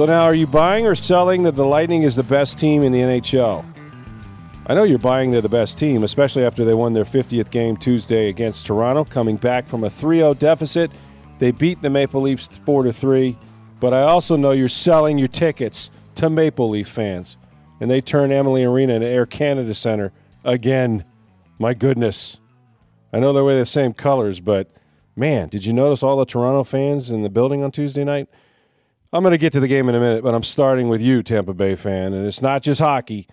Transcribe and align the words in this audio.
So 0.00 0.06
now 0.06 0.22
are 0.22 0.34
you 0.34 0.46
buying 0.46 0.86
or 0.86 0.94
selling 0.94 1.42
that 1.42 1.56
the 1.56 1.66
Lightning 1.66 2.04
is 2.04 2.16
the 2.16 2.22
best 2.22 2.58
team 2.58 2.82
in 2.82 2.90
the 2.90 3.00
NHL? 3.00 3.62
I 4.66 4.72
know 4.72 4.84
you're 4.84 4.98
buying 4.98 5.30
they're 5.30 5.42
the 5.42 5.48
best 5.50 5.76
team, 5.76 6.04
especially 6.04 6.42
after 6.42 6.64
they 6.64 6.72
won 6.72 6.94
their 6.94 7.04
50th 7.04 7.50
game 7.50 7.76
Tuesday 7.76 8.30
against 8.30 8.64
Toronto, 8.64 9.04
coming 9.04 9.36
back 9.36 9.68
from 9.68 9.84
a 9.84 9.88
3-0 9.88 10.38
deficit– 10.38 10.90
they 11.38 11.50
beat 11.50 11.82
the 11.82 11.90
Maple 11.90 12.22
Leafs 12.22 12.46
4 12.46 12.84
to 12.84 12.94
3, 12.94 13.36
but 13.78 13.92
I 13.92 14.00
also 14.00 14.36
know 14.36 14.52
you're 14.52 14.70
selling 14.70 15.18
your 15.18 15.28
tickets 15.28 15.90
to 16.14 16.30
Maple 16.30 16.70
Leaf 16.70 16.88
fans. 16.88 17.36
And 17.78 17.90
they 17.90 18.00
turn 18.00 18.32
Amalie 18.32 18.64
Arena 18.64 18.94
into 18.94 19.06
Air 19.06 19.26
Canada 19.26 19.74
Center 19.74 20.12
again. 20.44 21.04
My 21.58 21.74
goodness. 21.74 22.40
I 23.12 23.20
know 23.20 23.34
they 23.34 23.42
wear 23.42 23.58
the 23.58 23.66
same 23.66 23.92
colors, 23.92 24.40
but 24.40 24.70
man, 25.14 25.50
did 25.50 25.66
you 25.66 25.74
notice 25.74 26.02
all 26.02 26.16
the 26.16 26.24
Toronto 26.24 26.64
fans 26.64 27.10
in 27.10 27.22
the 27.22 27.28
building 27.28 27.62
on 27.62 27.70
Tuesday 27.70 28.04
night? 28.04 28.30
I'm 29.12 29.24
going 29.24 29.32
to 29.32 29.38
get 29.38 29.52
to 29.54 29.60
the 29.60 29.66
game 29.66 29.88
in 29.88 29.96
a 29.96 30.00
minute, 30.00 30.22
but 30.22 30.36
I'm 30.36 30.44
starting 30.44 30.88
with 30.88 31.00
you, 31.00 31.24
Tampa 31.24 31.52
Bay 31.52 31.74
fan. 31.74 32.12
And 32.12 32.28
it's 32.28 32.40
not 32.40 32.62
just 32.62 32.80
hockey, 32.80 33.26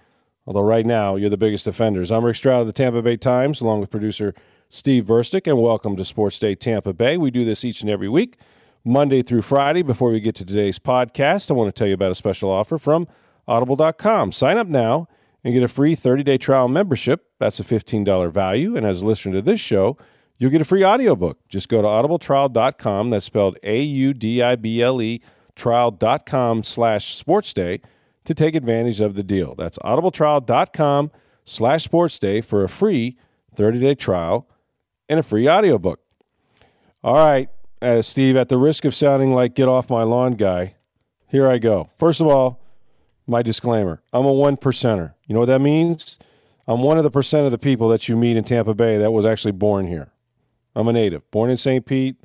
although 0.47 0.61
right 0.61 0.85
now 0.85 1.15
you're 1.15 1.29
the 1.29 1.38
biggest 1.38 1.67
offenders. 1.67 2.11
I'm 2.11 2.25
Rick 2.25 2.38
Stroud 2.38 2.61
of 2.61 2.67
the 2.67 2.73
Tampa 2.73 3.03
Bay 3.03 3.15
Times, 3.15 3.61
along 3.61 3.81
with 3.81 3.91
producer 3.91 4.33
Steve 4.71 5.05
Verstick, 5.05 5.45
and 5.45 5.61
welcome 5.61 5.95
to 5.95 6.03
Sports 6.03 6.39
Day 6.39 6.55
Tampa 6.55 6.93
Bay. 6.93 7.15
We 7.15 7.29
do 7.29 7.45
this 7.45 7.63
each 7.63 7.81
and 7.81 7.91
every 7.91 8.09
week, 8.09 8.39
Monday 8.83 9.21
through 9.21 9.43
Friday. 9.43 9.83
Before 9.83 10.09
we 10.09 10.19
get 10.19 10.33
to 10.37 10.45
today's 10.45 10.79
podcast, 10.79 11.52
I 11.52 11.53
want 11.53 11.67
to 11.67 11.80
tell 11.80 11.87
you 11.87 11.93
about 11.93 12.09
a 12.09 12.15
special 12.15 12.49
offer 12.49 12.80
from 12.80 13.07
Audible.com. 13.47 14.31
Sign 14.31 14.57
up 14.57 14.65
now 14.65 15.07
and 15.43 15.53
get 15.53 15.61
a 15.61 15.67
free 15.67 15.93
30 15.93 16.23
day 16.23 16.39
trial 16.39 16.67
membership. 16.67 17.27
That's 17.37 17.59
a 17.59 17.63
$15 17.63 18.31
value. 18.31 18.75
And 18.75 18.83
as 18.83 19.03
a 19.03 19.05
listener 19.05 19.33
to 19.33 19.41
this 19.43 19.59
show, 19.59 19.95
you'll 20.39 20.49
get 20.49 20.61
a 20.61 20.65
free 20.65 20.83
audiobook. 20.83 21.47
Just 21.49 21.69
go 21.69 21.83
to 21.83 21.87
audibletrial.com. 21.87 23.11
That's 23.11 23.27
spelled 23.27 23.59
A 23.61 23.83
U 25.58 25.63
D 25.63 25.75
I 25.75 25.89
B 25.89 26.05
L 26.05 26.13
E 26.13 26.17
trial.com 26.22 26.63
slash 26.63 27.16
sports 27.16 27.53
day 27.53 27.81
to 28.25 28.33
take 28.33 28.55
advantage 28.55 29.02
of 29.02 29.16
the 29.16 29.23
deal. 29.23 29.55
That's 29.55 29.77
audibletrial.com 29.80 31.11
slash 31.45 31.83
sports 31.83 32.19
day 32.19 32.41
for 32.41 32.64
a 32.64 32.69
free 32.69 33.17
30 33.55 33.80
day 33.80 33.95
trial 33.95 34.47
and 35.09 35.19
a 35.19 35.23
free 35.23 35.47
audiobook. 35.49 35.99
All 37.03 37.16
right, 37.16 37.49
uh, 37.81 38.02
Steve, 38.02 38.36
at 38.36 38.49
the 38.49 38.58
risk 38.58 38.86
of 38.86 38.94
sounding 38.94 39.33
like 39.33 39.55
get 39.55 39.67
off 39.67 39.89
my 39.89 40.03
lawn 40.03 40.33
guy, 40.33 40.75
here 41.27 41.47
I 41.47 41.58
go. 41.58 41.89
First 41.97 42.21
of 42.21 42.27
all, 42.27 42.59
my 43.25 43.42
disclaimer 43.42 44.02
I'm 44.14 44.25
a 44.25 44.33
one 44.33 44.58
percenter. 44.58 45.14
You 45.27 45.33
know 45.33 45.42
what 45.42 45.47
that 45.47 45.61
means? 45.61 46.17
I'm 46.67 46.81
one 46.81 46.97
of 46.97 47.03
the 47.05 47.11
percent 47.11 47.45
of 47.45 47.52
the 47.52 47.58
people 47.58 47.88
that 47.89 48.09
you 48.09 48.17
meet 48.17 48.36
in 48.36 48.44
Tampa 48.44 48.73
Bay 48.73 48.97
that 48.97 49.11
was 49.11 49.25
actually 49.25 49.53
born 49.53 49.88
here. 49.88 50.11
I'm 50.75 50.88
a 50.89 50.94
native, 50.94 51.30
born 51.31 51.49
in 51.49 51.58
St. 51.58 51.86
Pete, 51.86 52.17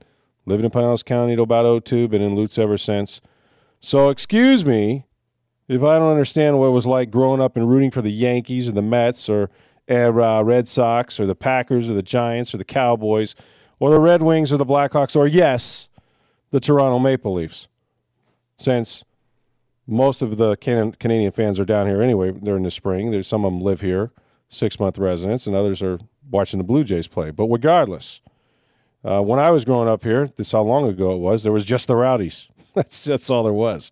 living 0.46 0.64
in 0.64 0.70
Pinellas 0.70 1.04
County 1.04 1.34
till 1.34 1.44
about 1.44 1.84
02, 1.84 2.08
been 2.08 2.22
in 2.22 2.34
Lutz 2.34 2.58
ever 2.58 2.78
since. 2.78 3.20
So 3.80 4.10
excuse 4.10 4.64
me 4.64 5.06
if 5.68 5.82
I 5.82 5.98
don't 5.98 6.10
understand 6.10 6.58
what 6.58 6.66
it 6.66 6.72
was 6.72 6.86
like 6.86 7.10
growing 7.10 7.40
up 7.40 7.56
and 7.56 7.68
rooting 7.68 7.90
for 7.90 8.02
the 8.02 8.12
Yankees 8.12 8.68
or 8.68 8.72
the 8.72 8.82
Mets 8.82 9.28
or 9.28 9.50
uh, 9.88 10.42
Red 10.44 10.68
Sox 10.68 11.18
or 11.18 11.26
the 11.26 11.34
Packers 11.34 11.88
or 11.88 11.94
the 11.94 12.02
Giants 12.02 12.54
or 12.54 12.58
the 12.58 12.64
Cowboys 12.64 13.34
or 13.78 13.90
the 13.90 13.98
Red 13.98 14.22
Wings 14.22 14.52
or 14.52 14.56
the 14.56 14.66
Blackhawks 14.66 15.16
or, 15.16 15.26
yes, 15.26 15.88
the 16.50 16.60
Toronto 16.60 16.98
Maple 16.98 17.34
Leafs. 17.34 17.68
Since 18.56 19.04
most 19.86 20.22
of 20.22 20.36
the 20.36 20.56
Can- 20.56 20.92
Canadian 20.92 21.32
fans 21.32 21.58
are 21.58 21.64
down 21.64 21.86
here 21.86 22.02
anyway 22.02 22.32
during 22.32 22.62
the 22.62 22.70
spring, 22.70 23.10
there's 23.10 23.28
some 23.28 23.44
of 23.44 23.52
them 23.52 23.60
live 23.60 23.80
here, 23.80 24.12
six 24.48 24.78
month 24.78 24.98
residents, 24.98 25.46
and 25.46 25.56
others 25.56 25.82
are 25.82 25.98
watching 26.30 26.58
the 26.58 26.64
Blue 26.64 26.84
Jays 26.84 27.08
play. 27.08 27.30
But 27.30 27.46
regardless, 27.46 28.20
uh, 29.04 29.20
when 29.20 29.38
I 29.38 29.50
was 29.50 29.64
growing 29.64 29.88
up 29.88 30.04
here, 30.04 30.26
this 30.26 30.52
how 30.52 30.62
long 30.62 30.88
ago 30.88 31.12
it 31.12 31.18
was, 31.18 31.42
there 31.42 31.52
was 31.52 31.64
just 31.64 31.88
the 31.88 31.96
Rowdies. 31.96 32.48
that's, 32.74 33.04
that's 33.04 33.28
all 33.30 33.42
there 33.42 33.52
was. 33.52 33.90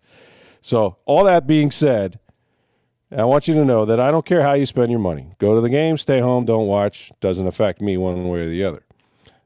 So, 0.61 0.97
all 1.05 1.23
that 1.23 1.47
being 1.47 1.71
said, 1.71 2.19
I 3.15 3.25
want 3.25 3.47
you 3.47 3.53
to 3.55 3.65
know 3.65 3.83
that 3.85 3.99
I 3.99 4.09
don't 4.09 4.25
care 4.25 4.41
how 4.41 4.53
you 4.53 4.65
spend 4.65 4.89
your 4.89 4.99
money. 4.99 5.33
Go 5.37 5.55
to 5.55 5.61
the 5.61 5.69
game, 5.69 5.97
stay 5.97 6.19
home, 6.19 6.45
don't 6.45 6.67
watch. 6.67 7.11
Doesn't 7.19 7.47
affect 7.47 7.81
me 7.81 7.97
one 7.97 8.29
way 8.29 8.41
or 8.41 8.49
the 8.49 8.63
other. 8.63 8.83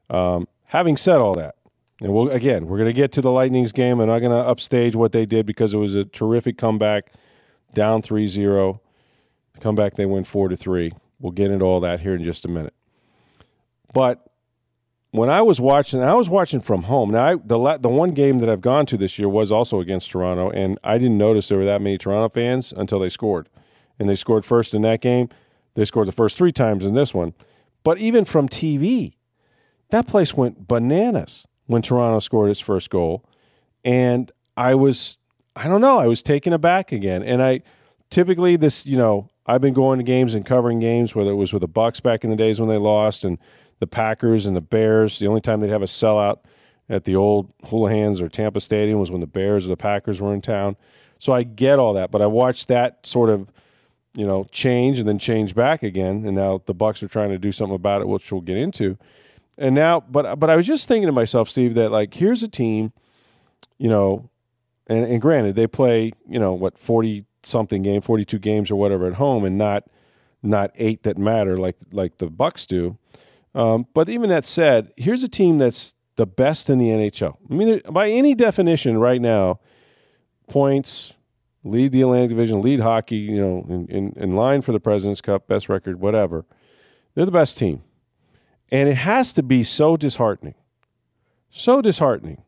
Um, 0.08 0.46
having 0.66 0.96
said 0.96 1.18
all 1.18 1.34
that, 1.34 1.56
and 2.00 2.12
we'll, 2.12 2.30
again, 2.30 2.66
we're 2.66 2.76
going 2.76 2.90
to 2.90 2.92
get 2.92 3.10
to 3.12 3.20
the 3.20 3.30
Lightning's 3.30 3.72
game. 3.72 4.00
I'm 4.00 4.08
not 4.08 4.20
going 4.20 4.30
to 4.30 4.48
upstage 4.48 4.94
what 4.94 5.12
they 5.12 5.26
did 5.26 5.46
because 5.46 5.72
it 5.72 5.78
was 5.78 5.94
a 5.94 6.04
terrific 6.04 6.58
comeback, 6.58 7.12
down 7.72 8.02
3 8.02 8.28
0. 8.28 8.80
Comeback, 9.60 9.94
they 9.94 10.06
win 10.06 10.24
4 10.24 10.48
to 10.48 10.56
3. 10.56 10.92
We'll 11.18 11.32
get 11.32 11.50
into 11.50 11.64
all 11.64 11.80
that 11.80 12.00
here 12.00 12.14
in 12.14 12.22
just 12.22 12.44
a 12.44 12.48
minute. 12.48 12.74
But 13.94 14.25
when 15.10 15.30
I 15.30 15.42
was 15.42 15.60
watching, 15.60 16.02
I 16.02 16.14
was 16.14 16.28
watching 16.28 16.60
from 16.60 16.84
home. 16.84 17.10
Now, 17.10 17.24
I, 17.24 17.34
the 17.36 17.78
the 17.78 17.88
one 17.88 18.10
game 18.10 18.38
that 18.40 18.48
I've 18.48 18.60
gone 18.60 18.86
to 18.86 18.96
this 18.96 19.18
year 19.18 19.28
was 19.28 19.50
also 19.50 19.80
against 19.80 20.10
Toronto, 20.10 20.50
and 20.50 20.78
I 20.84 20.98
didn't 20.98 21.18
notice 21.18 21.48
there 21.48 21.58
were 21.58 21.64
that 21.64 21.80
many 21.80 21.98
Toronto 21.98 22.28
fans 22.28 22.72
until 22.76 22.98
they 22.98 23.08
scored 23.08 23.48
and 23.98 24.08
they 24.08 24.16
scored 24.16 24.44
first 24.44 24.74
in 24.74 24.82
that 24.82 25.00
game. 25.00 25.28
They 25.74 25.84
scored 25.84 26.08
the 26.08 26.12
first 26.12 26.36
three 26.36 26.52
times 26.52 26.84
in 26.84 26.94
this 26.94 27.14
one. 27.14 27.34
But 27.82 27.98
even 27.98 28.24
from 28.24 28.48
TV, 28.48 29.14
that 29.90 30.06
place 30.06 30.34
went 30.34 30.66
bananas 30.66 31.46
when 31.66 31.82
Toronto 31.82 32.18
scored 32.18 32.50
its 32.50 32.60
first 32.60 32.90
goal. 32.90 33.24
And 33.84 34.32
I 34.56 34.74
was, 34.74 35.18
I 35.54 35.68
don't 35.68 35.80
know, 35.80 35.98
I 35.98 36.06
was 36.06 36.22
taken 36.22 36.52
aback 36.52 36.92
again. 36.92 37.22
And 37.22 37.42
I 37.42 37.62
typically, 38.10 38.56
this, 38.56 38.86
you 38.86 38.96
know, 38.96 39.28
I've 39.46 39.60
been 39.60 39.74
going 39.74 39.98
to 39.98 40.04
games 40.04 40.34
and 40.34 40.44
covering 40.44 40.80
games, 40.80 41.14
whether 41.14 41.30
it 41.30 41.36
was 41.36 41.52
with 41.52 41.60
the 41.60 41.68
Bucks 41.68 42.00
back 42.00 42.24
in 42.24 42.30
the 42.30 42.36
days 42.36 42.58
when 42.58 42.68
they 42.68 42.78
lost 42.78 43.24
and 43.24 43.38
the 43.78 43.86
Packers 43.86 44.46
and 44.46 44.56
the 44.56 44.60
Bears. 44.60 45.18
The 45.18 45.26
only 45.26 45.40
time 45.40 45.60
they'd 45.60 45.70
have 45.70 45.82
a 45.82 45.86
sellout 45.86 46.38
at 46.88 47.04
the 47.04 47.16
old 47.16 47.52
Houlihan's 47.64 48.20
or 48.20 48.28
Tampa 48.28 48.60
Stadium 48.60 48.98
was 48.98 49.10
when 49.10 49.20
the 49.20 49.26
Bears 49.26 49.66
or 49.66 49.68
the 49.68 49.76
Packers 49.76 50.20
were 50.20 50.32
in 50.32 50.40
town. 50.40 50.76
So 51.18 51.32
I 51.32 51.42
get 51.42 51.78
all 51.78 51.94
that, 51.94 52.10
but 52.10 52.22
I 52.22 52.26
watched 52.26 52.68
that 52.68 53.04
sort 53.06 53.30
of 53.30 53.50
you 54.16 54.26
know, 54.26 54.46
change 54.50 54.98
and 54.98 55.06
then 55.06 55.18
change 55.18 55.54
back 55.54 55.82
again. 55.82 56.24
And 56.26 56.34
now 56.34 56.62
the 56.64 56.74
Bucks 56.74 57.02
are 57.02 57.08
trying 57.08 57.30
to 57.30 57.38
do 57.38 57.52
something 57.52 57.74
about 57.74 58.00
it, 58.00 58.08
which 58.08 58.32
we'll 58.32 58.40
get 58.40 58.56
into. 58.56 58.96
And 59.58 59.74
now, 59.74 60.00
but 60.00 60.40
but 60.40 60.50
I 60.50 60.56
was 60.56 60.66
just 60.66 60.88
thinking 60.88 61.06
to 61.06 61.12
myself, 61.12 61.48
Steve, 61.48 61.74
that 61.74 61.90
like 61.90 62.14
here's 62.14 62.42
a 62.42 62.48
team, 62.48 62.92
you 63.78 63.88
know, 63.88 64.28
and, 64.86 65.04
and 65.04 65.20
granted 65.20 65.54
they 65.54 65.66
play, 65.66 66.12
you 66.28 66.38
know, 66.38 66.54
what 66.54 66.78
forty 66.78 67.24
something 67.42 67.82
game, 67.82 68.00
forty 68.00 68.24
two 68.24 68.38
games 68.38 68.70
or 68.70 68.76
whatever 68.76 69.06
at 69.06 69.14
home, 69.14 69.44
and 69.44 69.56
not 69.56 69.84
not 70.42 70.72
eight 70.76 71.02
that 71.04 71.18
matter 71.18 71.58
like 71.58 71.76
like 71.92 72.18
the 72.18 72.28
Bucks 72.28 72.66
do. 72.66 72.98
Um, 73.56 73.86
but 73.94 74.10
even 74.10 74.28
that 74.28 74.44
said, 74.44 74.92
here's 74.96 75.22
a 75.22 75.28
team 75.28 75.56
that's 75.56 75.94
the 76.16 76.26
best 76.26 76.68
in 76.68 76.78
the 76.78 76.88
NHL. 76.88 77.36
I 77.50 77.54
mean, 77.54 77.80
by 77.90 78.10
any 78.10 78.34
definition, 78.34 78.98
right 78.98 79.20
now, 79.20 79.60
points, 80.46 81.14
lead 81.64 81.92
the 81.92 82.02
Atlantic 82.02 82.28
Division, 82.30 82.60
lead 82.60 82.80
hockey, 82.80 83.16
you 83.16 83.40
know, 83.40 83.66
in, 83.68 83.86
in, 83.88 84.12
in 84.14 84.36
line 84.36 84.60
for 84.60 84.72
the 84.72 84.78
President's 84.78 85.22
Cup, 85.22 85.48
best 85.48 85.70
record, 85.70 86.00
whatever. 86.00 86.44
They're 87.14 87.24
the 87.24 87.32
best 87.32 87.56
team. 87.56 87.82
And 88.70 88.90
it 88.90 88.96
has 88.96 89.32
to 89.32 89.42
be 89.42 89.64
so 89.64 89.96
disheartening, 89.96 90.54
so 91.50 91.80
disheartening 91.80 92.42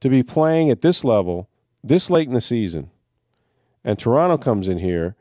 to 0.00 0.08
be 0.08 0.22
playing 0.22 0.70
at 0.70 0.80
this 0.80 1.04
level 1.04 1.50
this 1.84 2.08
late 2.08 2.28
in 2.28 2.34
the 2.34 2.40
season. 2.40 2.90
And 3.84 3.98
Toronto 3.98 4.38
comes 4.38 4.68
in 4.68 4.78
here 4.78 5.16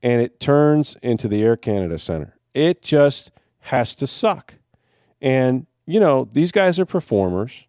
and 0.00 0.22
it 0.22 0.38
turns 0.38 0.96
into 1.02 1.26
the 1.26 1.42
Air 1.42 1.56
Canada 1.56 1.98
Center. 1.98 2.36
It 2.52 2.82
just 2.82 3.32
has 3.64 3.94
to 3.96 4.06
suck. 4.06 4.54
And, 5.20 5.66
you 5.86 6.00
know, 6.00 6.28
these 6.32 6.52
guys 6.52 6.78
are 6.78 6.86
performers 6.86 7.64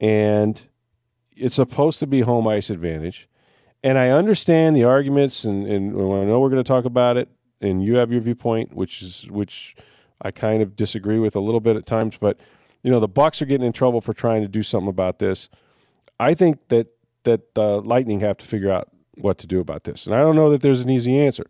and 0.00 0.62
it's 1.36 1.54
supposed 1.54 2.00
to 2.00 2.06
be 2.06 2.20
home 2.20 2.46
ice 2.46 2.70
advantage 2.70 3.28
and 3.86 3.98
I 3.98 4.10
understand 4.10 4.74
the 4.74 4.82
arguments, 4.82 5.44
and, 5.44 5.64
and 5.64 5.92
I 5.92 6.24
know 6.24 6.40
we're 6.40 6.50
going 6.50 6.62
to 6.62 6.66
talk 6.66 6.86
about 6.86 7.16
it, 7.16 7.28
and 7.60 7.84
you 7.84 7.96
have 7.98 8.10
your 8.10 8.20
viewpoint, 8.20 8.74
which 8.74 9.00
is 9.00 9.26
which 9.30 9.76
I 10.20 10.32
kind 10.32 10.60
of 10.60 10.74
disagree 10.74 11.20
with 11.20 11.36
a 11.36 11.40
little 11.40 11.60
bit 11.60 11.76
at 11.76 11.86
times. 11.86 12.16
But 12.18 12.36
you 12.82 12.90
know, 12.90 12.98
the 12.98 13.06
Bucks 13.06 13.40
are 13.40 13.46
getting 13.46 13.64
in 13.64 13.72
trouble 13.72 14.00
for 14.00 14.12
trying 14.12 14.42
to 14.42 14.48
do 14.48 14.64
something 14.64 14.88
about 14.88 15.20
this. 15.20 15.48
I 16.18 16.34
think 16.34 16.66
that 16.66 16.88
that 17.22 17.54
the 17.54 17.80
Lightning 17.80 18.18
have 18.20 18.38
to 18.38 18.46
figure 18.46 18.72
out 18.72 18.88
what 19.14 19.38
to 19.38 19.46
do 19.46 19.60
about 19.60 19.84
this, 19.84 20.04
and 20.04 20.16
I 20.16 20.18
don't 20.18 20.34
know 20.34 20.50
that 20.50 20.62
there's 20.62 20.80
an 20.80 20.90
easy 20.90 21.16
answer, 21.16 21.46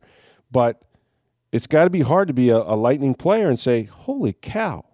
but 0.51 0.83
it's 1.53 1.67
got 1.67 1.85
to 1.85 1.91
be 1.91 2.03
hard 2.03 2.29
to 2.29 2.35
be 2.35 2.51
a, 2.51 2.57
a 2.57 2.77
Lightning 2.77 3.15
player 3.15 3.49
and 3.49 3.59
say, 3.59 3.85
"Holy 3.85 4.33
cow!" 4.35 4.85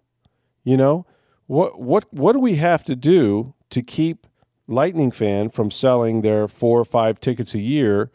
You 0.65 0.77
know, 0.77 1.07
What 1.47 1.81
what 1.81 2.13
what 2.13 2.33
do 2.33 2.39
we 2.39 2.57
have 2.57 2.85
to 2.85 2.97
do 2.97 3.55
to 3.71 3.83
keep 3.83 4.27
Lightning 4.69 5.11
fan 5.11 5.51
from 5.51 5.71
selling 5.71 6.23
their 6.23 6.47
four 6.49 6.79
or 6.81 6.85
five 6.85 7.21
tickets 7.21 7.55
a 7.55 7.59
year 7.59 8.11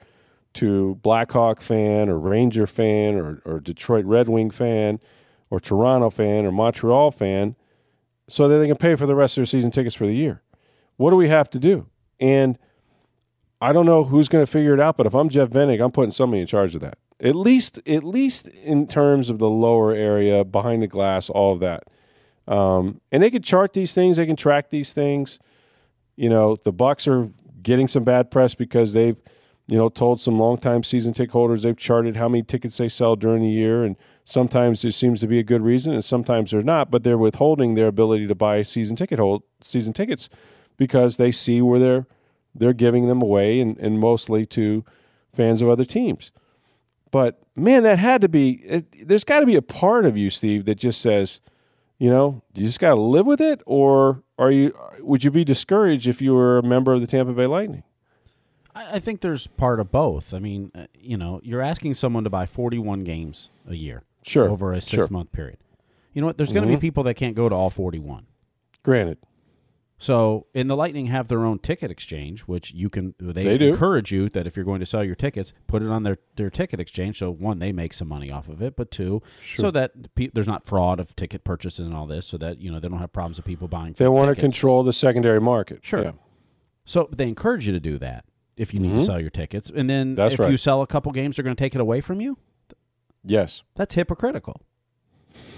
to 0.54 0.96
Blackhawk 1.04 1.62
fan 1.62 2.10
or 2.10 2.18
Ranger 2.18 2.66
fan 2.66 3.16
or, 3.16 3.42
or 3.46 3.60
Detroit 3.60 4.06
Red 4.06 4.30
Wing 4.30 4.50
fan 4.50 5.00
or 5.50 5.60
Toronto 5.60 6.10
fan 6.10 6.46
or 6.46 6.52
Montreal 6.52 7.12
fan 7.12 7.56
so 8.28 8.48
that 8.48 8.58
they 8.58 8.68
can 8.68 8.78
pay 8.78 8.96
for 8.96 9.06
the 9.06 9.14
rest 9.14 9.38
of 9.38 9.42
their 9.42 9.46
season 9.46 9.72
tickets 9.72 9.96
for 9.96 10.08
the 10.08 10.16
year? 10.16 10.42
What 10.96 11.12
do 11.12 11.16
we 11.16 11.30
have 11.30 11.50
to 11.52 11.60
do? 11.60 11.88
And 12.20 12.58
I 13.62 13.72
don't 13.72 13.86
know 13.86 14.04
who's 14.04 14.30
going 14.30 14.46
to 14.46 14.52
figure 14.52 14.74
it 14.74 14.80
out, 14.80 14.98
but 14.98 15.06
if 15.06 15.14
I'm 15.14 15.30
Jeff 15.30 15.50
Vinik, 15.50 15.84
I'm 15.84 15.92
putting 15.92 16.12
somebody 16.12 16.42
in 16.42 16.48
charge 16.48 16.74
of 16.74 16.82
that. 16.82 16.98
At 17.20 17.36
least, 17.36 17.80
at 17.88 18.04
least 18.04 18.48
in 18.48 18.88
terms 18.88 19.30
of 19.30 19.40
the 19.40 19.50
lower 19.50 19.92
area, 19.92 20.46
behind 20.46 20.84
the 20.84 20.88
glass, 20.88 21.30
all 21.30 21.54
of 21.54 21.60
that. 21.62 21.84
Um, 22.48 23.02
and 23.12 23.22
they 23.22 23.32
can 23.32 23.42
chart 23.42 23.74
these 23.74 23.94
things, 23.94 24.18
they 24.18 24.26
can 24.26 24.36
track 24.36 24.70
these 24.70 24.94
things. 24.94 25.40
You 26.16 26.30
know, 26.30 26.58
the 26.64 26.72
Bucks 26.72 27.08
are 27.08 27.30
getting 27.62 27.88
some 27.88 28.04
bad 28.04 28.32
press 28.32 28.56
because 28.56 28.94
they've, 28.94 29.18
you 29.68 29.78
know, 29.78 29.90
told 29.90 30.20
some 30.20 30.40
longtime 30.40 30.84
season 30.84 31.14
ticket 31.14 31.34
holders 31.34 31.64
they've 31.64 31.76
charted 31.76 32.16
how 32.16 32.30
many 32.30 32.44
tickets 32.44 32.78
they 32.78 32.88
sell 32.88 33.16
during 33.16 33.44
the 33.44 33.50
year, 33.50 33.84
and 33.84 33.98
sometimes 34.24 34.82
there 34.82 34.92
seems 34.92 35.20
to 35.20 35.28
be 35.28 35.40
a 35.40 35.44
good 35.44 35.62
reason, 35.62 35.94
and 35.94 36.06
sometimes 36.06 36.52
they're 36.52 36.64
not. 36.64 36.90
But 36.90 37.04
they're 37.04 37.18
withholding 37.18 37.76
their 37.76 37.88
ability 37.88 38.28
to 38.28 38.36
buy 38.36 38.62
season 38.62 38.96
ticket 38.96 39.20
hold 39.20 39.44
season 39.60 39.92
tickets 39.94 40.30
because 40.78 41.18
they 41.18 41.32
see 41.32 41.62
where 41.62 41.80
they're 41.80 42.08
they're 42.56 42.74
giving 42.74 43.08
them 43.08 43.22
away, 43.22 43.60
and, 43.60 43.78
and 43.78 44.00
mostly 44.00 44.46
to 44.46 44.86
fans 45.34 45.62
of 45.62 45.70
other 45.70 45.86
teams. 45.86 46.32
But 47.12 47.40
man, 47.56 47.84
that 47.84 48.00
had 48.00 48.22
to 48.22 48.30
be. 48.30 48.62
It, 48.64 49.08
there's 49.08 49.24
got 49.24 49.42
to 49.42 49.46
be 49.46 49.56
a 49.56 49.62
part 49.62 50.06
of 50.06 50.18
you, 50.18 50.30
Steve, 50.30 50.66
that 50.66 50.76
just 50.76 51.02
says, 51.02 51.40
you 51.98 52.10
know, 52.10 52.42
you 52.54 52.66
just 52.66 52.80
got 52.80 52.90
to 52.90 53.02
live 53.02 53.26
with 53.26 53.42
it, 53.42 53.62
or 53.66 54.24
are 54.38 54.52
you? 54.52 54.78
Would 55.00 55.24
you 55.24 55.32
be 55.32 55.44
discouraged 55.44 56.08
if 56.08 56.22
you 56.22 56.34
were 56.34 56.58
a 56.58 56.64
member 56.64 56.94
of 56.94 57.02
the 57.02 57.08
Tampa 57.08 57.34
Bay 57.34 57.48
Lightning? 57.48 57.84
I 58.76 59.00
think 59.00 59.22
there's 59.22 59.48
part 59.48 59.80
of 59.80 59.92
both. 59.92 60.34
I 60.34 60.40
mean, 60.40 60.72
uh, 60.76 60.86
you 60.94 61.18
know, 61.18 61.40
you're 61.44 61.64
asking 61.64 61.96
someone 61.96 62.24
to 62.26 62.30
buy 62.30 62.46
41 62.46 63.04
games 63.04 63.50
a 63.68 63.74
year, 63.74 64.04
sure, 64.22 64.50
over 64.50 64.72
a 64.72 64.82
six 64.82 64.94
sure. 64.94 65.08
month 65.10 65.32
period. 65.32 65.58
You 66.14 66.22
know 66.22 66.28
what? 66.28 66.38
There's 66.38 66.54
going 66.54 66.64
to 66.64 66.72
mm-hmm. 66.72 66.80
be 66.80 66.88
people 66.88 67.04
that 67.04 67.16
can't 67.16 67.36
go 67.36 67.50
to 67.50 67.56
all 67.56 67.70
41. 67.70 68.28
Granted, 68.84 69.18
so, 70.00 70.46
in 70.54 70.68
the 70.68 70.76
Lightning 70.76 71.08
have 71.08 71.28
their 71.28 71.44
own 71.44 71.58
ticket 71.58 71.90
exchange, 71.90 72.42
which 72.42 72.72
you 72.72 72.88
can 72.88 73.16
they, 73.20 73.44
they 73.44 73.58
do. 73.58 73.70
encourage 73.70 74.12
you 74.12 74.30
that 74.30 74.46
if 74.46 74.56
you're 74.56 74.66
going 74.66 74.80
to 74.80 74.86
sell 74.86 75.04
your 75.04 75.16
tickets, 75.16 75.54
put 75.66 75.82
it 75.82 75.88
on 75.88 76.04
their, 76.04 76.20
their 76.36 76.52
ticket 76.52 76.80
exchange. 76.80 77.18
So 77.18 77.32
one, 77.32 77.58
they 77.58 77.72
make 77.72 77.94
some 77.94 78.08
money 78.08 78.32
off 78.32 78.48
of 78.48 78.62
it, 78.62 78.76
but 78.76 78.92
two, 78.92 79.24
sure. 79.42 79.66
so 79.66 79.72
that 79.72 80.14
pe- 80.14 80.30
there's 80.32 80.46
not 80.46 80.68
fraud 80.68 81.00
of 81.00 81.16
ticket 81.16 81.44
purchases 81.44 81.88
and 81.88 81.96
all 81.96 82.06
this, 82.06 82.28
so 82.28 82.38
that 82.38 82.60
you 82.60 82.72
know 82.72 82.80
they 82.80 82.88
don't 82.88 83.00
have 83.00 83.12
problems 83.12 83.40
of 83.40 83.46
people 83.46 83.68
buying. 83.68 83.94
They 83.94 84.08
want 84.08 84.30
tickets. 84.30 84.38
to 84.38 84.42
control 84.42 84.84
the 84.84 84.94
secondary 84.94 85.42
market. 85.42 85.84
Sure. 85.84 86.04
Yeah. 86.04 86.12
So 86.86 87.10
they 87.12 87.28
encourage 87.28 87.66
you 87.66 87.74
to 87.74 87.80
do 87.80 87.98
that 87.98 88.26
if 88.56 88.76
you 88.76 88.80
need 88.80 88.90
mm-hmm. 88.90 89.00
to 89.00 89.06
sell 89.06 89.20
your 89.20 89.32
tickets, 89.32 89.72
and 89.74 89.90
then 89.90 90.14
That's 90.14 90.36
if 90.36 90.40
right. 90.40 90.52
you 90.52 90.58
sell 90.58 90.84
a 90.84 90.88
couple 90.88 91.12
games, 91.12 91.38
they're 91.38 91.44
going 91.44 91.56
to 91.56 91.64
take 91.64 91.74
it 91.74 91.82
away 91.82 92.02
from 92.02 92.22
you. 92.22 92.38
Yes. 93.24 93.64
That's 93.76 93.96
hypocritical. 93.96 94.62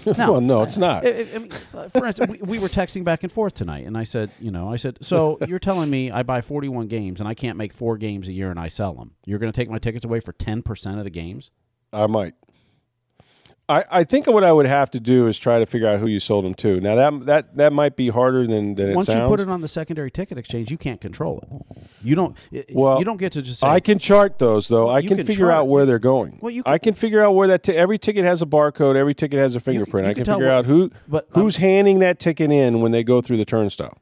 No, 0.06 0.32
well, 0.32 0.40
no, 0.40 0.62
it's 0.62 0.78
not. 0.78 1.06
I, 1.06 1.26
I 1.34 1.38
mean, 1.38 1.50
uh, 1.74 1.88
for 1.88 2.06
instance, 2.06 2.30
we, 2.30 2.38
we, 2.38 2.58
were 2.58 2.68
texting 2.68 3.04
back 3.04 3.22
and 3.22 3.30
forth 3.30 3.54
tonight, 3.54 3.86
and 3.86 3.98
I 3.98 4.04
said, 4.04 4.30
you 4.40 4.50
know, 4.50 4.72
I 4.72 4.76
said, 4.76 4.98
so 5.02 5.38
you're 5.46 5.58
telling 5.58 5.90
me 5.90 6.10
I 6.10 6.22
buy 6.22 6.40
41 6.40 6.88
games 6.88 7.20
and 7.20 7.28
I 7.28 7.34
can't 7.34 7.58
make 7.58 7.72
four 7.72 7.98
games 7.98 8.26
a 8.26 8.32
year 8.32 8.50
and 8.50 8.58
I 8.58 8.68
sell 8.68 8.94
them. 8.94 9.12
You're 9.26 9.38
going 9.38 9.52
to 9.52 9.56
take 9.56 9.68
my 9.68 9.78
tickets 9.78 10.04
away 10.04 10.20
for 10.20 10.32
10% 10.32 10.98
of 10.98 11.04
the 11.04 11.10
games? 11.10 11.50
I 11.92 12.06
might. 12.06 12.34
I, 13.70 13.84
I 14.00 14.04
think 14.04 14.26
what 14.26 14.42
I 14.42 14.52
would 14.52 14.66
have 14.66 14.90
to 14.90 15.00
do 15.00 15.28
is 15.28 15.38
try 15.38 15.60
to 15.60 15.66
figure 15.66 15.86
out 15.86 16.00
who 16.00 16.08
you 16.08 16.18
sold 16.18 16.44
them 16.44 16.54
to. 16.54 16.80
Now 16.80 16.96
that 16.96 17.26
that 17.26 17.56
that 17.56 17.72
might 17.72 17.94
be 17.94 18.08
harder 18.08 18.46
than, 18.46 18.74
than 18.74 18.94
Once 18.94 19.08
it 19.08 19.12
sounds. 19.12 19.22
you 19.22 19.28
put 19.28 19.40
it 19.40 19.48
on 19.48 19.60
the 19.60 19.68
secondary 19.68 20.10
ticket 20.10 20.36
exchange, 20.38 20.70
you 20.70 20.76
can't 20.76 21.00
control 21.00 21.38
it. 21.42 21.86
You 22.02 22.16
don't. 22.16 22.36
Well, 22.72 22.98
you 22.98 23.04
don't 23.04 23.16
get 23.18 23.32
to 23.32 23.42
just 23.42 23.60
say. 23.60 23.66
I 23.68 23.78
can 23.80 23.98
chart 23.98 24.38
those 24.38 24.66
though. 24.68 24.88
I 24.88 25.02
can, 25.02 25.16
can 25.16 25.26
figure 25.26 25.46
chart- 25.46 25.54
out 25.54 25.68
where 25.68 25.86
they're 25.86 25.98
going. 26.00 26.38
Well, 26.40 26.50
you 26.50 26.62
I 26.66 26.78
can 26.78 26.94
figure 26.94 27.22
out 27.22 27.34
where 27.34 27.46
that 27.48 27.62
t- 27.62 27.76
every 27.76 27.98
ticket 27.98 28.24
has 28.24 28.42
a 28.42 28.46
barcode. 28.46 28.96
Every 28.96 29.14
ticket 29.14 29.38
has 29.38 29.54
a 29.54 29.60
fingerprint. 29.60 30.06
you 30.06 30.10
I 30.10 30.14
can 30.14 30.24
can 30.24 30.34
figure 30.34 30.46
what- 30.48 30.52
out 30.54 30.64
who 30.66 30.90
but, 31.06 31.28
um, 31.34 31.42
who's 31.42 31.56
handing 31.56 32.00
that 32.00 32.18
ticket 32.18 32.50
in 32.50 32.80
when 32.80 32.90
they 32.92 33.04
go 33.04 33.20
through 33.20 33.36
the 33.36 33.44
turnstile. 33.44 33.96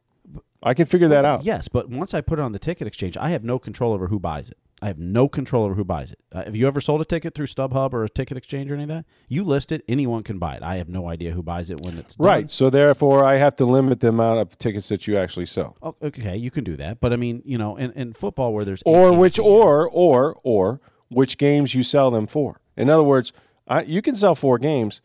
I 0.63 0.75
can 0.75 0.87
figure 0.87 1.09
that 1.09 1.25
out. 1.25 1.45
Yes, 1.45 1.69
but 1.69 1.89
once 1.89 2.15
I 2.15 2.21
put 2.21 2.39
it 2.39 2.43
on 2.43 2.53
the 2.53 2.59
ticket 2.59 2.87
exchange, 2.87 3.17
I 3.17 3.31
have 3.31 3.45
no 3.45 3.59
control 3.59 3.93
over 3.93 4.09
who 4.09 4.19
buys 4.19 4.51
it. 4.51 4.59
I 4.81 4.87
have 4.87 4.99
no 4.99 5.29
control 5.29 5.65
over 5.65 5.75
who 5.75 5.85
buys 5.85 6.13
it. 6.13 6.21
Uh, 6.33 6.45
have 6.45 6.55
you 6.55 6.69
ever 6.69 6.81
sold 6.81 7.01
a 7.01 7.05
ticket 7.05 7.35
through 7.35 7.47
StubHub 7.47 7.93
or 7.93 8.05
a 8.05 8.09
ticket 8.09 8.37
exchange 8.37 8.71
or 8.71 8.75
any 8.75 8.85
of 8.85 8.89
that? 8.89 9.05
You 9.29 9.43
list 9.43 9.73
it, 9.73 9.83
anyone 9.89 10.23
can 10.23 10.39
buy 10.39 10.55
it. 10.55 10.63
I 10.63 10.77
have 10.77 10.89
no 10.89 11.09
idea 11.09 11.33
who 11.33 11.43
buys 11.43 11.69
it 11.69 11.81
when 11.81 11.99
it's 11.99 12.15
done. 12.15 12.27
Right. 12.27 12.51
So 12.51 12.71
therefore, 12.71 13.25
I 13.25 13.37
have 13.37 13.57
to 13.57 13.65
limit 13.65 14.01
the 14.01 14.09
amount 14.09 14.39
of 14.41 14.57
tickets 14.59 14.89
that 14.89 15.07
you 15.09 15.17
actually 15.17 15.47
sell. 15.47 15.77
Oh, 15.83 15.97
okay, 16.03 16.37
you 16.37 16.53
can 16.53 16.63
do 16.63 16.77
that, 16.77 17.01
but 17.01 17.13
I 17.13 17.17
mean, 17.17 17.43
you 17.45 17.59
know, 17.59 17.77
in, 17.77 17.91
in 17.93 18.13
football 18.13 18.53
where 18.53 18.65
there's 18.65 18.83
or 18.87 19.13
which 19.13 19.39
or 19.39 19.89
or 19.89 20.39
or 20.45 20.81
which 21.09 21.39
games 21.39 21.75
you 21.75 21.83
sell 21.83 22.13
them 22.13 22.29
for. 22.29 22.61
In 22.77 22.89
other 22.89 23.03
words, 23.03 23.33
I, 23.67 23.83
you 23.83 24.01
can 24.01 24.15
sell 24.15 24.37
four 24.37 24.59
games, 24.59 25.01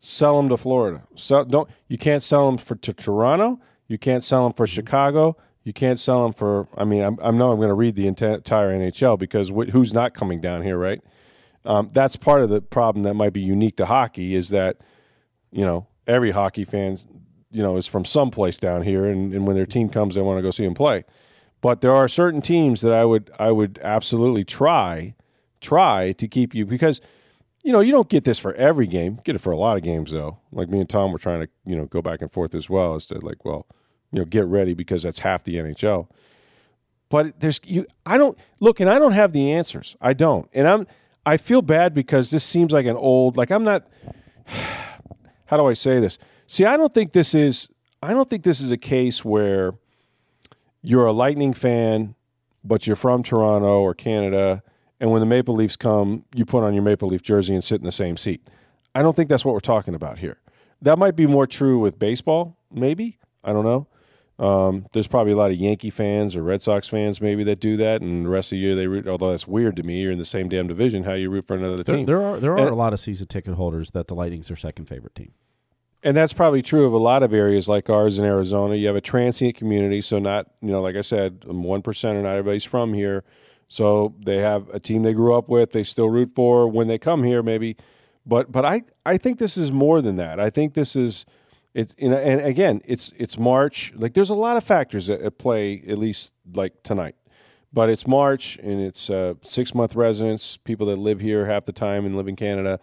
sell 0.00 0.36
them 0.36 0.48
to 0.48 0.56
Florida. 0.56 1.02
So 1.14 1.44
don't 1.44 1.70
you 1.86 1.96
can't 1.98 2.24
sell 2.24 2.46
them 2.46 2.58
for 2.58 2.74
to 2.74 2.92
Toronto. 2.92 3.60
You 3.92 3.98
can't 3.98 4.24
sell 4.24 4.44
them 4.44 4.54
for 4.54 4.64
Mm-hmm. 4.66 4.74
Chicago. 4.74 5.36
You 5.64 5.72
can't 5.74 6.00
sell 6.00 6.24
them 6.24 6.32
for. 6.32 6.66
I 6.76 6.84
mean, 6.84 7.02
I'm, 7.02 7.18
I 7.22 7.30
know 7.30 7.52
I'm 7.52 7.58
going 7.58 7.68
to 7.68 7.74
read 7.74 7.94
the 7.94 8.06
entire 8.06 8.40
NHL 8.40 9.18
because 9.18 9.50
wh- 9.50 9.70
who's 9.70 9.92
not 9.92 10.14
coming 10.14 10.40
down 10.40 10.62
here, 10.62 10.78
right? 10.78 11.00
Um, 11.64 11.90
that's 11.92 12.16
part 12.16 12.42
of 12.42 12.48
the 12.48 12.60
problem 12.60 13.04
that 13.04 13.14
might 13.14 13.32
be 13.32 13.40
unique 13.42 13.76
to 13.76 13.86
hockey 13.86 14.34
is 14.34 14.48
that 14.48 14.78
you 15.52 15.64
know 15.64 15.86
every 16.08 16.32
hockey 16.32 16.64
fans 16.64 17.06
you 17.52 17.62
know 17.62 17.76
is 17.76 17.86
from 17.86 18.04
someplace 18.04 18.58
down 18.58 18.82
here, 18.82 19.04
and, 19.04 19.32
and 19.34 19.46
when 19.46 19.54
their 19.54 19.66
team 19.66 19.88
comes, 19.88 20.14
they 20.14 20.20
want 20.22 20.38
to 20.38 20.42
go 20.42 20.50
see 20.50 20.64
them 20.64 20.74
play. 20.74 21.04
But 21.60 21.80
there 21.80 21.92
are 21.92 22.08
certain 22.08 22.40
teams 22.42 22.80
that 22.80 22.92
I 22.94 23.04
would 23.04 23.30
I 23.38 23.52
would 23.52 23.78
absolutely 23.84 24.42
try 24.44 25.14
try 25.60 26.10
to 26.12 26.26
keep 26.26 26.54
you 26.56 26.66
because 26.66 27.00
you 27.62 27.72
know 27.72 27.78
you 27.80 27.92
don't 27.92 28.08
get 28.08 28.24
this 28.24 28.40
for 28.40 28.52
every 28.54 28.88
game. 28.88 29.12
You 29.16 29.22
get 29.22 29.36
it 29.36 29.40
for 29.42 29.52
a 29.52 29.56
lot 29.56 29.76
of 29.76 29.84
games 29.84 30.10
though. 30.10 30.38
Like 30.50 30.68
me 30.70 30.80
and 30.80 30.90
Tom 30.90 31.12
were 31.12 31.18
trying 31.18 31.42
to 31.42 31.48
you 31.64 31.76
know 31.76 31.84
go 31.84 32.02
back 32.02 32.20
and 32.22 32.32
forth 32.32 32.52
as 32.56 32.68
well 32.68 32.96
as 32.96 33.06
to 33.06 33.20
like 33.20 33.44
well 33.44 33.66
you 34.12 34.20
know 34.20 34.24
get 34.24 34.46
ready 34.46 34.74
because 34.74 35.02
that's 35.02 35.20
half 35.20 35.44
the 35.44 35.56
NHL. 35.56 36.08
But 37.08 37.40
there's 37.40 37.60
you 37.64 37.86
I 38.06 38.18
don't 38.18 38.38
look 38.60 38.80
and 38.80 38.88
I 38.88 38.98
don't 38.98 39.12
have 39.12 39.32
the 39.32 39.52
answers. 39.52 39.96
I 40.00 40.12
don't. 40.12 40.48
And 40.52 40.68
I'm 40.68 40.86
I 41.26 41.36
feel 41.36 41.62
bad 41.62 41.94
because 41.94 42.30
this 42.30 42.44
seems 42.44 42.72
like 42.72 42.86
an 42.86 42.96
old 42.96 43.36
like 43.36 43.50
I'm 43.50 43.64
not 43.64 43.86
how 45.46 45.56
do 45.56 45.66
I 45.66 45.74
say 45.74 46.00
this? 46.00 46.18
See, 46.46 46.64
I 46.64 46.76
don't 46.76 46.92
think 46.92 47.12
this 47.12 47.34
is 47.34 47.68
I 48.02 48.12
don't 48.12 48.28
think 48.28 48.44
this 48.44 48.60
is 48.60 48.70
a 48.70 48.76
case 48.76 49.24
where 49.24 49.74
you're 50.82 51.06
a 51.06 51.12
Lightning 51.12 51.54
fan, 51.54 52.14
but 52.64 52.86
you're 52.86 52.96
from 52.96 53.22
Toronto 53.22 53.80
or 53.80 53.94
Canada, 53.94 54.62
and 55.00 55.10
when 55.10 55.20
the 55.20 55.26
Maple 55.26 55.54
Leafs 55.54 55.76
come, 55.76 56.24
you 56.34 56.44
put 56.44 56.64
on 56.64 56.74
your 56.74 56.82
Maple 56.82 57.08
Leaf 57.08 57.22
jersey 57.22 57.54
and 57.54 57.62
sit 57.62 57.80
in 57.80 57.84
the 57.84 57.92
same 57.92 58.16
seat. 58.16 58.46
I 58.94 59.02
don't 59.02 59.14
think 59.14 59.28
that's 59.28 59.44
what 59.44 59.52
we're 59.52 59.60
talking 59.60 59.94
about 59.94 60.18
here. 60.18 60.38
That 60.80 60.98
might 60.98 61.14
be 61.14 61.26
more 61.26 61.46
true 61.46 61.78
with 61.78 61.98
baseball, 61.98 62.56
maybe. 62.72 63.18
I 63.44 63.52
don't 63.52 63.64
know. 63.64 63.86
Um, 64.38 64.86
there's 64.92 65.06
probably 65.06 65.32
a 65.32 65.36
lot 65.36 65.50
of 65.50 65.56
Yankee 65.56 65.90
fans 65.90 66.34
or 66.34 66.42
Red 66.42 66.62
Sox 66.62 66.88
fans 66.88 67.20
maybe 67.20 67.44
that 67.44 67.60
do 67.60 67.76
that, 67.76 68.00
and 68.02 68.24
the 68.24 68.28
rest 68.30 68.48
of 68.50 68.56
the 68.56 68.60
year 68.60 68.74
they 68.74 68.86
root. 68.86 69.06
Although 69.06 69.30
that's 69.30 69.46
weird 69.46 69.76
to 69.76 69.82
me. 69.82 70.00
You're 70.00 70.12
in 70.12 70.18
the 70.18 70.24
same 70.24 70.48
damn 70.48 70.66
division. 70.66 71.04
How 71.04 71.12
you 71.12 71.30
root 71.30 71.46
for 71.46 71.54
another 71.56 71.82
There, 71.82 71.96
team? 71.96 72.06
there 72.06 72.22
are 72.22 72.40
there 72.40 72.52
are 72.52 72.58
And- 72.58 72.70
a 72.70 72.74
lot 72.74 72.92
of 72.92 73.00
season 73.00 73.26
ticket 73.28 73.54
holders 73.54 73.90
that 73.92 74.08
the 74.08 74.14
Lightning's 74.14 74.48
their 74.48 74.56
second 74.56 74.86
favorite 74.86 75.14
team. 75.14 75.32
And 76.04 76.16
that's 76.16 76.32
probably 76.32 76.62
true 76.62 76.84
of 76.86 76.92
a 76.92 76.98
lot 76.98 77.22
of 77.22 77.32
areas 77.32 77.68
like 77.68 77.88
ours 77.88 78.18
in 78.18 78.24
Arizona. 78.24 78.74
You 78.74 78.88
have 78.88 78.96
a 78.96 79.00
transient 79.00 79.54
community, 79.56 80.00
so 80.00 80.18
not 80.18 80.48
you 80.60 80.72
know, 80.72 80.82
like 80.82 80.96
I 80.96 81.02
said, 81.02 81.44
one 81.44 81.82
percent 81.82 82.18
or 82.18 82.22
not 82.22 82.30
everybody's 82.30 82.64
from 82.64 82.92
here. 82.94 83.22
So 83.68 84.14
they 84.24 84.38
have 84.38 84.68
a 84.70 84.80
team 84.80 85.02
they 85.02 85.12
grew 85.14 85.34
up 85.34 85.48
with. 85.48 85.70
They 85.72 85.84
still 85.84 86.10
root 86.10 86.32
for 86.34 86.66
when 86.68 86.88
they 86.88 86.98
come 86.98 87.22
here, 87.22 87.42
maybe. 87.42 87.76
But 88.26 88.50
but 88.50 88.64
I 88.64 88.82
I 89.06 89.16
think 89.16 89.38
this 89.38 89.56
is 89.56 89.70
more 89.70 90.02
than 90.02 90.16
that. 90.16 90.40
I 90.40 90.50
think 90.50 90.74
this 90.74 90.96
is 90.96 91.24
it's 91.74 91.94
you 91.96 92.10
know, 92.10 92.16
and 92.16 92.40
again, 92.40 92.82
it's 92.84 93.12
it's 93.16 93.38
March. 93.38 93.92
Like 93.96 94.14
there's 94.14 94.30
a 94.30 94.34
lot 94.34 94.56
of 94.56 94.64
factors 94.64 95.08
at, 95.08 95.20
at 95.20 95.38
play, 95.38 95.82
at 95.88 95.98
least 95.98 96.32
like 96.54 96.82
tonight. 96.82 97.14
But 97.72 97.88
it's 97.88 98.06
March 98.06 98.58
and 98.62 98.80
it's 98.80 99.08
uh, 99.08 99.34
six 99.40 99.74
month 99.74 99.94
residents, 99.94 100.58
people 100.58 100.86
that 100.88 100.96
live 100.96 101.20
here 101.20 101.46
half 101.46 101.64
the 101.64 101.72
time 101.72 102.04
and 102.04 102.16
live 102.16 102.28
in 102.28 102.36
Canada. 102.36 102.78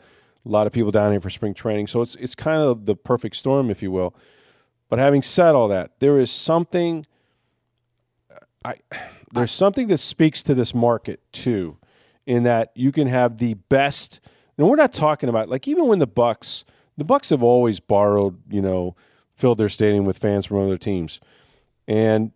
A 0.46 0.50
lot 0.50 0.66
of 0.66 0.74
people 0.74 0.90
down 0.92 1.12
here 1.12 1.22
for 1.22 1.30
spring 1.30 1.54
training, 1.54 1.88
so 1.88 2.02
it's 2.02 2.16
it's 2.16 2.34
kind 2.34 2.62
of 2.62 2.86
the 2.86 2.96
perfect 2.96 3.36
storm, 3.36 3.70
if 3.70 3.84
you 3.84 3.92
will. 3.92 4.16
But 4.90 4.98
having 4.98 5.22
said 5.22 5.54
all 5.54 5.68
that, 5.68 5.92
there 6.00 6.20
is 6.20 6.32
something. 6.32 7.06
I 8.66 8.76
there's 9.34 9.52
something 9.52 9.88
that 9.88 10.00
speaks 10.00 10.42
to 10.44 10.56
this 10.56 10.74
market 10.74 11.22
too, 11.32 11.78
in 12.26 12.44
that 12.44 12.72
you 12.74 12.92
can 12.92 13.08
have 13.08 13.38
the 13.38 13.54
best. 13.54 14.20
And 14.58 14.68
we're 14.68 14.76
not 14.76 14.94
talking 14.94 15.30
about 15.30 15.50
like 15.50 15.68
even 15.68 15.88
when 15.88 16.00
the 16.00 16.08
Bucks, 16.08 16.66
the 17.00 17.06
Bucks 17.06 17.30
have 17.30 17.44
always 17.44 17.80
borrowed, 17.80 18.40
you 18.50 18.62
know, 18.62 18.96
filled 19.36 19.58
their 19.58 19.70
stadium 19.70 20.06
with 20.06 20.18
fans 20.18 20.46
from 20.46 20.60
other 20.60 20.78
teams, 20.78 21.20
and 21.88 22.32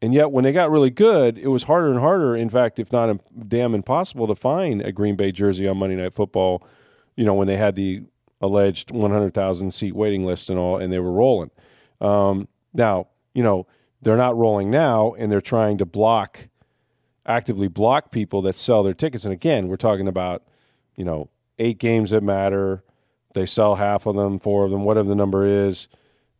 and 0.00 0.14
yet 0.14 0.30
when 0.30 0.44
they 0.44 0.52
got 0.52 0.70
really 0.70 0.90
good, 0.90 1.38
it 1.38 1.48
was 1.48 1.64
harder 1.64 1.90
and 1.90 1.98
harder. 1.98 2.36
In 2.36 2.50
fact, 2.50 2.78
if 2.78 2.92
not 2.92 3.20
damn 3.48 3.74
impossible, 3.74 4.26
to 4.28 4.34
find 4.34 4.80
a 4.82 4.92
Green 4.92 5.16
Bay 5.16 5.32
jersey 5.32 5.66
on 5.66 5.78
Monday 5.78 5.96
Night 5.96 6.14
Football. 6.14 6.66
You 7.16 7.24
know 7.24 7.34
when 7.34 7.48
they 7.48 7.56
had 7.56 7.74
the 7.74 8.02
alleged 8.40 8.90
100,000 8.90 9.72
seat 9.72 9.94
waiting 9.94 10.24
list 10.24 10.50
and 10.50 10.58
all, 10.58 10.78
and 10.78 10.92
they 10.92 10.98
were 10.98 11.12
rolling. 11.12 11.50
Um, 12.00 12.48
now, 12.72 13.08
you 13.34 13.42
know, 13.42 13.66
they're 14.02 14.16
not 14.16 14.36
rolling 14.36 14.70
now, 14.70 15.14
and 15.14 15.30
they're 15.30 15.40
trying 15.40 15.78
to 15.78 15.84
block, 15.84 16.48
actively 17.26 17.68
block 17.68 18.12
people 18.12 18.42
that 18.42 18.54
sell 18.54 18.82
their 18.82 18.94
tickets. 18.94 19.24
And 19.24 19.32
again, 19.32 19.68
we're 19.68 19.76
talking 19.76 20.06
about, 20.06 20.44
you 20.94 21.04
know, 21.04 21.28
eight 21.58 21.78
games 21.78 22.10
that 22.10 22.22
matter. 22.22 22.84
They 23.38 23.46
sell 23.46 23.74
half 23.74 24.06
of 24.06 24.16
them, 24.16 24.38
four 24.38 24.64
of 24.64 24.70
them, 24.70 24.84
whatever 24.84 25.08
the 25.08 25.14
number 25.14 25.46
is. 25.46 25.88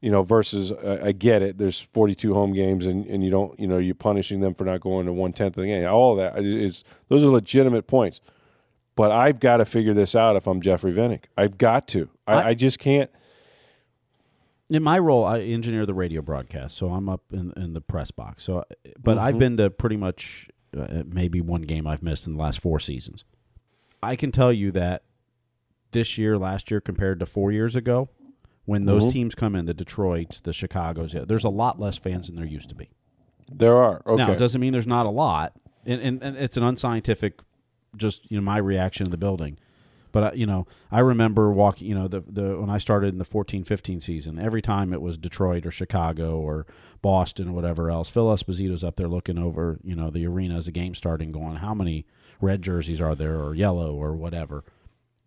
You 0.01 0.13
know, 0.13 0.23
versus 0.23 0.71
uh, 0.71 1.01
I 1.03 1.11
get 1.11 1.43
it. 1.43 1.59
There's 1.59 1.81
42 1.81 2.33
home 2.33 2.53
games, 2.53 2.87
and, 2.87 3.05
and 3.07 3.25
you 3.25 3.31
don't, 3.31 3.59
you 3.59 3.67
know, 3.67 3.79
you're 3.79 3.97
punishing 3.97 4.39
them 4.39 4.55
for 4.55 4.63
not 4.63 4.81
going 4.81 5.07
to 5.07 5.13
one 5.13 5.33
tenth 5.33 5.57
of 5.57 5.63
the 5.63 5.67
game. 5.67 5.89
All 5.89 6.13
of 6.13 6.19
that 6.19 6.45
is 6.45 6.85
those 7.09 7.25
are 7.25 7.27
legitimate 7.27 7.89
points. 7.89 8.21
But 8.95 9.11
I've 9.11 9.41
got 9.41 9.57
to 9.57 9.65
figure 9.65 9.95
this 9.95 10.15
out 10.15 10.37
if 10.37 10.47
I'm 10.47 10.61
Jeffrey 10.61 10.93
Vinik. 10.93 11.25
I've 11.37 11.59
got 11.59 11.89
to. 11.89 12.09
I, 12.29 12.33
I, 12.35 12.49
I 12.49 12.55
just 12.55 12.79
can't 12.79 13.11
in 14.71 14.83
my 14.83 14.99
role, 14.99 15.25
I 15.25 15.41
engineer 15.41 15.87
the 15.87 15.95
radio 15.95 16.21
broadcast, 16.21 16.77
so 16.77 16.91
I'm 16.91 17.09
up 17.09 17.23
in, 17.33 17.53
in 17.57 17.73
the 17.73 17.81
press 17.81 18.11
box. 18.11 18.45
So, 18.45 18.65
but 19.03 19.17
mm-hmm. 19.17 19.21
I've 19.21 19.39
been 19.39 19.57
to 19.57 19.71
pretty 19.71 19.97
much 19.97 20.49
uh, 20.77 21.03
maybe 21.07 21.41
one 21.41 21.63
game 21.63 21.87
I've 21.87 22.03
missed 22.03 22.27
in 22.27 22.35
the 22.35 22.43
last 22.43 22.61
four 22.61 22.79
seasons. 22.79 23.25
I 24.03 24.17
can 24.17 24.31
tell 24.31 24.53
you 24.53 24.71
that 24.73 25.03
this 25.93 26.19
year, 26.19 26.39
last 26.39 26.71
year, 26.71 26.81
compared 26.81 27.21
to 27.21 27.27
four 27.27 27.53
years 27.53 27.77
ago, 27.77 28.09
when 28.65 28.85
those 28.85 29.03
mm-hmm. 29.03 29.13
teams 29.13 29.35
come 29.35 29.55
in, 29.55 29.65
the 29.65 29.75
Detroits, 29.75 30.41
the 30.41 30.53
Chicago's, 30.53 31.15
there's 31.27 31.45
a 31.45 31.49
lot 31.49 31.81
less 31.81 31.97
fans 31.97 32.27
than 32.27 32.37
there 32.37 32.45
used 32.45 32.69
to 32.69 32.75
be. 32.75 32.91
There 33.51 33.77
are. 33.77 34.03
Okay. 34.07 34.17
Now, 34.17 34.33
it 34.33 34.39
doesn't 34.39 34.61
mean 34.61 34.73
there's 34.73 34.87
not 34.87 35.07
a 35.07 35.11
lot, 35.11 35.55
and, 35.87 36.01
and, 36.03 36.23
and 36.23 36.37
it's 36.37 36.57
an 36.57 36.63
unscientific, 36.63 37.41
just 37.97 38.31
you 38.31 38.37
know, 38.37 38.43
my 38.43 38.59
reaction 38.59 39.07
in 39.07 39.11
the 39.11 39.17
building. 39.17 39.59
But 40.13 40.37
you 40.37 40.47
know, 40.47 40.67
I 40.91 41.01
remember 41.01 41.51
walking. 41.51 41.89
You 41.89 41.95
know, 41.95 42.09
the 42.09 42.21
the 42.21 42.59
when 42.59 42.71
I 42.71 42.79
started 42.79 43.09
in 43.09 43.19
the 43.19 43.25
14-15 43.25 44.03
season, 44.03 44.39
every 44.39 44.63
time 44.63 44.93
it 44.93 45.03
was 45.03 45.19
Detroit 45.19 45.67
or 45.67 45.71
Chicago 45.71 46.39
or 46.39 46.67
Boston 47.03 47.49
or 47.49 47.53
whatever 47.53 47.91
else, 47.91 48.09
Phil 48.09 48.27
Esposito's 48.27 48.85
up 48.85 48.97
there 48.97 49.09
looking 49.09 49.39
over 49.39 49.79
you 49.83 49.95
know 49.95 50.11
the 50.11 50.27
arena 50.27 50.57
as 50.57 50.67
the 50.67 50.73
game 50.73 50.95
starting, 50.95 51.31
going, 51.31 51.57
how 51.57 51.75
many 51.75 52.07
red 52.41 52.63
jerseys 52.63 53.01
are 53.01 53.15
there 53.15 53.41
or 53.41 53.55
yellow 53.55 53.95
or 53.95 54.15
whatever. 54.15 54.65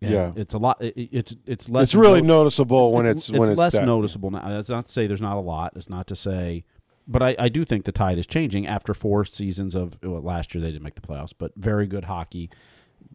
And 0.02 0.10
yeah, 0.10 0.32
it's 0.36 0.54
a 0.54 0.58
lot. 0.58 0.82
It, 0.82 1.08
it's 1.12 1.36
it's 1.46 1.68
less. 1.68 1.88
It's 1.88 1.94
really 1.94 2.22
noticeable 2.22 2.88
it's, 2.88 2.94
when 2.94 3.06
it's, 3.06 3.28
it's 3.28 3.38
when 3.38 3.50
it's 3.50 3.58
less 3.58 3.72
that. 3.72 3.86
noticeable 3.86 4.30
now. 4.30 4.48
That's 4.48 4.68
not 4.68 4.86
to 4.86 4.92
say 4.92 5.06
there's 5.06 5.20
not 5.20 5.36
a 5.36 5.40
lot. 5.40 5.72
It's 5.76 5.88
not 5.88 6.06
to 6.08 6.16
say, 6.16 6.64
but 7.06 7.22
I, 7.22 7.36
I 7.38 7.48
do 7.48 7.64
think 7.64 7.84
the 7.84 7.92
tide 7.92 8.18
is 8.18 8.26
changing 8.26 8.66
after 8.66 8.94
four 8.94 9.24
seasons 9.24 9.74
of 9.74 9.96
well, 10.02 10.20
last 10.20 10.54
year 10.54 10.60
they 10.60 10.72
didn't 10.72 10.82
make 10.82 10.96
the 10.96 11.00
playoffs, 11.00 11.32
but 11.36 11.52
very 11.56 11.86
good 11.86 12.04
hockey 12.04 12.50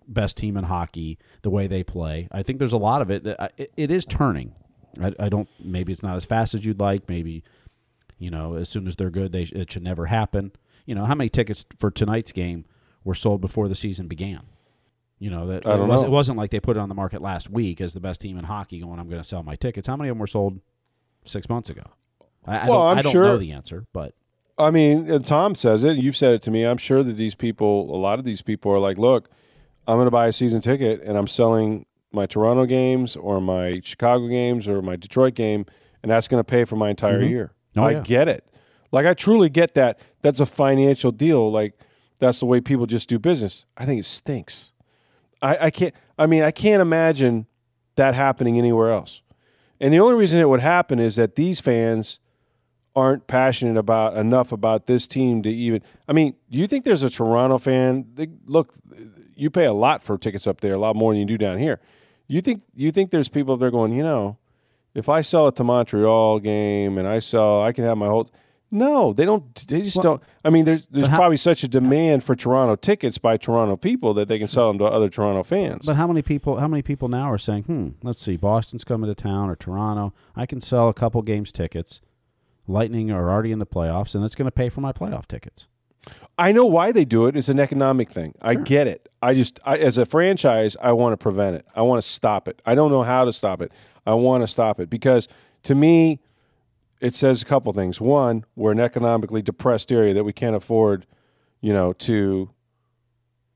best 0.08 0.38
team 0.38 0.58
in 0.58 0.64
hockey, 0.64 1.18
the 1.42 1.50
way 1.50 1.68
they 1.68 1.84
play. 1.84 2.28
I 2.32 2.44
think 2.44 2.60
there's 2.60 2.74
a 2.74 2.78
lot 2.78 3.02
of 3.02 3.12
it 3.12 3.24
that 3.26 3.54
it, 3.58 3.72
it 3.76 3.92
is 3.92 4.06
turning. 4.06 4.54
I, 5.02 5.14
I, 5.20 5.30
don't. 5.30 5.50
Maybe 5.60 5.94
it's 5.94 6.04
not 6.04 6.16
as 6.16 6.26
fast 6.26 6.54
as 6.54 6.66
you'd 6.66 6.80
like. 6.80 7.08
Maybe 7.10 7.44
you 8.20 8.32
know, 8.32 8.56
as 8.56 8.70
soon 8.70 8.88
as 8.88 8.96
they're 8.96 9.10
good, 9.10 9.32
they 9.32 9.44
it 9.44 9.72
should 9.72 9.84
never 9.84 10.08
happen. 10.08 10.52
You 10.86 10.96
know, 10.96 11.06
how 11.06 11.16
many 11.16 11.30
tickets 11.30 11.66
for 11.80 11.92
tonight's 11.92 12.32
game 12.32 12.66
were 13.04 13.14
sold 13.14 13.42
before 13.42 13.68
the 13.68 13.76
season 13.76 14.08
began? 14.08 14.42
You 15.20 15.32
know 15.32 15.48
that 15.48 15.66
it, 15.66 15.66
was, 15.66 16.02
know. 16.02 16.06
it 16.06 16.12
wasn't 16.12 16.38
like 16.38 16.52
they 16.52 16.60
put 16.60 16.78
it 16.78 16.80
on 16.80 16.90
the 16.90 16.96
market 16.96 17.22
last 17.22 17.50
week 17.50 17.82
as 17.82 17.94
the 17.94 18.00
best 18.00 18.22
team 18.22 18.38
in 18.38 18.46
hockey. 18.46 18.80
Going, 18.80 19.00
I'm 19.00 19.10
going 19.10 19.22
to 19.22 19.28
sell 19.28 19.42
my 19.42 19.56
tickets. 19.56 19.88
How 19.88 19.96
many 19.96 20.10
of 20.10 20.16
them 20.16 20.20
were 20.20 20.28
sold 20.28 20.60
six 21.26 21.50
months 21.50 21.70
ago? 21.70 21.84
I, 22.46 22.60
I 22.60 22.70
well, 22.70 22.80
don't, 22.80 22.88
I'm 22.92 22.98
I 23.00 23.02
don't 23.02 23.12
sure, 23.12 23.24
know 23.24 23.38
the 23.38 23.52
answer, 23.52 23.86
but 23.94 24.14
I 24.58 24.70
mean, 24.72 25.24
Tom 25.24 25.56
says 25.56 25.84
it. 25.84 25.98
You've 25.98 26.18
said 26.18 26.34
it 26.34 26.42
to 26.44 26.52
me. 26.52 26.64
I'm 26.64 26.78
sure 26.78 27.04
that 27.04 27.14
these 27.14 27.36
people, 27.36 27.94
a 27.94 27.98
lot 27.98 28.20
of 28.20 28.26
these 28.26 28.42
people, 28.42 28.72
are 28.72 28.80
like, 28.80 28.98
look 28.98 29.30
I'm 29.88 29.96
going 29.96 30.08
to 30.08 30.12
buy 30.12 30.28
a 30.28 30.34
season 30.34 30.62
ticket 30.62 31.02
and 31.02 31.18
I'm 31.18 31.28
selling 31.28 31.86
my 32.12 32.26
Toronto 32.26 32.66
games 32.66 33.16
or 33.16 33.40
my 33.40 33.82
Chicago 33.84 34.28
games 34.28 34.68
or 34.68 34.82
my 34.82 34.98
Detroit 34.98 35.34
game, 35.34 35.66
and 36.04 36.12
that's 36.12 36.28
going 36.28 36.40
to 36.40 36.44
pay 36.44 36.66
for 36.66 36.76
my 36.76 36.90
entire 36.90 37.22
mm-hmm. 37.22 37.30
year. 37.30 37.54
Oh, 37.78 37.84
I 37.84 37.92
yeah. 37.92 38.02
get 38.02 38.28
it. 38.28 38.46
Like 38.92 39.06
I 39.06 39.14
truly 39.14 39.50
get 39.50 39.76
that. 39.76 40.00
That's 40.22 40.40
a 40.40 40.46
financial 40.46 41.12
deal. 41.12 41.50
Like 41.52 41.80
that's 42.20 42.40
the 42.40 42.46
way 42.46 42.60
people 42.60 42.86
just 42.86 43.08
do 43.08 43.18
business. 43.18 43.66
I 43.78 43.86
think 43.86 44.00
it 44.00 44.06
stinks. 44.06 44.72
I, 45.42 45.66
I 45.66 45.70
can't. 45.70 45.94
I 46.18 46.26
mean, 46.26 46.44
I 46.44 46.52
can't 46.52 46.82
imagine 46.82 47.46
that 47.96 48.16
happening 48.16 48.58
anywhere 48.58 48.92
else. 48.92 49.22
And 49.80 49.94
the 49.94 50.00
only 50.00 50.16
reason 50.16 50.40
it 50.40 50.50
would 50.50 50.62
happen 50.62 51.00
is 51.00 51.18
that 51.18 51.36
these 51.36 51.60
fans 51.60 52.20
aren't 52.96 53.28
passionate 53.28 53.78
about 53.78 54.18
enough 54.18 54.52
about 54.52 54.88
this 54.88 55.08
team 55.08 55.44
to 55.44 55.50
even. 55.50 55.84
I 56.08 56.14
mean, 56.14 56.36
do 56.50 56.58
you 56.58 56.66
think 56.66 56.84
there's 56.84 57.04
a 57.04 57.10
Toronto 57.10 57.60
fan? 57.60 58.08
They, 58.16 58.28
look, 58.46 58.74
you 59.36 59.52
pay 59.52 59.66
a 59.66 59.74
lot 59.74 60.04
for 60.04 60.18
tickets 60.18 60.48
up 60.48 60.62
there, 60.62 60.74
a 60.74 60.80
lot 60.80 60.96
more 60.96 61.14
than 61.14 61.20
you 61.20 61.26
do 61.26 61.38
down 61.38 61.60
here. 61.60 61.80
You 62.28 62.42
think 62.42 62.64
you 62.76 62.92
think 62.92 63.12
there's 63.12 63.30
people 63.30 63.54
up 63.54 63.60
there 63.60 63.72
going, 63.72 63.94
you 63.94 64.04
know, 64.04 64.38
if 64.96 65.10
I 65.10 65.22
sell 65.22 65.48
it 65.48 65.56
to 65.58 65.64
Montreal 65.64 66.40
game 66.40 66.98
and 66.98 67.08
I 67.08 67.20
sell, 67.20 67.62
I 67.62 67.72
can 67.72 67.84
have 67.84 67.98
my 67.98 68.08
whole. 68.08 68.30
No, 68.70 69.14
they 69.14 69.24
don't. 69.24 69.68
They 69.68 69.82
just 69.82 69.96
well, 69.98 70.04
don't. 70.04 70.24
I 70.44 70.50
mean, 70.50 70.66
there's 70.66 70.86
there's 70.88 71.08
how, 71.08 71.18
probably 71.18 71.38
such 71.38 71.64
a 71.64 71.68
demand 71.70 72.24
for 72.24 72.36
Toronto 72.36 72.76
tickets 72.76 73.18
by 73.18 73.38
Toronto 73.38 73.78
people 73.78 74.14
that 74.16 74.28
they 74.28 74.38
can 74.38 74.50
sell 74.50 74.68
them 74.68 74.78
to 74.80 74.86
other 74.86 75.10
Toronto 75.10 75.44
fans. 75.44 75.86
But 75.86 75.96
how 75.96 76.06
many 76.06 76.22
people? 76.22 76.58
How 76.58 76.68
many 76.68 76.82
people 76.82 77.08
now 77.08 77.32
are 77.32 77.38
saying, 77.38 77.64
"Hmm, 77.64 77.90
let's 78.04 78.22
see, 78.22 78.36
Boston's 78.36 78.84
coming 78.84 79.10
to 79.10 79.16
town 79.16 79.50
or 79.50 79.56
Toronto. 79.56 80.14
I 80.36 80.46
can 80.46 80.60
sell 80.60 80.90
a 80.90 80.94
couple 80.94 81.22
games 81.22 81.52
tickets. 81.52 82.02
Lightning 82.68 83.10
are 83.10 83.30
already 83.30 83.54
in 83.54 83.60
the 83.60 83.66
playoffs, 83.66 84.14
and 84.14 84.26
it's 84.26 84.36
going 84.36 84.48
to 84.48 84.52
pay 84.52 84.68
for 84.68 84.82
my 84.82 84.92
playoff 84.92 85.28
tickets." 85.28 85.68
I 86.38 86.52
know 86.52 86.66
why 86.66 86.92
they 86.92 87.06
do 87.06 87.26
it. 87.28 87.36
It's 87.36 87.50
an 87.50 87.60
economic 87.60 88.12
thing. 88.12 88.34
Sure. 88.42 88.50
I 88.52 88.56
get 88.56 88.88
it. 88.88 89.10
I 89.22 89.34
just, 89.34 89.60
I, 89.66 89.78
as 89.78 89.98
a 89.98 90.06
franchise, 90.06 90.78
I 90.82 90.94
want 90.94 91.14
to 91.14 91.18
prevent 91.18 91.58
it. 91.58 91.66
I 91.76 91.82
want 91.82 92.02
to 92.02 92.08
stop 92.08 92.48
it. 92.48 92.62
I 92.66 92.76
don't 92.76 92.92
know 92.92 93.04
how 93.04 93.26
to 93.26 93.34
stop 93.34 93.62
it. 93.62 93.72
I 94.06 94.14
want 94.14 94.42
to 94.44 94.48
stop 94.48 94.80
it 94.80 94.90
because 94.90 95.28
to 95.64 95.76
me, 95.76 96.22
it 97.00 97.14
says 97.14 97.42
a 97.42 97.46
couple 97.46 97.72
things. 97.74 98.02
One, 98.02 98.46
we're 98.56 98.72
an 98.72 98.80
economically 98.80 99.42
depressed 99.42 99.92
area 99.92 100.14
that 100.14 100.24
we 100.24 100.34
can't 100.34 100.56
afford, 100.56 101.06
you 101.62 101.74
know, 101.74 101.94
to 101.94 102.50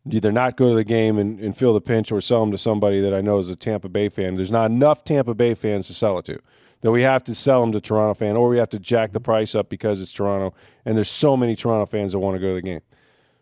either 0.10 0.32
not 0.32 0.58
go 0.58 0.70
to 0.70 0.76
the 0.76 0.84
game 0.84 1.18
and, 1.18 1.40
and 1.40 1.56
feel 1.56 1.74
the 1.74 1.82
pinch 1.82 2.12
or 2.12 2.22
sell 2.22 2.42
them 2.42 2.52
to 2.52 2.58
somebody 2.58 3.02
that 3.02 3.14
I 3.14 3.22
know 3.22 3.40
is 3.40 3.50
a 3.50 3.56
Tampa 3.56 3.90
Bay 3.90 4.10
fan. 4.10 4.36
There's 4.36 4.52
not 4.52 4.72
enough 4.72 5.04
Tampa 5.04 5.34
Bay 5.34 5.54
fans 5.54 5.88
to 5.88 5.94
sell 5.94 6.18
it 6.18 6.26
to 6.26 6.40
that 6.82 6.92
we 6.92 7.04
have 7.04 7.24
to 7.24 7.36
sell 7.36 7.62
them 7.62 7.72
to 7.72 7.80
Toronto 7.80 8.14
fan, 8.14 8.36
or 8.36 8.50
we 8.50 8.58
have 8.58 8.70
to 8.70 8.80
jack 8.80 9.14
the 9.14 9.20
price 9.20 9.56
up 9.56 9.70
because 9.70 10.02
it's 10.02 10.12
Toronto, 10.12 10.56
and 10.86 10.98
there's 10.98 11.10
so 11.10 11.38
many 11.38 11.56
Toronto 11.56 11.86
fans 11.86 12.12
that 12.12 12.20
want 12.20 12.36
to 12.36 12.40
go 12.40 12.50
to 12.50 12.56
the 12.56 12.62
game. 12.62 12.82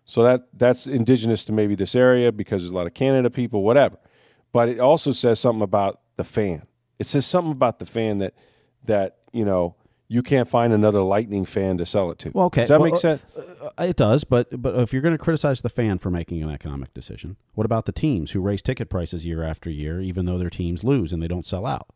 So 0.06 0.24
that 0.24 0.48
that's 0.53 0.88
indigenous 0.88 1.46
to 1.46 1.51
maybe 1.51 1.75
this 1.75 1.96
area 1.96 2.32
because 2.32 2.62
there's 2.62 2.72
a 2.72 2.75
lot 2.75 2.88
of 2.88 2.94
Canada 2.94 3.29
people, 3.29 3.63
whatever. 3.63 3.98
But 4.51 4.70
it 4.70 4.79
also 4.79 5.12
says 5.12 5.39
something 5.39 5.62
about 5.62 6.01
the 6.18 6.24
fan. 6.24 6.63
It 6.98 7.08
says 7.08 7.25
something 7.25 7.51
about 7.51 7.79
the 7.79 7.86
fan 7.86 8.18
that 8.18 8.34
that 8.86 9.18
you 9.32 9.46
know 9.46 9.75
you 10.10 10.22
can't 10.22 10.50
find 10.50 10.74
another 10.74 11.01
Lightning 11.01 11.46
fan 11.46 11.78
to 11.78 11.86
sell 11.86 12.12
it 12.12 12.20
to. 12.20 12.32
Well, 12.34 12.48
okay, 12.48 12.63
does 12.63 12.70
that 12.70 12.82
well, 12.82 12.92
make 12.92 13.00
sense? 13.00 13.22
Uh, 13.38 13.84
it 13.84 13.96
does, 13.96 14.25
but 14.25 14.62
but 14.62 14.78
if 14.80 14.92
you're 14.92 15.01
going 15.01 15.13
to 15.13 15.24
criticize 15.24 15.62
the 15.62 15.70
fan 15.70 16.00
for 16.00 16.12
making 16.12 16.44
an 16.44 16.50
economic 16.50 16.94
decision, 16.94 17.38
what 17.54 17.63
about 17.63 17.86
the 17.86 17.94
teams 17.94 18.32
who 18.32 18.42
raise 18.42 18.62
ticket 18.62 18.89
prices 18.89 19.25
year 19.25 19.44
after 19.44 19.70
year, 19.70 20.01
even 20.01 20.25
though 20.25 20.38
their 20.38 20.50
teams 20.50 20.84
lose 20.84 21.13
and 21.13 21.24
they 21.24 21.28
don't 21.28 21.46
sell 21.46 21.66
out? 21.66 21.88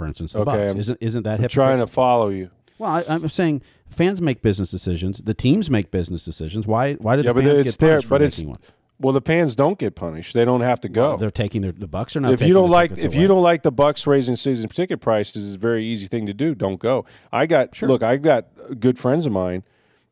for 0.00 0.06
instance, 0.06 0.32
the 0.32 0.40
okay, 0.40 0.68
Bucks. 0.68 0.80
Isn't 0.80 0.98
isn't 1.00 1.22
that 1.24 1.40
I'm 1.40 1.48
trying 1.48 1.78
to 1.78 1.86
follow 1.86 2.30
you? 2.30 2.50
Well, 2.78 2.90
I, 2.90 3.14
am 3.14 3.28
saying 3.28 3.62
fans 3.90 4.22
make 4.22 4.40
business 4.40 4.70
decisions. 4.70 5.18
The 5.18 5.34
teams 5.34 5.68
make 5.68 5.90
business 5.90 6.24
decisions. 6.24 6.66
Why? 6.66 6.94
Why 6.94 7.16
do 7.16 7.22
yeah, 7.22 7.32
the 7.32 7.42
fans 7.42 7.62
get 7.62 7.78
there, 7.78 7.90
punished 8.00 8.08
but 8.08 8.22
it's, 8.22 8.42
one? 8.42 8.58
Well, 9.00 9.12
the 9.12 9.22
Pans 9.22 9.56
don't 9.56 9.78
get 9.78 9.94
punished. 9.94 10.34
They 10.34 10.44
don't 10.44 10.60
have 10.60 10.80
to 10.82 10.88
go. 10.88 11.08
Well, 11.10 11.16
they're 11.16 11.30
taking 11.30 11.62
their 11.62 11.72
the 11.72 11.88
Bucks 11.88 12.14
are 12.16 12.20
not. 12.20 12.32
If 12.32 12.42
you 12.42 12.52
don't 12.52 12.70
like, 12.70 12.92
if 12.92 13.06
away. 13.06 13.18
you 13.18 13.26
don't 13.26 13.42
like 13.42 13.62
the 13.62 13.72
Bucks 13.72 14.06
raising 14.06 14.36
season 14.36 14.68
ticket 14.68 15.00
prices, 15.00 15.46
it's 15.46 15.56
a 15.56 15.58
very 15.58 15.84
easy 15.84 16.06
thing 16.06 16.26
to 16.26 16.34
do. 16.34 16.54
Don't 16.54 16.78
go. 16.78 17.06
I 17.32 17.46
got 17.46 17.74
sure. 17.74 17.88
look. 17.88 18.02
I've 18.02 18.22
got 18.22 18.46
good 18.78 18.98
friends 18.98 19.26
of 19.26 19.32
mine, 19.32 19.64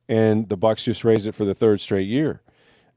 and 0.09 0.49
the 0.49 0.57
Bucks 0.57 0.85
just 0.85 1.05
raised 1.05 1.27
it 1.27 1.35
for 1.35 1.45
the 1.45 1.55
third 1.55 1.81
straight 1.81 2.09
year. 2.09 2.41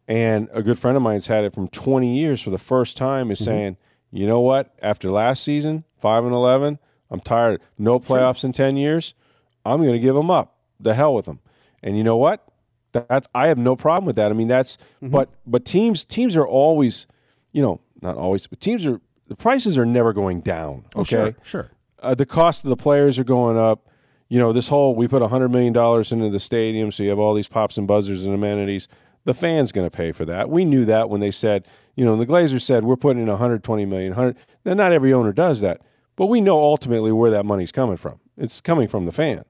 And 0.07 0.49
a 0.53 0.63
good 0.63 0.79
friend 0.79 0.97
of 0.97 1.03
mine's 1.03 1.27
had 1.27 1.43
it 1.43 1.53
from 1.53 1.67
20 1.67 2.17
years 2.17 2.41
for 2.41 2.49
the 2.49 2.57
first 2.57 2.97
time. 2.97 3.29
Is 3.29 3.39
mm-hmm. 3.39 3.45
saying, 3.45 3.77
you 4.11 4.25
know 4.25 4.39
what? 4.39 4.73
After 4.81 5.11
last 5.11 5.43
season, 5.43 5.83
five 5.99 6.23
and 6.23 6.33
11 6.33 6.79
I'm 7.11 7.19
tired. 7.19 7.61
No 7.77 7.99
playoffs 7.99 8.39
sure. 8.39 8.47
in 8.47 8.53
10 8.53 8.77
years. 8.77 9.13
I'm 9.65 9.81
going 9.81 9.93
to 9.93 9.99
give 9.99 10.15
them 10.15 10.31
up. 10.31 10.55
The 10.79 10.95
hell 10.95 11.13
with 11.13 11.25
them. 11.25 11.39
And 11.83 11.97
you 11.97 12.03
know 12.03 12.17
what? 12.17 12.47
That's 12.91 13.27
I 13.33 13.47
have 13.47 13.57
no 13.57 13.75
problem 13.75 14.05
with 14.05 14.15
that. 14.17 14.31
I 14.31 14.33
mean, 14.33 14.47
that's 14.47 14.77
mm-hmm. 15.01 15.09
but 15.09 15.29
but 15.45 15.65
teams 15.65 16.05
teams 16.05 16.35
are 16.35 16.47
always, 16.47 17.07
you 17.51 17.61
know, 17.61 17.79
not 18.01 18.17
always, 18.17 18.47
but 18.47 18.59
teams 18.59 18.85
are 18.85 18.99
the 19.27 19.35
prices 19.35 19.77
are 19.77 19.85
never 19.85 20.13
going 20.13 20.41
down. 20.41 20.85
Oh, 20.95 21.01
okay, 21.01 21.09
sure, 21.09 21.35
sure. 21.43 21.71
Uh, 22.01 22.15
the 22.15 22.25
cost 22.25 22.63
of 22.63 22.69
the 22.69 22.75
players 22.75 23.17
are 23.19 23.23
going 23.23 23.57
up. 23.57 23.87
You 24.27 24.39
know, 24.39 24.53
this 24.53 24.67
whole 24.67 24.95
we 24.95 25.07
put 25.07 25.21
hundred 25.21 25.49
million 25.49 25.73
dollars 25.73 26.11
into 26.11 26.29
the 26.29 26.39
stadium, 26.39 26.91
so 26.91 27.03
you 27.03 27.09
have 27.09 27.19
all 27.19 27.33
these 27.33 27.47
pops 27.47 27.77
and 27.77 27.87
buzzers 27.87 28.25
and 28.25 28.33
amenities. 28.33 28.87
The 29.23 29.33
fans 29.33 29.71
going 29.71 29.89
to 29.89 29.95
pay 29.95 30.11
for 30.11 30.25
that. 30.25 30.49
We 30.49 30.65
knew 30.65 30.83
that 30.85 31.09
when 31.09 31.21
they 31.21 31.29
said, 31.29 31.67
you 31.95 32.03
know, 32.03 32.17
the 32.17 32.25
Glazers 32.25 32.63
said 32.63 32.83
we're 32.83 32.95
putting 32.95 33.21
in 33.21 33.27
120 33.27 33.85
million. 33.85 34.09
100. 34.15 34.35
Now, 34.65 34.73
not 34.73 34.91
every 34.91 35.13
owner 35.13 35.31
does 35.31 35.61
that. 35.61 35.81
But 36.15 36.25
we 36.27 36.41
know 36.41 36.59
ultimately 36.59 37.11
where 37.11 37.31
that 37.31 37.45
money's 37.45 37.71
coming 37.71 37.97
from. 37.97 38.19
It's 38.37 38.61
coming 38.61 38.87
from 38.87 39.05
the 39.05 39.11
fan. 39.11 39.45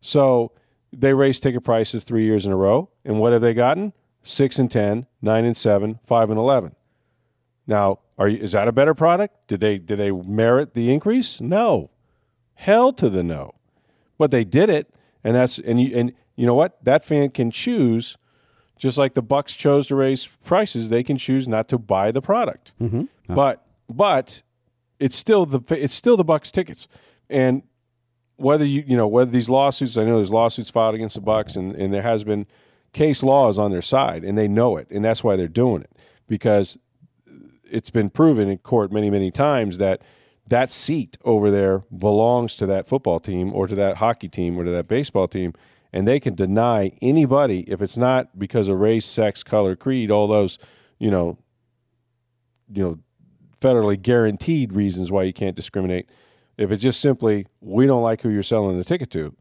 So 0.00 0.52
they 0.94 1.14
raised 1.14 1.42
ticket 1.42 1.64
prices 1.64 2.04
three 2.04 2.24
years 2.24 2.46
in 2.46 2.52
a 2.52 2.56
row. 2.56 2.88
And 3.04 3.18
what 3.20 3.32
have 3.32 3.42
they 3.42 3.54
gotten? 3.54 3.92
Six 4.22 4.58
and 4.58 4.70
10, 4.70 5.06
nine 5.20 5.44
and 5.44 5.56
seven, 5.56 5.98
five 6.06 6.30
and 6.30 6.38
11. 6.38 6.74
Now, 7.66 7.98
are 8.18 8.28
you, 8.28 8.38
is 8.38 8.52
that 8.52 8.68
a 8.68 8.72
better 8.72 8.94
product? 8.94 9.48
Did 9.48 9.60
they, 9.60 9.78
did 9.78 9.98
they 9.98 10.10
merit 10.10 10.74
the 10.74 10.92
increase? 10.92 11.40
No. 11.40 11.90
Hell 12.54 12.92
to 12.94 13.10
the 13.10 13.22
no. 13.22 13.54
but 14.18 14.30
they 14.30 14.44
did 14.44 14.70
it, 14.70 14.94
and 15.24 15.34
that's 15.34 15.58
and 15.58 15.80
you 15.80 15.96
and 15.96 16.12
you 16.36 16.46
know 16.46 16.54
what? 16.54 16.82
That 16.84 17.04
fan 17.04 17.30
can 17.30 17.50
choose, 17.50 18.16
just 18.78 18.96
like 18.96 19.14
the 19.14 19.22
Bucks 19.22 19.56
chose 19.56 19.88
to 19.88 19.96
raise 19.96 20.26
prices. 20.44 20.88
They 20.88 21.02
can 21.02 21.18
choose 21.18 21.48
not 21.48 21.68
to 21.68 21.78
buy 21.78 22.12
the 22.12 22.22
product, 22.22 22.72
Mm-hmm. 22.80 23.34
but 23.34 23.66
but 23.90 24.42
it's 25.00 25.16
still 25.16 25.46
the 25.46 25.60
it's 25.76 25.94
still 25.94 26.16
the 26.16 26.24
Bucks 26.24 26.52
tickets, 26.52 26.86
and 27.28 27.62
whether 28.36 28.64
you 28.64 28.84
you 28.86 28.96
know 28.96 29.06
whether 29.06 29.30
these 29.30 29.48
lawsuits, 29.48 29.96
I 29.96 30.04
know 30.04 30.16
there's 30.16 30.30
lawsuits 30.30 30.70
filed 30.70 30.94
against 30.94 31.14
the 31.14 31.20
Bucks, 31.20 31.56
and 31.56 31.74
and 31.74 31.92
there 31.92 32.02
has 32.02 32.24
been 32.24 32.46
case 32.92 33.22
laws 33.22 33.58
on 33.58 33.70
their 33.70 33.82
side, 33.82 34.24
and 34.24 34.36
they 34.36 34.48
know 34.48 34.76
it, 34.76 34.88
and 34.90 35.04
that's 35.04 35.24
why 35.24 35.36
they're 35.36 35.48
doing 35.48 35.82
it 35.82 35.90
because 36.28 36.78
it's 37.70 37.90
been 37.90 38.10
proven 38.10 38.48
in 38.48 38.58
court 38.58 38.92
many 38.92 39.10
many 39.10 39.30
times 39.30 39.78
that 39.78 40.02
that 40.46 40.70
seat 40.70 41.16
over 41.24 41.50
there 41.50 41.78
belongs 41.96 42.54
to 42.56 42.66
that 42.66 42.88
football 42.88 43.18
team 43.18 43.52
or 43.52 43.66
to 43.66 43.74
that 43.74 43.96
hockey 43.96 44.28
team 44.28 44.58
or 44.58 44.64
to 44.64 44.70
that 44.70 44.86
baseball 44.86 45.26
team 45.26 45.52
and 45.92 46.06
they 46.06 46.20
can 46.20 46.34
deny 46.34 46.92
anybody 47.00 47.60
if 47.66 47.80
it's 47.80 47.96
not 47.96 48.38
because 48.38 48.68
of 48.68 48.78
race 48.78 49.06
sex 49.06 49.42
color 49.42 49.74
creed 49.74 50.10
all 50.10 50.26
those 50.26 50.58
you 50.98 51.10
know 51.10 51.38
you 52.72 52.82
know 52.82 52.98
federally 53.60 54.00
guaranteed 54.00 54.72
reasons 54.72 55.10
why 55.10 55.22
you 55.22 55.32
can't 55.32 55.56
discriminate 55.56 56.08
if 56.56 56.70
it's 56.70 56.82
just 56.82 57.00
simply 57.00 57.46
we 57.60 57.86
don't 57.86 58.02
like 58.02 58.22
who 58.22 58.30
you're 58.30 58.42
selling 58.42 58.76
the 58.76 58.84
ticket 58.84 59.10
to 59.10 59.34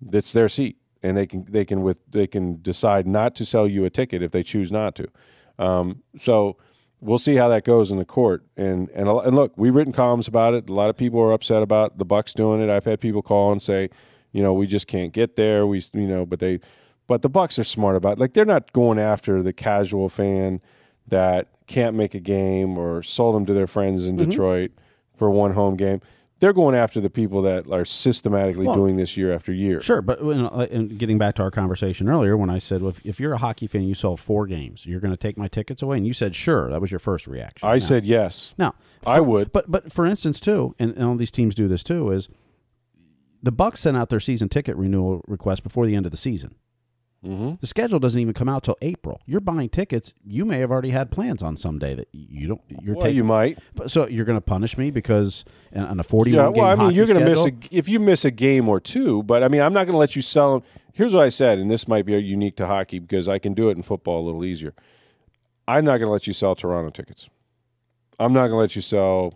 that's 0.00 0.32
their 0.32 0.48
seat 0.48 0.76
and 1.02 1.16
they 1.16 1.26
can 1.26 1.46
they 1.48 1.64
can 1.64 1.82
with 1.82 1.98
they 2.10 2.26
can 2.26 2.60
decide 2.62 3.06
not 3.06 3.34
to 3.34 3.44
sell 3.44 3.66
you 3.66 3.84
a 3.84 3.90
ticket 3.90 4.22
if 4.22 4.32
they 4.32 4.42
choose 4.42 4.70
not 4.70 4.94
to 4.94 5.08
um, 5.58 6.02
so 6.18 6.56
we'll 7.00 7.18
see 7.18 7.36
how 7.36 7.48
that 7.48 7.64
goes 7.64 7.90
in 7.90 7.98
the 7.98 8.04
court. 8.04 8.44
And 8.56 8.88
and 8.90 9.08
and 9.08 9.36
look, 9.36 9.52
we've 9.56 9.74
written 9.74 9.92
columns 9.92 10.28
about 10.28 10.54
it. 10.54 10.68
A 10.68 10.72
lot 10.72 10.90
of 10.90 10.96
people 10.96 11.20
are 11.20 11.32
upset 11.32 11.62
about 11.62 11.98
the 11.98 12.04
Bucks 12.04 12.34
doing 12.34 12.60
it. 12.60 12.70
I've 12.70 12.84
had 12.84 13.00
people 13.00 13.22
call 13.22 13.52
and 13.52 13.60
say, 13.60 13.90
you 14.32 14.42
know, 14.42 14.52
we 14.52 14.66
just 14.66 14.86
can't 14.86 15.12
get 15.12 15.36
there. 15.36 15.66
We 15.66 15.82
you 15.92 16.06
know, 16.06 16.26
but 16.26 16.40
they, 16.40 16.60
but 17.06 17.22
the 17.22 17.28
Bucks 17.28 17.58
are 17.58 17.64
smart 17.64 17.96
about 17.96 18.14
it. 18.14 18.18
like 18.18 18.32
they're 18.32 18.44
not 18.44 18.72
going 18.72 18.98
after 18.98 19.42
the 19.42 19.52
casual 19.52 20.08
fan 20.08 20.60
that 21.08 21.48
can't 21.66 21.96
make 21.96 22.14
a 22.14 22.20
game 22.20 22.78
or 22.78 23.02
sold 23.02 23.34
them 23.34 23.46
to 23.46 23.54
their 23.54 23.66
friends 23.66 24.06
in 24.06 24.16
Detroit 24.16 24.72
for 25.16 25.30
one 25.30 25.52
home 25.52 25.76
game. 25.76 26.00
They're 26.38 26.52
going 26.52 26.74
after 26.74 27.00
the 27.00 27.08
people 27.08 27.40
that 27.42 27.66
are 27.70 27.86
systematically 27.86 28.66
Well, 28.66 28.76
doing 28.76 28.96
this 28.96 29.16
year 29.16 29.32
after 29.32 29.52
year. 29.52 29.80
Sure, 29.80 30.02
but 30.02 30.20
you 30.22 30.34
know, 30.34 30.48
and 30.70 30.98
getting 30.98 31.16
back 31.16 31.34
to 31.36 31.42
our 31.42 31.50
conversation 31.50 32.08
earlier, 32.10 32.36
when 32.36 32.50
I 32.50 32.58
said, 32.58 32.82
well, 32.82 32.90
if, 32.90 33.00
if 33.06 33.18
you're 33.18 33.32
a 33.32 33.38
hockey 33.38 33.66
fan, 33.66 33.84
you 33.84 33.94
saw 33.94 34.16
four 34.16 34.46
games, 34.46 34.84
you're 34.84 35.00
going 35.00 35.14
to 35.14 35.16
take 35.16 35.38
my 35.38 35.48
tickets 35.48 35.80
away, 35.80 35.96
and 35.96 36.06
you 36.06 36.12
said, 36.12 36.36
sure. 36.36 36.68
That 36.68 36.80
was 36.82 36.90
your 36.92 36.98
first 36.98 37.26
reaction. 37.26 37.66
I 37.66 37.74
Now- 37.74 37.78
said 37.78 38.04
yes. 38.04 38.54
now, 38.58 38.74
I 39.06 39.20
would. 39.20 39.50
but 39.52 39.70
but 39.70 39.90
for 39.92 40.04
instance, 40.04 40.38
too, 40.38 40.74
and, 40.78 40.92
and 40.94 41.04
all 41.04 41.14
these 41.16 41.30
teams 41.30 41.54
do 41.54 41.68
this 41.68 41.82
too, 41.82 42.10
is 42.10 42.28
the 43.42 43.52
Bucks 43.52 43.80
sent 43.80 43.96
out 43.96 44.10
their 44.10 44.20
season 44.20 44.48
ticket 44.50 44.76
renewal 44.76 45.22
request 45.26 45.62
before 45.62 45.86
the 45.86 45.94
end 45.94 46.04
of 46.04 46.10
the 46.12 46.18
season. 46.18 46.54
Mm-hmm. 47.26 47.54
The 47.60 47.66
schedule 47.66 47.98
doesn't 47.98 48.20
even 48.20 48.32
come 48.34 48.48
out 48.48 48.62
till 48.62 48.76
April. 48.82 49.20
You're 49.26 49.40
buying 49.40 49.68
tickets. 49.68 50.14
You 50.24 50.44
may 50.44 50.58
have 50.60 50.70
already 50.70 50.90
had 50.90 51.10
plans 51.10 51.42
on 51.42 51.56
some 51.56 51.78
day 51.78 51.94
that 51.94 52.08
you 52.12 52.46
don't. 52.48 52.60
You're 52.82 52.94
Well, 52.94 53.04
taking. 53.04 53.16
you 53.16 53.24
might. 53.24 53.58
but- 53.74 53.90
so 53.90 54.06
you're 54.06 54.24
going 54.24 54.36
to 54.38 54.40
punish 54.42 54.78
me 54.78 54.90
because 54.90 55.44
on 55.74 55.98
a 55.98 56.02
40 56.04 56.30
Yeah, 56.30 56.44
game 56.44 56.52
well, 56.54 56.66
I 56.66 56.74
mean, 56.76 56.92
you're 56.94 57.06
going 57.06 57.18
to 57.18 57.24
miss 57.24 57.44
a 57.44 57.52
if 57.70 57.88
you 57.88 57.98
miss 57.98 58.24
a 58.24 58.30
game 58.30 58.68
or 58.68 58.78
two, 58.80 59.22
but 59.24 59.42
I 59.42 59.48
mean, 59.48 59.60
I'm 59.60 59.72
not 59.72 59.84
going 59.84 59.94
to 59.94 59.98
let 59.98 60.14
you 60.16 60.22
sell 60.22 60.52
them. 60.60 60.62
Here's 60.92 61.12
what 61.12 61.24
I 61.24 61.28
said, 61.28 61.58
and 61.58 61.70
this 61.70 61.86
might 61.88 62.06
be 62.06 62.12
unique 62.14 62.56
to 62.56 62.66
hockey 62.66 62.98
because 63.00 63.28
I 63.28 63.38
can 63.38 63.52
do 63.54 63.68
it 63.68 63.76
in 63.76 63.82
football 63.82 64.22
a 64.22 64.24
little 64.24 64.44
easier. 64.44 64.72
I'm 65.68 65.84
not 65.84 65.98
going 65.98 66.06
to 66.06 66.12
let 66.12 66.26
you 66.26 66.32
sell 66.32 66.54
Toronto 66.54 66.90
tickets. 66.90 67.28
I'm 68.18 68.32
not 68.32 68.42
going 68.48 68.52
to 68.52 68.56
let 68.58 68.76
you 68.76 68.82
sell 68.82 69.34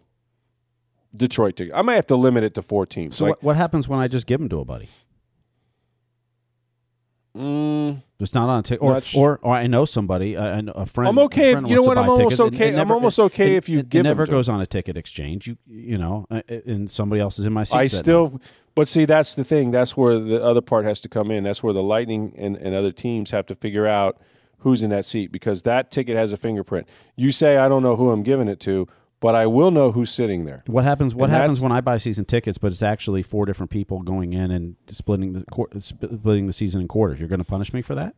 Detroit 1.15 1.57
tickets. 1.57 1.77
I 1.77 1.83
might 1.83 1.97
have 1.97 2.07
to 2.07 2.17
limit 2.17 2.45
it 2.45 2.55
to 2.55 2.63
four 2.63 2.87
teams. 2.87 3.17
So 3.17 3.25
like, 3.25 3.33
what, 3.37 3.43
what 3.43 3.57
happens 3.57 3.89
when 3.89 3.99
I 3.99 4.09
just 4.09 4.27
give 4.27 4.39
them 4.41 4.49
to 4.49 4.61
a 4.61 4.65
buddy? 4.65 4.89
Mm, 7.37 8.03
It's 8.19 8.35
not 8.35 8.49
on 8.49 8.61
a 8.61 8.63
ticket, 8.63 8.83
or, 8.83 9.01
or 9.15 9.39
or 9.43 9.55
I 9.55 9.67
know 9.67 9.85
somebody, 9.85 10.37
I 10.37 10.59
a 10.59 10.87
friend. 10.87 11.09
I'm 11.09 11.19
okay 11.21 11.53
a 11.55 11.59
if- 11.59 11.69
you 11.69 11.77
know 11.77 11.83
what, 11.83 11.99
I'm 11.99 12.09
almost 12.09 12.37
tickets. 12.37 12.41
It- 12.41 12.55
okay- 12.57 12.75
it 12.75 12.79
I'm 12.79 12.91
almost 12.91 13.19
okay 13.19 13.55
it- 13.55 13.59
if 13.59 13.69
you 13.69 13.83
give 13.83 14.01
It 14.01 14.09
never 14.09 14.27
goes 14.27 14.49
on 14.49 14.61
a 14.61 14.67
ticket 14.67 14.97
exchange. 14.97 15.47
You 15.47 15.57
you 15.67 15.99
know, 15.99 16.27
uh, 16.31 16.43
uh, 16.51 16.55
and 16.67 16.91
somebody 16.91 17.21
else 17.21 17.39
is 17.39 17.47
in 17.47 17.53
my 17.53 17.65
seat. 17.65 17.77
I 17.77 17.83
night. 17.83 17.91
still, 17.93 18.41
but 18.75 18.89
see, 18.89 19.05
that's 19.05 19.35
the 19.35 19.45
thing. 19.45 19.71
That's 19.71 19.97
where 19.97 20.19
the 20.19 20.43
other 20.43 20.61
part 20.61 20.85
has 20.85 21.01
to 21.03 21.09
come 21.09 21.31
in. 21.31 21.45
That's 21.45 21.63
where 21.63 21.73
the 21.73 21.83
Lightning 21.83 22.35
and, 22.37 22.57
and 22.57 22.75
other 22.75 22.93
teams 22.93 23.31
have 23.31 23.47
to 23.47 23.55
figure 23.55 23.87
out 23.87 24.19
who's 24.59 24.83
in 24.83 24.91
that 24.91 25.05
seat 25.07 25.33
because 25.33 25.63
that 25.63 25.91
ticket 25.91 26.17
has 26.17 26.33
a 26.33 26.37
fingerprint. 26.37 26.87
You 27.17 27.33
say, 27.33 27.57
I 27.57 27.67
don't 27.69 27.83
know 27.83 27.97
who 27.97 28.11
I'm 28.11 28.23
giving 28.23 28.47
it 28.47 28.61
to, 28.61 28.87
but 29.21 29.35
I 29.35 29.47
will 29.47 29.71
know 29.71 29.93
who's 29.93 30.11
sitting 30.11 30.47
there. 30.47 30.63
What 30.67 30.85
happens? 30.85 31.15
What 31.15 31.31
And 31.31 31.33
happens 31.35 31.61
when 31.61 31.73
I 31.73 31.81
buy 31.81 31.99
season 31.99 32.25
tickets, 32.25 32.59
but 32.59 32.73
it's 32.73 32.83
actually 32.83 33.23
four 33.23 33.45
different 33.47 33.71
people 33.71 34.03
going 34.03 34.33
in 34.33 34.51
and 34.51 34.77
splitting 34.91 35.35
the 35.35 35.45
splitting 35.81 36.47
the 36.47 36.53
season 36.53 36.81
in 36.81 36.89
quarters? 36.89 37.21
You're 37.21 37.29
going 37.29 37.41
to 37.41 37.45
punish 37.45 37.73
me 37.73 37.83
for 37.83 37.95
that? 37.95 38.15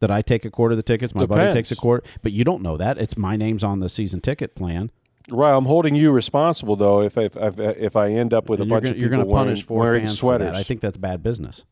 That 0.00 0.10
I 0.10 0.20
take 0.20 0.44
a 0.44 0.50
quarter 0.50 0.72
of 0.72 0.78
the 0.78 0.82
tickets, 0.82 1.14
my 1.14 1.26
buddy 1.26 1.52
takes 1.54 1.70
a 1.70 1.76
quarter, 1.76 2.04
but 2.22 2.32
you 2.32 2.42
don't 2.42 2.60
know 2.60 2.76
that. 2.76 2.98
It's 2.98 3.16
my 3.16 3.36
name's 3.36 3.62
on 3.62 3.78
the 3.78 3.88
season 3.88 4.20
ticket 4.20 4.56
plan. 4.56 4.90
Right, 5.30 5.56
I'm 5.56 5.66
holding 5.66 5.94
you 5.94 6.10
responsible 6.10 6.74
though 6.74 7.02
if 7.02 7.16
if 7.16 7.36
if, 7.36 7.60
if 7.60 7.94
I 7.94 8.10
end 8.10 8.34
up 8.34 8.48
with 8.48 8.60
a 8.60 8.64
you're 8.64 8.70
bunch 8.70 8.84
gonna, 8.84 8.94
of 8.96 9.00
you're 9.00 9.10
going 9.10 9.20
to 9.20 9.26
wearing, 9.26 9.46
punish 9.46 9.62
four 9.62 9.78
wearing 9.78 10.06
fans 10.06 10.18
sweaters. 10.18 10.48
For 10.48 10.52
that. 10.54 10.58
I 10.58 10.64
think 10.64 10.80
that's 10.80 10.96
bad 10.96 11.22
business. 11.22 11.64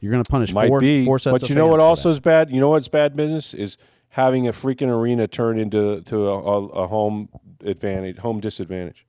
You're 0.00 0.12
going 0.12 0.24
to 0.24 0.30
punish 0.30 0.52
might 0.52 0.68
four, 0.68 0.80
be, 0.80 1.04
four 1.04 1.18
sets 1.18 1.40
but 1.40 1.48
you 1.50 1.54
know 1.54 1.66
what 1.66 1.80
also 1.80 2.08
is 2.08 2.20
bad? 2.20 2.50
You 2.50 2.60
know 2.60 2.70
what's 2.70 2.88
bad 2.88 3.16
business 3.16 3.52
is 3.52 3.76
having 4.14 4.46
a 4.46 4.52
freaking 4.52 4.88
arena 4.88 5.26
turn 5.26 5.58
into 5.58 6.00
to 6.02 6.28
a, 6.28 6.38
a, 6.38 6.66
a 6.84 6.86
home 6.86 7.28
advantage, 7.64 8.16
home 8.18 8.38
disadvantage. 8.38 9.04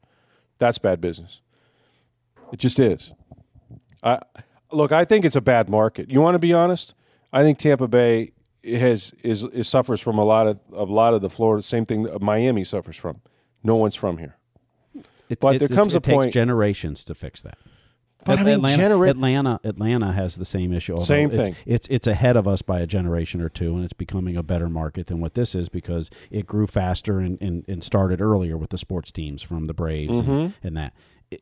That's 0.57 0.79
bad 0.79 0.99
business. 0.99 1.41
It 2.51 2.57
just 2.57 2.79
is. 2.79 3.11
I 4.01 4.19
look. 4.71 4.91
I 4.91 5.05
think 5.05 5.23
it's 5.23 5.35
a 5.35 5.41
bad 5.41 5.69
market. 5.69 6.09
You 6.09 6.21
want 6.21 6.33
to 6.35 6.39
be 6.39 6.53
honest? 6.53 6.95
I 7.31 7.43
think 7.43 7.59
Tampa 7.59 7.87
Bay 7.87 8.31
has 8.63 9.13
is, 9.21 9.43
is 9.43 9.67
suffers 9.67 10.01
from 10.01 10.17
a 10.17 10.23
lot 10.25 10.47
of 10.47 10.59
a 10.73 10.83
lot 10.85 11.13
of 11.13 11.21
the 11.21 11.29
Florida 11.29 11.61
same 11.61 11.85
thing 11.85 12.03
that 12.03 12.19
Miami 12.21 12.63
suffers 12.63 12.95
from. 12.97 13.21
No 13.63 13.75
one's 13.75 13.95
from 13.95 14.17
here. 14.17 14.37
It- 15.29 15.39
But 15.39 15.55
it- 15.55 15.59
there 15.59 15.67
comes 15.67 15.93
it 15.93 15.97
a 15.97 16.01
takes 16.01 16.15
point- 16.15 16.33
generations 16.33 17.03
to 17.03 17.13
fix 17.13 17.41
that. 17.43 17.57
But 18.25 18.39
I 18.39 18.43
mean, 18.43 18.55
Atlanta, 18.55 18.77
genera- 18.77 19.09
Atlanta, 19.09 19.59
Atlanta 19.63 20.11
has 20.11 20.35
the 20.35 20.45
same 20.45 20.73
issue. 20.73 20.99
Same 20.99 21.29
it's, 21.31 21.35
thing. 21.37 21.55
It's 21.65 21.87
it's 21.89 22.07
ahead 22.07 22.35
of 22.35 22.47
us 22.47 22.61
by 22.61 22.79
a 22.79 22.87
generation 22.87 23.39
or 23.39 23.49
two, 23.49 23.75
and 23.75 23.83
it's 23.83 23.93
becoming 23.93 24.35
a 24.35 24.43
better 24.43 24.67
market 24.67 25.07
than 25.07 25.19
what 25.19 25.35
this 25.35 25.53
is 25.55 25.69
because 25.69 26.09
it 26.31 26.45
grew 26.47 26.67
faster 26.67 27.19
and, 27.19 27.39
and, 27.41 27.63
and 27.67 27.83
started 27.83 28.19
earlier 28.21 28.57
with 28.57 28.71
the 28.71 28.77
sports 28.77 29.11
teams 29.11 29.41
from 29.41 29.67
the 29.67 29.73
Braves 29.73 30.17
Mm-hmm. 30.17 30.31
and, 30.31 30.53
and 30.63 30.77
that. 30.77 30.93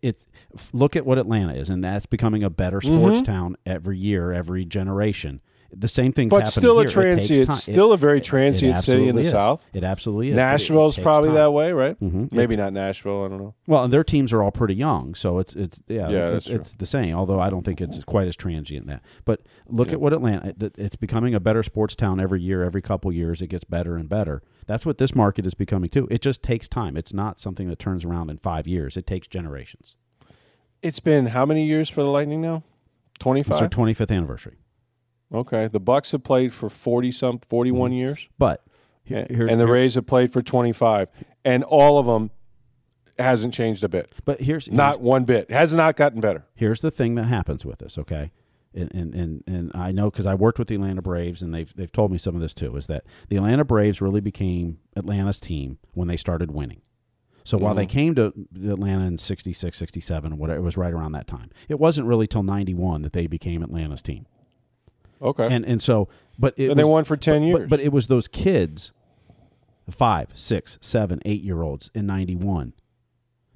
It's 0.01 0.27
look 0.71 0.95
at 0.95 1.05
what 1.05 1.17
Atlanta 1.17 1.53
is, 1.53 1.69
and 1.69 1.83
that's 1.83 2.05
becoming 2.05 2.41
a 2.43 2.49
better 2.49 2.79
sports 2.81 3.21
town 3.21 3.57
every 3.65 3.97
year, 3.97 4.31
every 4.31 4.63
generation. 4.65 5.41
The 5.75 5.87
same 5.87 6.11
thing's 6.13 6.31
Mm-hmm. 6.33 6.43
But 6.43 6.47
still 6.51 6.79
a 6.79 6.81
here. 6.83 6.89
It 6.89 6.91
transient, 6.93 7.51
still 7.53 7.93
a 7.93 7.97
very 7.97 8.21
transient 8.21 8.77
city 8.79 9.07
in 9.07 9.15
the 9.15 9.21
is. 9.21 9.31
South. 9.31 9.65
It 9.73 9.83
absolutely 9.83 10.27
is. 10.29 10.33
it- 10.33 10.37
it 10.37 10.41
Nashville's 10.41 10.97
probably 10.97 11.29
time. 11.29 11.35
that 11.35 11.51
way, 11.53 11.71
right? 11.71 11.99
Mhm. 11.99 12.31
Maybe 12.33 12.55
not 12.55 12.73
Nashville. 12.73 13.23
I 13.25 13.27
don't 13.29 13.39
know. 13.39 13.53
Well, 13.67 13.83
and 13.83 13.91
their 13.93 14.03
teams 14.03 14.31
are 14.33 14.41
all 14.43 14.51
pretty 14.51 14.75
young, 14.75 15.15
so 15.15 15.39
it's 15.39 15.55
it's 15.55 15.79
yeah, 15.87 16.09
Yeah, 16.09 16.29
it's, 16.35 16.47
it's 16.47 16.71
the 16.73 16.85
same. 16.85 17.15
Although 17.15 17.39
I 17.39 17.49
don't 17.49 17.63
think 17.63 17.81
it's 17.81 18.03
quite 18.03 18.27
as 18.27 18.35
transient 18.35 18.87
that. 18.87 19.01
But 19.25 19.41
look 19.67 19.91
at 19.91 19.99
what 20.01 20.13
Atlanta. 20.13 20.53
It's 20.77 20.95
becoming 20.95 21.33
a 21.33 21.39
better 21.39 21.63
sports 21.63 21.95
town 21.95 22.19
every 22.19 22.41
year. 22.41 22.63
Every 22.63 22.81
couple 22.81 23.11
years, 23.11 23.41
it 23.41 23.47
gets 23.47 23.63
better 23.63 23.95
and 23.97 24.07
better. 24.09 24.41
That's 24.67 24.85
what 24.85 24.97
this 24.97 25.13
market 25.13 25.45
is 25.45 25.53
becoming 25.53 25.89
too. 25.89 26.07
It 26.09 26.21
just 26.21 26.41
takes 26.43 26.67
time. 26.67 26.95
It's 26.97 27.13
not 27.13 27.39
something 27.39 27.67
that 27.69 27.79
turns 27.79 28.05
around 28.05 28.29
in 28.29 28.37
five 28.37 28.67
years. 28.67 28.95
It 28.95 29.05
takes 29.05 29.27
generations. 29.27 29.95
It's 30.81 30.99
been 30.99 31.27
how 31.27 31.45
many 31.45 31.65
years 31.65 31.89
for 31.89 32.03
the 32.03 32.09
Lightning 32.09 32.41
now? 32.41 32.63
Twenty 33.19 33.41
It's 33.41 33.49
their 33.49 33.67
twenty 33.69 33.93
fifth 33.93 34.11
anniversary. 34.11 34.57
Okay, 35.31 35.67
the 35.67 35.79
Bucks 35.79 36.11
have 36.11 36.23
played 36.23 36.53
for 36.53 36.69
forty 36.69 37.11
some, 37.11 37.39
forty 37.39 37.71
one 37.71 37.91
years, 37.91 38.27
But 38.37 38.63
here, 39.03 39.19
and, 39.19 39.27
Mm-hmm. 39.27 39.35
here's, 39.35 39.51
and 39.51 39.59
the 39.61 39.65
here- 39.65 39.73
Rays 39.73 39.95
have 39.95 40.05
played 40.05 40.31
for 40.33 40.41
twenty 40.41 40.71
five, 40.71 41.09
and 41.43 41.63
all 41.63 41.97
of 41.97 42.05
them 42.05 42.31
hasn't 43.19 43.53
changed 43.53 43.83
a 43.83 43.89
bit. 43.89 44.11
but 44.25 44.41
here's 44.41 44.69
Not 44.71 45.01
one 45.01 45.23
bit. 45.23 45.51
Has 45.51 45.73
not 45.73 45.95
gotten 45.95 46.19
better. 46.21 46.45
here's 46.55 46.81
the 46.81 46.91
thing 46.91 47.15
that 47.15 47.25
happens 47.25 47.65
with 47.65 47.79
this, 47.79 47.97
okay? 47.97 48.31
And 48.75 48.91
and 48.93 49.13
and, 49.13 49.43
and 49.45 49.71
I 49.75 49.91
know 49.91 50.09
because 50.09 50.25
I 50.25 50.33
worked 50.33 50.57
with 50.57 50.67
the 50.67 50.75
Atlanta 50.75 51.01
Braves, 51.03 51.41
and 51.43 51.53
they've 51.53 51.71
they've 51.75 51.91
told 51.91 52.11
me 52.11 52.17
some 52.17 52.33
of 52.35 52.41
this 52.41 52.53
too. 52.55 52.75
Is 52.75 52.87
that 52.87 53.03
the 53.29 53.35
Atlanta 53.37 53.63
Braves 53.65 54.01
really 54.01 54.21
became 54.21 54.79
Atlanta's 54.95 55.39
team 55.39 55.77
when 55.93 56.07
they 56.07 56.17
started 56.17 56.51
winning. 56.51 56.81
So 57.45 57.57
while 57.57 57.75
they 57.75 57.85
came 57.85 58.15
to 58.15 58.31
Atlanta 58.55 59.03
in 59.03 59.17
66, 59.17 59.77
67, 59.77 60.37
whatever, 60.37 60.57
it 60.59 60.63
was 60.63 60.77
right 60.77 60.93
around 60.93 61.11
that 61.11 61.27
time. 61.27 61.51
It 61.67 61.77
wasn't 61.77 62.07
really 62.07 62.25
till 62.25 62.41
91 62.41 63.01
that 63.01 63.11
they 63.11 63.27
became 63.27 63.61
Atlanta's 63.61 64.01
team. 64.01 64.27
Okay, 65.23 65.47
And 65.49 65.65
and 65.65 65.81
so, 65.81 66.09
but 66.37 66.53
it 66.57 66.69
and 66.69 66.77
they 66.79 66.83
was- 66.83 66.89
won 66.91 67.03
for 67.05 67.17
ten 67.17 67.41
but- 67.41 67.45
years. 67.47 67.59
But, 67.61 67.69
but 67.69 67.79
it 67.79 67.91
was 67.93 68.07
those 68.07 68.27
kids, 68.27 68.91
five, 69.89 70.29
six, 70.35 70.77
seven, 70.81 71.19
eight 71.25 71.41
year 71.43 71.61
olds 71.61 71.89
in 71.93 72.05
91, 72.05 72.73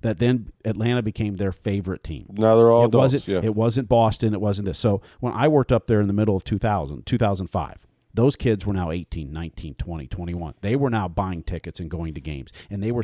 that 0.02 0.20
then 0.20 0.52
Atlanta 0.66 1.02
became 1.02 1.36
their 1.38 1.52
favorite 1.52 2.04
team 2.04 2.28
now 2.34 2.56
they're 2.56 2.70
all 2.72 2.84
it 2.84 2.88
adults. 2.90 3.14
wasn't 3.14 3.28
yeah. 3.28 3.40
it 3.44 3.56
wasn't 3.56 3.90
Boston 3.90 4.34
it 4.34 4.40
wasn't 4.40 4.66
this 4.68 4.78
so 4.78 5.02
when 5.20 5.34
I 5.34 5.48
worked 5.48 5.72
up 5.72 5.88
there 5.88 6.00
in 6.00 6.08
the 6.08 6.14
middle 6.14 6.36
of 6.36 6.44
2000 6.44 7.04
2005 7.06 7.88
those 8.14 8.36
kids 8.36 8.64
were 8.66 8.74
now 8.74 8.92
18 8.92 9.34
19 9.34 9.74
20 9.74 10.08
21 10.08 10.54
they 10.62 10.76
were 10.76 10.92
now 10.92 11.08
buying 11.08 11.42
tickets 11.42 11.80
and 11.80 11.90
going 11.90 12.14
to 12.14 12.22
games 12.22 12.52
and 12.70 12.82
they 12.84 12.92
were 12.92 13.04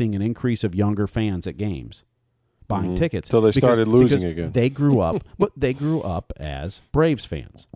Seeing 0.00 0.14
an 0.14 0.22
increase 0.22 0.64
of 0.64 0.74
younger 0.74 1.06
fans 1.06 1.46
at 1.46 1.58
games 1.58 2.04
buying 2.68 2.94
Mhm. 2.94 2.98
tickets. 2.98 3.28
Till 3.28 3.42
they 3.42 3.48
Because- 3.50 3.58
started 3.60 3.86
losing 3.86 4.24
again. 4.24 4.52
They 4.52 4.70
grew 4.70 5.00
up, 5.00 5.22
but 5.38 5.52
they 5.54 5.74
grew 5.74 6.00
up 6.00 6.32
as 6.38 6.80
Braves 6.90 7.26
fans. 7.26 7.66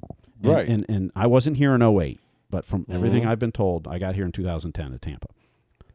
And, 0.42 0.50
Right. 0.52 0.66
And, 0.66 0.87
and 0.88 1.12
I 1.14 1.26
wasn't 1.26 1.58
here 1.58 1.74
in 1.74 1.82
08, 1.82 2.18
but 2.50 2.64
from 2.64 2.87
everything 2.88 3.24
Mhm. 3.24 3.28
I've 3.28 3.38
been 3.38 3.52
told, 3.52 3.87
I 3.87 3.98
got 3.98 4.14
here 4.14 4.24
in 4.24 4.32
2010 4.32 4.94
at 4.94 5.02
Tampa. 5.02 5.26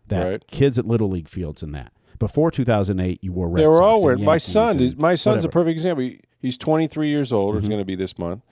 That 0.07 0.23
Right. 0.29 0.47
kids 0.47 0.77
at 0.77 0.85
Little 0.85 1.09
League 1.09 1.27
fields 1.29 1.63
and 1.63 1.73
that. 1.73 1.93
Before 2.19 2.51
2008, 2.51 3.23
you 3.23 3.31
wore 3.31 3.49
Red 3.49 3.63
they 3.63 3.67
were 3.67 3.81
all 3.81 4.03
wearing. 4.03 4.23
My 4.23 4.37
son, 4.37 4.79
is, 4.79 4.95
my 4.97 5.15
son's 5.15 5.43
a 5.45 5.49
perfect 5.49 5.71
example. 5.71 6.03
He, 6.03 6.19
he's 6.39 6.59
23 6.59 7.09
years 7.09 7.31
old, 7.31 7.55
or 7.55 7.57
Mhm. 7.59 7.63
is 7.63 7.69
going 7.69 7.81
to 7.81 7.85
be 7.85 7.95
this 7.95 8.19
month. 8.19 8.43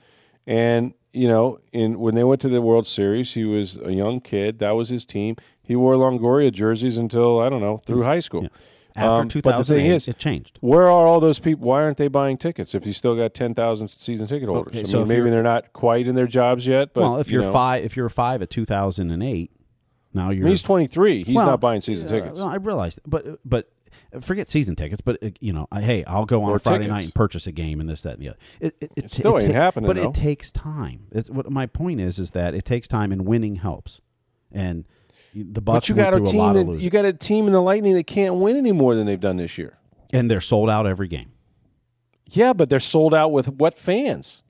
And 0.47 0.93
you 1.13 1.27
know, 1.27 1.57
in 1.73 1.99
when 1.99 2.13
they 2.15 2.23
went 2.23 2.41
to 2.41 2.49
the 2.49 2.61
World 2.61 2.85
Series, 2.85 3.33
he 3.33 3.43
was 3.43 3.77
a 3.83 3.91
young 3.91 4.19
kid. 4.19 4.59
That 4.59 4.71
was 4.71 4.89
his 4.89 5.03
team. 5.05 5.35
He 5.67 5.75
wore 5.75 5.95
Longoria 5.95 6.51
jerseys 6.51 6.97
until 6.97 7.39
I 7.39 7.49
don't 7.49 7.61
know 7.61 7.81
through 7.85 8.03
high 8.03 8.19
school. 8.19 8.43
Yeah. 8.43 8.49
After 8.95 9.21
Um, 9.21 9.27
but 9.27 9.57
the 9.59 9.63
thing 9.63 9.85
2008, 9.85 9.95
is, 9.95 10.07
it 10.07 10.17
changed. 10.17 10.57
Where 10.59 10.83
are 10.89 11.05
all 11.05 11.19
those 11.19 11.37
people? 11.37 11.67
Why 11.67 11.83
aren't 11.83 11.97
they 11.97 12.07
buying 12.07 12.35
tickets 12.35 12.73
if 12.73 12.83
you 12.87 12.93
still 12.93 13.15
got 13.15 13.35
10,000 13.35 13.89
season 13.89 14.25
ticket 14.25 14.49
holders? 14.49 14.71
Okay, 14.71 14.79
I 14.79 14.83
so 14.83 14.99
mean, 14.99 15.09
maybe 15.09 15.29
they're 15.29 15.43
not 15.43 15.71
quite 15.71 16.07
in 16.07 16.15
their 16.15 16.25
jobs 16.25 16.65
yet, 16.65 16.95
but 16.95 17.01
well, 17.01 17.17
if 17.19 17.27
you 17.27 17.33
you're 17.33 17.43
know. 17.43 17.51
five, 17.51 17.83
if 17.85 17.95
you're 17.95 18.09
five 18.09 18.41
at 18.41 18.49
2008, 18.49 19.51
now 20.15 20.31
you're 20.31 20.45
mean, 20.45 20.49
he's 20.51 20.63
23. 20.63 21.23
He's 21.25 21.35
Well, 21.35 21.45
not 21.45 21.59
buying 21.59 21.81
season 21.81 22.07
uh, 22.07 22.09
tickets. 22.09 22.39
well, 22.39 22.47
I 22.47 22.55
realize, 22.55 22.95
that, 22.95 23.07
but 23.07 23.39
but 23.45 23.69
forget 24.21 24.49
season 24.49 24.75
tickets. 24.75 25.01
But 25.01 25.21
uh, 25.21 25.29
you 25.39 25.53
know, 25.53 25.67
I- 25.71 25.81
hey, 25.81 26.03
I'll 26.05 26.25
go 26.25 26.41
on 26.43 26.49
Or 26.49 26.55
a 26.55 26.59
Friday 26.59 26.85
tickets. 26.85 26.91
night 26.97 27.03
and 27.03 27.13
purchase 27.13 27.45
a 27.45 27.51
game 27.51 27.79
and 27.79 27.87
this, 27.87 28.01
that, 28.01 28.13
and 28.13 28.21
the 28.23 28.29
other. 28.29 28.37
It, 28.59 28.75
it, 28.81 28.91
it, 28.95 29.03
It 29.05 29.11
still 29.11 29.37
ain't 29.39 29.53
happening, 29.53 29.85
but 29.85 29.97
though. 29.97 30.09
it 30.09 30.15
takes 30.15 30.49
time. 30.49 31.05
It's, 31.11 31.29
what 31.29 31.51
my 31.51 31.67
point 31.67 32.01
is 32.01 32.17
is 32.17 32.31
that 32.31 32.55
it 32.55 32.65
takes 32.65 32.87
time, 32.87 33.11
and 33.11 33.27
winning 33.27 33.57
helps. 33.57 34.01
And 34.51 34.85
the 35.43 35.61
Bucks 35.61 35.87
But 35.87 35.89
you 35.89 35.95
got 35.95 36.15
a 36.15 36.21
team 36.21 36.41
of 36.41 36.67
that 36.67 36.81
you 36.81 36.89
got 36.89 37.05
a 37.05 37.13
team 37.13 37.47
in 37.47 37.53
the 37.53 37.61
Lightning 37.61 37.93
that 37.93 38.07
can't 38.07 38.35
win 38.35 38.55
any 38.55 38.71
more 38.71 38.95
than 38.95 39.05
they've 39.05 39.19
done 39.19 39.37
this 39.37 39.57
year. 39.57 39.77
and 40.11 40.29
they're 40.31 40.41
sold 40.41 40.69
out 40.69 40.85
every 40.87 41.07
game. 41.07 41.31
Yeah, 42.29 42.53
but 42.53 42.69
they're 42.69 42.79
sold 42.79 43.13
out 43.13 43.31
with 43.31 43.47
what 43.47 43.77
fans? 43.77 44.41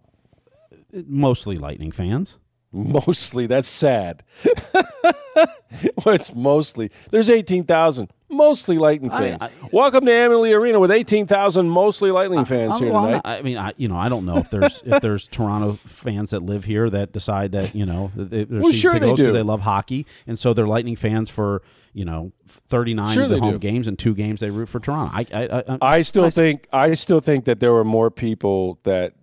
Mostly 0.92 1.58
Lightning 1.58 1.92
fans. 1.92 2.38
Mostly. 2.72 3.46
That's 3.48 3.68
sad. 3.68 4.24
well, 5.36 6.16
it's 6.16 6.34
mostly. 6.34 6.92
There's 7.12 7.30
18,000 7.30 8.12
mostly 8.30 8.78
Lightning 8.78 9.10
fans. 9.12 9.42
I- 9.42 9.50
Welcome 9.72 10.06
to 10.06 10.12
Amalie 10.12 10.54
Arena 10.54 10.80
with 10.80 10.92
18,000 10.92 11.70
mostly 11.70 12.12
Lightning 12.12 12.46
fans 12.46 12.74
Uh, 12.76 12.80
here 12.80 12.92
well, 12.94 13.06
tonight. 13.06 13.22
I 13.26 13.42
mean, 13.42 13.58
I, 13.58 13.74
you 13.78 13.88
know, 13.88 13.96
I 13.98 14.10
don't 14.10 14.26
know 14.26 14.38
if 14.38 14.50
there's 14.50 14.82
if 14.86 15.02
there's 15.02 15.28
Toronto 15.28 15.74
fans 15.86 16.32
that 16.32 16.44
live 16.44 16.64
here 16.66 16.90
that 16.90 17.12
decide 17.14 17.52
that 17.54 17.74
you 17.76 17.86
know 17.86 18.12
they, 18.16 18.44
they're 18.46 18.62
Well, 18.62 18.72
sure 18.72 18.94
they 18.94 19.14
do. 19.14 19.32
they 19.32 19.44
love 19.44 19.62
hockey, 19.62 20.06
and 20.26 20.38
so 20.38 20.54
they're 20.54 20.68
Lightning 20.68 20.96
fans 20.96 21.30
for 21.30 21.62
you 21.94 22.06
know 22.06 22.32
39 22.68 23.14
Sure 23.14 23.24
of 23.24 23.30
the 23.30 23.40
home 23.40 23.54
do. 23.54 23.60
games 23.60 23.88
and 23.88 23.98
two 23.98 24.14
games 24.14 24.40
they 24.42 24.50
root 24.50 24.70
for 24.70 24.80
Toronto. 24.80 25.12
I 25.16 25.26
I, 25.34 25.64
I, 25.70 25.78
I 25.98 26.02
still 26.02 26.30
think 26.30 26.68
I 26.72 26.94
still 26.94 27.20
think 27.20 27.46
that 27.46 27.60
there 27.60 27.72
were 27.74 27.86
more 27.86 28.12
people 28.12 28.80
that 28.84 29.14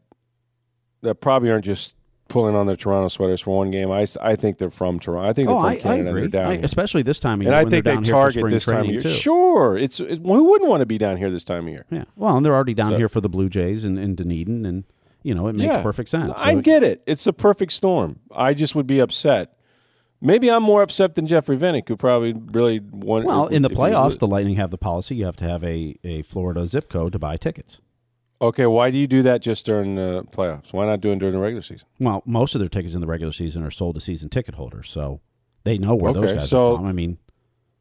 that 1.03 1.17
probably 1.17 1.51
aren't 1.51 1.65
just 1.65 1.95
pulling 2.29 2.55
on 2.55 2.67
their 2.67 2.77
Toronto 2.77 3.09
sweaters 3.09 3.43
for 3.43 3.57
one 3.57 3.71
game. 3.71 3.91
I, 3.91 4.07
I 4.21 4.35
think 4.37 4.59
they're 4.59 4.71
from 4.71 4.99
Toronto. 4.99 5.29
I 5.29 5.33
think 5.33 5.49
they're 5.49 5.57
oh, 5.57 5.61
from 5.61 5.69
I, 5.69 5.73
I 5.73 5.77
Canada. 5.77 6.09
agree, 6.11 6.21
They're 6.23 6.29
down 6.43 6.53
I- 6.53 6.55
especially 6.57 7.03
this 7.03 7.21
time 7.21 7.41
of 7.41 7.45
year. 7.45 7.53
and 7.53 7.57
I 7.57 7.69
think 7.71 7.85
they 7.85 7.93
down 7.93 8.05
here 8.05 8.15
for 8.15 8.21
target 8.33 8.51
this 8.51 8.65
time 8.65 8.81
of 8.81 8.87
year. 8.87 9.01
Too. 9.01 9.09
Sure, 9.11 9.77
it's 9.77 10.01
it, 10.01 10.19
who 10.19 10.45
wouldn't 10.51 10.69
want 10.71 10.81
to 10.81 10.87
be 10.87 10.99
down 10.99 11.17
here 11.17 11.31
this 11.31 11.45
time 11.45 11.67
of 11.67 11.73
year? 11.73 11.85
Yeah, 11.91 12.05
well, 12.17 12.37
and 12.37 12.45
they're 12.45 12.55
already 12.55 12.75
down 12.75 12.89
So- 12.93 12.97
here 12.99 13.09
for 13.09 13.21
the 13.21 13.29
Blue 13.29 13.49
Jays 13.49 13.85
and, 13.85 13.99
and 13.99 14.17
Dunedin, 14.17 14.65
and 14.67 14.85
you 15.23 15.35
know 15.35 15.49
it 15.49 15.55
makes 15.57 15.75
Yeah. 15.75 15.83
perfect 15.83 16.09
sense. 16.09 16.35
So 16.37 16.43
I 16.43 16.53
it- 16.53 16.63
get 16.65 16.83
it. 16.83 17.03
It's 17.07 17.25
the 17.25 17.33
perfect 17.33 17.73
storm. 17.73 18.21
I 18.35 18.55
just 18.55 18.75
would 18.75 18.87
be 18.87 19.01
upset. 19.01 19.51
Maybe 20.21 20.51
I'm 20.51 20.63
more 20.63 20.81
upset 20.81 21.17
than 21.17 21.27
Jeffrey 21.27 21.59
Vinik, 21.59 21.87
who 21.89 21.97
probably 21.99 22.33
really 22.33 22.81
wanted. 22.81 23.27
Well, 23.27 23.47
in 23.49 23.61
the 23.61 23.69
if 23.69 23.77
he 23.77 23.79
was 23.79 23.93
playoffs, 23.93 24.19
the 24.19 24.27
Lightning 24.27 24.57
have 24.57 24.71
the 24.71 24.79
policy 24.79 25.17
you 25.17 25.27
have 25.27 25.37
to 25.37 25.45
have 25.45 25.63
a, 25.63 25.97
a 26.03 26.23
Florida 26.23 26.67
zip 26.67 26.89
code 26.89 27.13
to 27.13 27.19
buy 27.19 27.37
tickets. 27.37 27.81
Okay, 28.49 28.67
why 28.67 28.91
do 28.91 28.99
you 28.99 29.07
do 29.07 29.23
that 29.23 29.41
just 29.41 29.65
during 29.65 29.95
the 29.95 30.25
playoffs? 30.31 30.73
Why 30.73 30.85
not 30.87 31.01
do 31.01 31.11
it 31.13 31.19
during 31.19 31.35
the 31.35 31.41
regular 31.41 31.63
season? 31.63 31.87
Well, 31.99 32.23
most 32.27 32.55
of 32.55 32.59
their 32.61 32.69
tickets 32.69 32.95
in 32.95 33.01
the 33.01 33.07
regular 33.07 33.33
season 33.33 33.63
are 33.63 33.71
sold 33.71 33.95
to 33.95 34.01
season 34.01 34.29
ticket 34.29 34.55
holders, 34.57 34.89
so 34.91 35.21
they 35.65 35.79
know 35.79 35.95
where 35.95 36.13
those 36.13 36.33
guys 36.33 36.51
so- 36.51 36.75
are 36.75 36.77
from. 36.79 36.87
I 36.87 36.93
mean, 36.93 37.19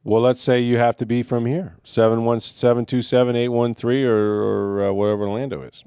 Well, 0.05 0.21
let's 0.21 0.41
say 0.41 0.59
you 0.61 0.77
have 0.77 0.95
to 0.97 1.05
be 1.05 1.21
from 1.23 1.45
here 1.45 1.75
seven 1.83 2.23
one 2.25 2.39
seven 2.39 2.85
two 2.85 3.01
seven 3.01 3.35
eight 3.35 3.49
one 3.49 3.73
three 3.75 4.03
or 4.05 4.15
or 4.17 4.85
uh, 4.85 4.91
whatever 4.93 5.23
Orlando 5.27 5.61
is. 5.63 5.83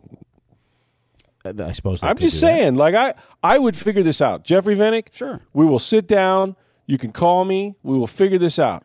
I 1.45 1.73
suppose 1.73 2.03
I'm 2.03 2.19
just 2.19 2.35
do 2.37 2.41
that. 2.41 2.47
saying, 2.59 2.75
like 2.75 2.95
I 2.95 3.15
I 3.43 3.59
would 3.59 3.77
figure 3.77 4.03
this 4.03 4.21
out. 4.21 4.43
Jeffrey 4.45 4.75
Vinik, 4.75 5.09
Sure. 5.13 5.41
we 5.55 5.65
will 5.65 5.79
sit 5.79 6.07
down. 6.09 6.57
You 6.87 6.99
can 6.99 7.13
call 7.13 7.45
me. 7.45 7.77
We 7.83 7.97
will 7.97 8.07
figure 8.09 8.39
this 8.39 8.59
out. 8.59 8.85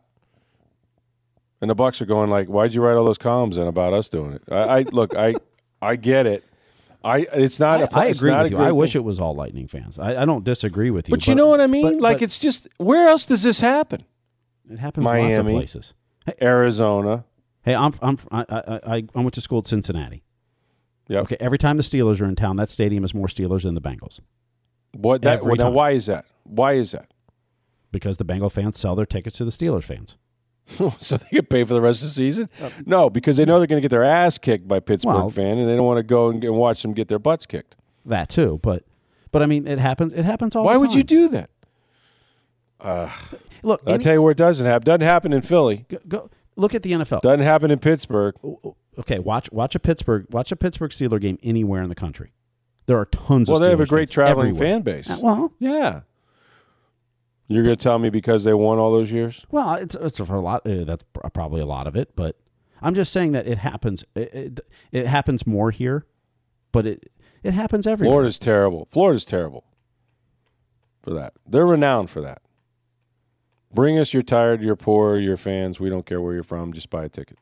And 1.60 1.70
the 1.70 1.76
Bucks 1.76 2.02
are 2.02 2.06
going 2.06 2.30
like, 2.30 2.48
"Why'd 2.48 2.74
you 2.76 2.82
write 2.82 2.96
all 2.98 3.06
those 3.06 3.18
columns 3.18 3.58
in 3.58 3.68
about 3.68 3.94
us 3.94 4.10
doing 4.10 4.34
it?" 4.34 4.44
I, 4.52 4.80
I 4.80 4.82
look, 4.92 5.16
I 5.16 5.36
I 5.82 5.96
get 5.96 6.26
it. 6.26 6.44
I 7.04 7.20
it's 7.34 7.60
not. 7.60 7.80
I, 7.80 7.84
a, 7.84 7.90
I 8.06 8.06
it's 8.08 8.20
agree 8.20 8.32
not 8.32 8.44
with 8.44 8.52
you. 8.52 8.58
I 8.60 8.66
great 8.66 8.72
wish 8.74 8.96
it 8.96 9.04
was 9.04 9.20
all 9.20 9.34
Lightning 9.36 9.68
fans. 9.68 9.98
I, 9.98 10.22
I 10.22 10.26
don't 10.26 10.44
disagree 10.44 10.92
with 10.92 11.10
you. 11.10 11.12
But 11.12 11.28
you 11.28 11.36
know 11.36 11.48
what 11.48 11.60
I 11.60 11.68
mean? 11.68 11.84
but- 11.84 12.02
like 12.02 12.18
but 12.18 12.24
it's 12.24 12.38
just 12.38 12.68
where 12.78 13.08
else 13.08 13.26
does 13.26 13.44
this 13.44 13.60
happen? 13.60 14.04
it 14.70 14.80
happens 14.80 15.06
lots 15.06 15.38
of 15.38 15.46
places. 15.48 15.94
Hey, 16.26 16.34
Arizona. 16.42 17.26
hey, 17.64 17.74
I'm 17.76 17.94
I'm 18.02 18.20
I, 18.32 18.46
I 18.48 18.60
I 18.96 19.04
I 19.16 19.20
went 19.20 19.34
to 19.34 19.42
school 19.42 19.60
at 19.60 19.68
Cincinnati. 19.68 20.24
Yeah. 21.08 21.20
Okay, 21.22 21.38
every 21.40 21.58
time 21.58 21.78
the 21.78 21.84
Steelers 21.84 22.22
are 22.22 22.26
in 22.26 22.36
town, 22.36 22.56
that 22.58 22.70
stadium 22.70 23.04
is 23.04 23.14
more 23.14 23.28
Steelers 23.28 23.64
than 23.64 23.74
the 23.74 23.82
Bengals 23.82 24.20
What 24.94 25.24
that? 25.24 25.40
Every 25.40 25.56
now, 25.56 25.72
why 25.72 25.92
is 25.92 26.06
that? 26.06 26.26
Why 26.44 26.74
is 26.74 26.92
that? 26.92 27.08
because 27.92 28.16
the 28.18 28.24
Bengal 28.24 28.50
fans 28.50 28.80
sell 28.80 28.96
their 28.96 29.06
tickets 29.06 29.38
to 29.38 29.44
the 29.46 29.52
Steelers 29.52 29.84
fans. 29.84 30.16
so 31.00 31.18
they 31.18 31.28
get 31.32 31.50
paid 31.50 31.68
for 31.68 31.74
the 31.74 31.82
rest 31.82 32.02
of 32.04 32.10
the 32.10 32.14
season? 32.14 32.50
No, 32.86 33.10
because 33.10 33.38
they 33.38 33.46
know 33.46 33.58
they're 33.60 33.68
going 33.68 33.82
to 33.82 33.86
get 33.88 33.92
their 33.92 34.04
ass 34.04 34.38
kicked 34.38 34.68
by 34.68 34.80
Pittsburgh 34.80 35.16
Well- 35.16 35.30
fan, 35.30 35.58
and 35.58 35.68
they 35.70 35.76
don't 35.76 35.86
want 35.86 35.98
to 35.98 36.04
go 36.04 36.30
and, 36.30 36.44
and 36.44 36.56
watch 36.56 36.82
them 36.82 36.94
get 36.94 37.08
their 37.08 37.20
butts 37.20 37.46
kicked. 37.46 37.76
That 38.06 38.30
too, 38.30 38.60
but 38.64 38.84
but 39.32 39.42
I 39.44 39.46
mean, 39.46 39.68
it 39.68 39.80
happens. 39.80 40.14
It 40.14 40.24
happens 40.26 40.56
all. 40.56 40.66
Why 40.66 40.76
would 40.78 40.94
you 40.96 41.04
do 41.04 41.28
that? 41.30 41.50
Look, 43.64 43.82
I'll 43.86 43.94
any- 43.94 44.04
tell 44.04 44.14
you 44.14 44.22
where 44.22 44.32
it 44.32 44.38
doesn't 44.38 44.66
happen. 44.66 44.86
Doesn't 44.86 45.02
happen 45.02 45.34
in 45.34 45.42
Philly. 45.42 45.86
go, 45.88 45.98
go 46.08 46.30
look 46.56 46.74
at 46.74 46.84
the 46.84 46.94
NFL. 46.94 47.22
Doesn't 47.22 47.42
happen 47.42 47.70
in 47.72 47.80
Pittsburgh. 47.80 48.36
okay, 48.98 49.20
watch 49.20 49.52
watch 49.52 49.76
a 49.76 49.80
Pittsburgh 49.80 50.26
watch 50.32 50.52
a 50.52 50.56
Pittsburgh 50.56 50.92
Steeler 50.92 51.22
game 51.22 51.38
anywhere 51.44 51.84
in 51.84 51.90
the 51.90 51.96
country. 51.96 52.34
There 52.88 52.98
are 52.98 53.06
tons 53.06 53.48
Well, 53.48 53.58
of 53.58 53.62
they 53.64 53.70
have 53.70 53.80
a 53.82 53.86
great 53.86 54.10
traveling 54.10 54.50
everywhere. 54.50 54.74
fan 54.74 54.82
base. 54.82 55.10
Uh, 55.10 55.20
Well, 55.22 55.54
Yeah. 55.60 56.02
You're 57.48 57.64
going 57.64 57.76
to 57.76 57.84
tell 57.84 58.00
me 58.00 58.10
because 58.10 58.44
they 58.46 58.54
won 58.54 58.78
all 58.80 58.92
those 58.92 59.12
years? 59.12 59.46
well, 59.52 59.76
it's 59.76 59.96
it's 59.96 60.18
for 60.18 60.36
a 60.36 60.40
lot. 60.42 60.66
Uh, 60.66 60.86
that's 60.86 61.04
pr- 61.14 61.28
probably 61.30 61.60
a 61.62 61.66
lot 61.66 61.86
of 61.88 61.96
it, 61.98 62.16
but 62.16 62.38
I'm 62.82 62.96
just 62.96 63.12
saying 63.12 63.34
that 63.34 63.46
it 63.48 63.58
happens. 63.58 64.04
It, 64.16 64.34
it, 64.34 64.60
it 64.92 65.08
happens 65.08 65.46
more 65.46 65.72
here, 65.72 66.06
but 66.72 66.86
it 66.86 67.12
it 67.44 67.54
happens 67.54 67.86
everywhere. 67.88 68.14
Florida's 68.14 68.40
terrible. 68.40 68.88
Florida's 68.92 69.26
terrible 69.26 69.66
for 71.04 71.10
that. 71.12 71.34
They're 71.46 71.66
renowned 71.66 72.10
for 72.10 72.22
that. 72.22 72.42
Bring 73.74 73.98
us 73.98 74.14
your 74.14 74.24
tired, 74.24 74.62
your 74.62 74.76
poor, 74.76 75.18
your 75.18 75.38
fans. 75.38 75.80
We 75.80 75.90
don't 75.90 76.06
care 76.06 76.22
where 76.22 76.34
you're 76.34 76.44
from. 76.44 76.72
Just 76.74 76.90
buy 76.90 77.06
a 77.06 77.10
ticket. 77.10 77.38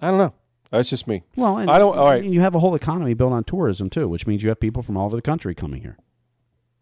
I 0.00 0.08
don't 0.08 0.18
know. 0.18 0.34
That's 0.70 0.90
just 0.90 1.06
me. 1.06 1.22
Well, 1.36 1.58
and 1.58 1.70
I 1.70 1.78
don't- 1.78 1.96
all 1.96 2.06
right. 2.06 2.22
and 2.24 2.34
you 2.34 2.40
have 2.40 2.54
a 2.54 2.58
whole 2.58 2.74
economy 2.74 3.14
built 3.14 3.32
on 3.32 3.44
tourism 3.44 3.88
too, 3.88 4.08
which 4.08 4.26
means 4.26 4.42
you 4.42 4.48
have 4.48 4.58
people 4.60 4.82
from 4.82 4.96
all 4.96 5.06
over 5.06 5.16
the 5.16 5.22
country 5.22 5.54
coming 5.54 5.82
here. 5.82 5.96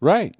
Right. 0.01 0.35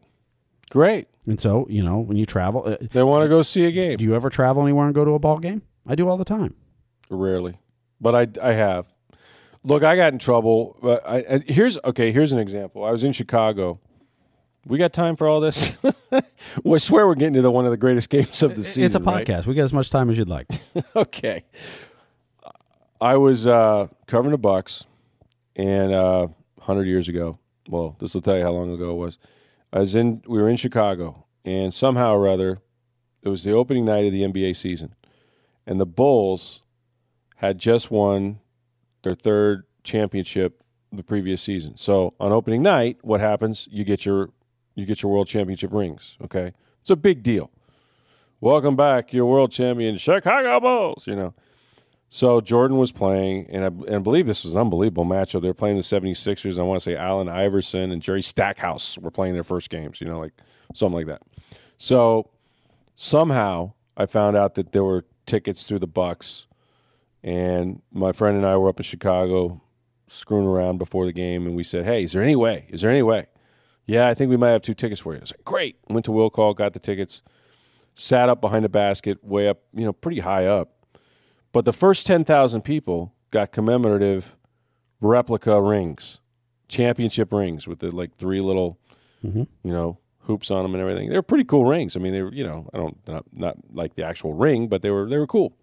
Great. 0.71 1.08
And 1.28 1.39
so, 1.39 1.65
you 1.69 1.84
know, 1.84 1.99
when 1.99 2.17
you 2.17 2.25
travel, 2.25 2.63
uh, 2.65 2.78
They 2.91 3.04
want 3.04 3.23
to 3.23 3.30
go 3.30 3.41
see 3.41 3.65
a 3.65 3.71
game. 3.71 3.97
do 3.97 4.04
you 4.06 4.15
ever 4.15 4.30
travel 4.30 4.62
anywhere 4.63 4.86
and 4.86 4.93
go 4.93 5.04
to 5.06 5.12
a 5.12 5.19
ball 5.19 5.39
game? 5.39 5.62
I 5.88 5.95
do 5.95 6.08
all 6.08 6.17
the 6.17 6.25
time. 6.25 6.56
Rarely, 7.10 7.60
but 8.01 8.15
I 8.15 8.28
I 8.49 8.54
have. 8.54 8.88
Look, 9.63 9.84
I 9.84 9.95
got 9.95 10.13
in 10.13 10.19
trouble. 10.19 10.78
But 10.82 11.08
I, 11.08 11.17
I 11.17 11.43
here's 11.47 11.78
okay. 11.84 12.12
Here's 12.12 12.32
an 12.32 12.39
example. 12.39 12.84
I 12.84 12.91
was 12.91 13.04
in 13.04 13.13
Chicago. 13.13 13.80
We 14.67 14.80
got 14.80 14.93
time 14.93 15.15
for 15.15 15.28
all 15.28 15.39
this? 15.39 15.78
well, 15.84 16.23
I 16.73 16.78
swear 16.80 17.06
we're 17.06 17.13
getting 17.13 17.36
to 17.36 17.43
the 17.43 17.51
one 17.51 17.65
of 17.65 17.71
the 17.71 17.78
greatest 17.78 18.10
games 18.15 18.41
of 18.41 18.56
the 18.56 18.63
season. 18.63 18.84
it's 18.86 18.95
a 18.95 18.99
right? 18.99 19.25
podcast. 19.25 19.45
We 19.45 19.54
get 19.54 19.63
as 19.63 19.73
much 19.73 19.91
time 19.91 20.10
as 20.10 20.17
you'd 20.17 20.28
like. 20.30 20.47
okay. 20.95 21.43
I 22.99 23.17
was 23.17 23.45
uh, 23.45 23.88
covering 24.08 24.32
the 24.32 24.39
Bucks, 24.39 24.86
and 25.56 25.93
uh, 25.93 26.28
hundred 26.60 26.86
years 26.88 27.08
ago. 27.08 27.38
Well, 27.69 27.95
this 27.99 28.13
will 28.15 28.21
tell 28.21 28.38
you 28.38 28.43
how 28.43 28.51
long 28.51 28.71
ago 28.73 28.91
it 28.91 28.95
was. 28.95 29.17
Was 29.79 29.95
in. 29.95 30.21
We 30.27 30.41
were 30.41 30.49
in 30.49 30.57
Chicago, 30.57 31.25
and 31.43 31.73
somehow 31.73 32.13
or 32.13 32.27
other, 32.27 32.61
it 33.21 33.29
was 33.29 33.43
the 33.43 33.51
opening 33.51 33.85
night 33.85 34.05
of 34.05 34.11
the 34.11 34.21
NBA 34.21 34.55
season, 34.55 34.95
and 35.67 35.79
the 35.79 35.85
Bulls 35.85 36.61
had 37.38 37.57
just 37.57 37.91
won 37.91 38.39
their 39.03 39.15
third 39.15 39.63
championship 39.83 40.63
the 40.91 41.03
previous 41.03 41.41
season. 41.41 41.75
So 41.75 42.13
on 42.19 42.31
opening 42.31 42.61
night, 42.61 42.97
what 43.01 43.19
happens? 43.19 43.67
You 43.69 43.83
get 43.83 44.05
your 44.05 44.29
you 44.75 44.85
get 44.85 45.01
your 45.01 45.11
world 45.11 45.27
championship 45.27 45.71
rings. 45.73 46.15
Okay, 46.23 46.53
it's 46.81 46.89
a 46.89 46.95
big 46.95 47.21
deal. 47.21 47.51
Welcome 48.39 48.75
back, 48.75 49.13
your 49.13 49.25
world 49.25 49.51
champion 49.51 49.97
Chicago 49.97 50.59
Bulls. 50.59 51.05
You 51.07 51.15
know. 51.15 51.33
So 52.15 52.39
Jordan 52.39 52.78
was 52.78 52.93
playing, 52.93 53.47
and 53.49 53.65
I, 53.65 53.67
and 53.67 53.95
I 53.97 53.99
believe 53.99 54.25
this 54.25 54.45
was 54.45 54.54
an 54.54 54.62
unbelievable 54.62 55.04
matchup. 55.04 55.41
They 55.41 55.49
were 55.49 55.54
playing 55.54 55.75
the 55.75 55.84
76ers. 55.84 56.58
I 56.58 56.62
want 56.62 56.80
to 56.80 56.82
say 56.82 56.95
Allen 56.95 57.28
Iverson 57.28 57.91
and 57.91 58.01
Jerry 58.01 58.21
Stackhouse 58.21 58.97
were 58.97 59.12
playing 59.12 59.34
their 59.34 59.43
first 59.43 59.69
games, 59.69 59.99
you 59.99 60.08
know, 60.08 60.19
like 60.19 60.32
something 60.73 60.95
like 60.95 61.08
that. 61.08 61.23
So 61.78 62.30
somehow 62.95 63.73
I 63.97 64.06
found 64.06 64.38
out 64.38 64.56
that 64.56 64.71
there 64.71 64.86
were 64.86 65.04
tickets 65.25 65.63
through 65.63 65.80
the 65.80 65.88
Bucks, 65.88 66.47
and 67.21 67.82
my 67.91 68.13
friend 68.13 68.38
and 68.38 68.45
I 68.45 68.56
were 68.56 68.69
up 68.69 68.80
in 68.80 68.86
Chicago 68.86 69.62
screwing 70.08 70.47
around 70.47 70.78
before 70.78 71.06
the 71.06 71.12
game, 71.12 71.45
and 71.45 71.54
we 71.54 71.65
said, 71.65 71.84
"Hey, 71.84 72.06
is 72.06 72.13
there 72.13 72.23
any 72.23 72.38
way? 72.38 72.65
Is 72.69 72.80
there 72.80 72.91
any 72.91 73.04
way?" 73.04 73.28
Yeah, 73.88 74.08
I 74.08 74.13
think 74.13 74.30
we 74.30 74.38
might 74.38 74.51
have 74.51 74.62
two 74.62 74.73
tickets 74.73 75.01
for 75.01 75.12
you. 75.12 75.17
I 75.17 75.21
was 75.23 75.34
like, 75.34 75.43
"Great!" 75.43 75.80
Went 75.89 76.06
to 76.06 76.13
will 76.13 76.30
call, 76.30 76.54
got 76.54 76.71
the 76.71 76.80
tickets, 76.80 77.21
sat 77.93 78.30
up 78.30 78.39
behind 78.39 78.63
the 78.63 78.69
basket, 78.69 79.21
way 79.21 79.49
up, 79.49 79.63
you 79.73 79.84
know, 79.84 79.91
pretty 79.91 80.21
high 80.21 80.45
up 80.45 80.74
but 81.55 81.63
the 81.63 81.71
first 81.71 82.05
10,000 82.05 82.63
people 82.63 83.13
got 83.31 83.53
commemorative 83.53 84.35
replica 84.99 85.61
rings, 85.61 86.19
championship 86.67 87.31
rings 87.31 87.65
with 87.65 87.79
the 87.79 87.95
like 87.95 88.13
three 88.13 88.41
little, 88.41 88.77
mm-hmm. 89.25 89.43
you 89.63 89.71
know, 89.71 89.97
hoops 90.23 90.51
on 90.51 90.63
them 90.63 90.75
and 90.75 90.81
everything. 90.81 91.09
They're 91.09 91.21
pretty 91.21 91.45
cool 91.45 91.63
rings. 91.63 91.95
I 91.95 91.99
mean, 91.99 92.11
they 92.11 92.23
were, 92.23 92.33
you 92.33 92.45
know, 92.45 92.69
I 92.73 92.77
don't 92.77 92.97
not, 93.07 93.23
not 93.31 93.55
like 93.73 93.95
the 93.95 94.03
actual 94.03 94.33
ring, 94.33 94.67
but 94.67 94.81
they 94.81 94.89
were 94.89 95.07
they 95.07 95.17
were 95.17 95.27
cool. 95.27 95.55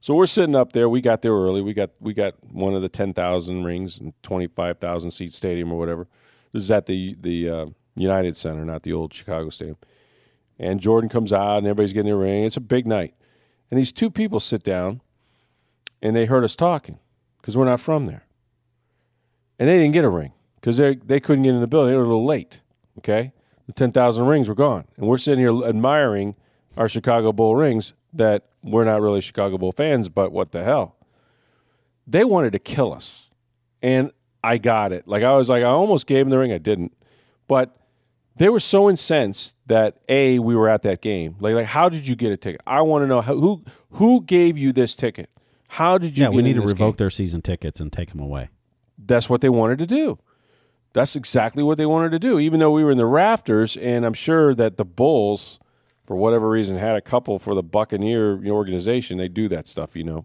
So 0.00 0.14
we're 0.14 0.26
sitting 0.26 0.54
up 0.54 0.70
there. 0.70 0.88
We 0.88 1.00
got 1.00 1.22
there 1.22 1.32
early. 1.32 1.60
We 1.60 1.74
got 1.74 1.90
we 1.98 2.14
got 2.14 2.34
one 2.52 2.76
of 2.76 2.82
the 2.82 2.88
10,000 2.88 3.64
rings 3.64 3.98
in 3.98 4.12
25,000 4.22 5.10
seat 5.10 5.32
stadium 5.32 5.72
or 5.72 5.78
whatever. 5.80 6.06
This 6.52 6.62
is 6.62 6.70
at 6.70 6.86
the 6.86 7.16
the 7.20 7.50
uh, 7.50 7.66
United 7.96 8.36
Center, 8.36 8.64
not 8.64 8.84
the 8.84 8.92
old 8.92 9.12
Chicago 9.12 9.50
Stadium. 9.50 9.78
And 10.60 10.78
Jordan 10.78 11.10
comes 11.10 11.32
out 11.32 11.58
and 11.58 11.66
everybody's 11.66 11.92
getting 11.92 12.10
their 12.10 12.16
ring. 12.16 12.44
It's 12.44 12.56
a 12.56 12.60
big 12.60 12.86
night. 12.86 13.14
And 13.72 13.80
these 13.80 13.90
two 13.90 14.08
people 14.08 14.38
sit 14.38 14.62
down 14.62 15.00
and 16.02 16.14
they 16.14 16.26
heard 16.26 16.44
us 16.44 16.56
talking 16.56 16.98
because 17.40 17.56
we're 17.56 17.64
not 17.64 17.80
from 17.80 18.06
there. 18.06 18.26
And 19.58 19.68
they 19.68 19.78
didn't 19.78 19.92
get 19.92 20.04
a 20.04 20.08
ring 20.08 20.32
because 20.56 20.76
they 20.76 20.96
they 20.96 21.20
couldn't 21.20 21.44
get 21.44 21.54
in 21.54 21.60
the 21.60 21.66
building. 21.66 21.92
They 21.92 21.96
were 21.96 22.04
a 22.04 22.08
little 22.08 22.26
late. 22.26 22.60
Okay, 22.98 23.32
the 23.66 23.72
ten 23.72 23.92
thousand 23.92 24.26
rings 24.26 24.48
were 24.48 24.54
gone, 24.54 24.84
and 24.96 25.06
we're 25.06 25.18
sitting 25.18 25.40
here 25.40 25.64
admiring 25.64 26.34
our 26.76 26.88
Chicago 26.88 27.32
Bull 27.32 27.56
rings 27.56 27.94
that 28.12 28.46
we're 28.62 28.84
not 28.84 29.00
really 29.00 29.20
Chicago 29.20 29.58
Bull 29.58 29.72
fans, 29.72 30.08
but 30.08 30.32
what 30.32 30.52
the 30.52 30.64
hell? 30.64 30.96
They 32.06 32.24
wanted 32.24 32.52
to 32.52 32.58
kill 32.58 32.92
us, 32.92 33.28
and 33.82 34.10
I 34.42 34.58
got 34.58 34.92
it. 34.92 35.08
Like 35.08 35.22
I 35.22 35.36
was 35.36 35.48
like 35.48 35.62
I 35.62 35.68
almost 35.68 36.06
gave 36.06 36.26
them 36.26 36.30
the 36.30 36.38
ring, 36.38 36.52
I 36.52 36.58
didn't, 36.58 36.96
but 37.48 37.76
they 38.36 38.48
were 38.48 38.60
so 38.60 38.90
incensed 38.90 39.56
that 39.66 39.98
a 40.08 40.38
we 40.38 40.54
were 40.54 40.68
at 40.68 40.82
that 40.82 41.00
game. 41.00 41.36
Like 41.40 41.54
like 41.54 41.66
how 41.66 41.88
did 41.88 42.06
you 42.06 42.16
get 42.16 42.32
a 42.32 42.36
ticket? 42.36 42.60
I 42.66 42.82
want 42.82 43.02
to 43.02 43.06
know 43.06 43.20
how, 43.20 43.34
who 43.34 43.64
who 43.92 44.22
gave 44.22 44.58
you 44.58 44.72
this 44.72 44.94
ticket. 44.94 45.30
How 45.68 45.98
did 45.98 46.16
you? 46.16 46.24
Yeah, 46.24 46.30
we 46.30 46.42
need 46.42 46.54
to 46.54 46.60
revoke 46.60 46.94
game? 46.94 47.04
their 47.04 47.10
season 47.10 47.42
tickets 47.42 47.80
and 47.80 47.92
take 47.92 48.10
them 48.10 48.20
away. 48.20 48.48
That's 48.98 49.28
what 49.28 49.40
they 49.40 49.48
wanted 49.48 49.78
to 49.78 49.86
do. 49.86 50.18
That's 50.92 51.14
exactly 51.14 51.62
what 51.62 51.76
they 51.76 51.86
wanted 51.86 52.12
to 52.12 52.18
do. 52.18 52.38
Even 52.38 52.60
though 52.60 52.70
we 52.70 52.82
were 52.82 52.90
in 52.90 52.98
the 52.98 53.06
rafters, 53.06 53.76
and 53.76 54.06
I'm 54.06 54.14
sure 54.14 54.54
that 54.54 54.78
the 54.78 54.84
Bulls, 54.84 55.60
for 56.06 56.16
whatever 56.16 56.48
reason, 56.48 56.78
had 56.78 56.96
a 56.96 57.02
couple 57.02 57.38
for 57.38 57.54
the 57.54 57.62
Buccaneer 57.62 58.42
organization. 58.48 59.18
They 59.18 59.28
do 59.28 59.48
that 59.48 59.68
stuff, 59.68 59.94
you 59.94 60.04
know, 60.04 60.24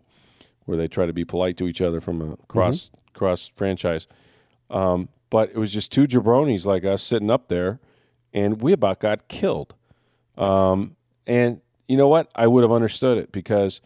where 0.65 0.77
they 0.77 0.87
try 0.87 1.05
to 1.05 1.13
be 1.13 1.25
polite 1.25 1.57
to 1.57 1.67
each 1.67 1.81
other 1.81 1.99
from 1.99 2.21
a 2.21 2.37
cross 2.47 2.85
mm-hmm. 2.85 3.17
cross 3.17 3.51
franchise. 3.55 4.07
Um, 4.69 5.09
but 5.29 5.49
it 5.49 5.57
was 5.57 5.71
just 5.71 5.91
two 5.91 6.07
jabronis 6.07 6.65
like 6.65 6.85
us 6.85 7.03
sitting 7.03 7.29
up 7.29 7.49
there, 7.49 7.79
and 8.33 8.61
we 8.61 8.71
about 8.71 8.99
got 8.99 9.27
killed. 9.27 9.73
Um, 10.37 10.95
and 11.27 11.61
you 11.87 11.97
know 11.97 12.07
what? 12.07 12.29
I 12.35 12.47
would 12.47 12.63
have 12.63 12.71
understood 12.71 13.17
it 13.17 13.31
because 13.31 13.81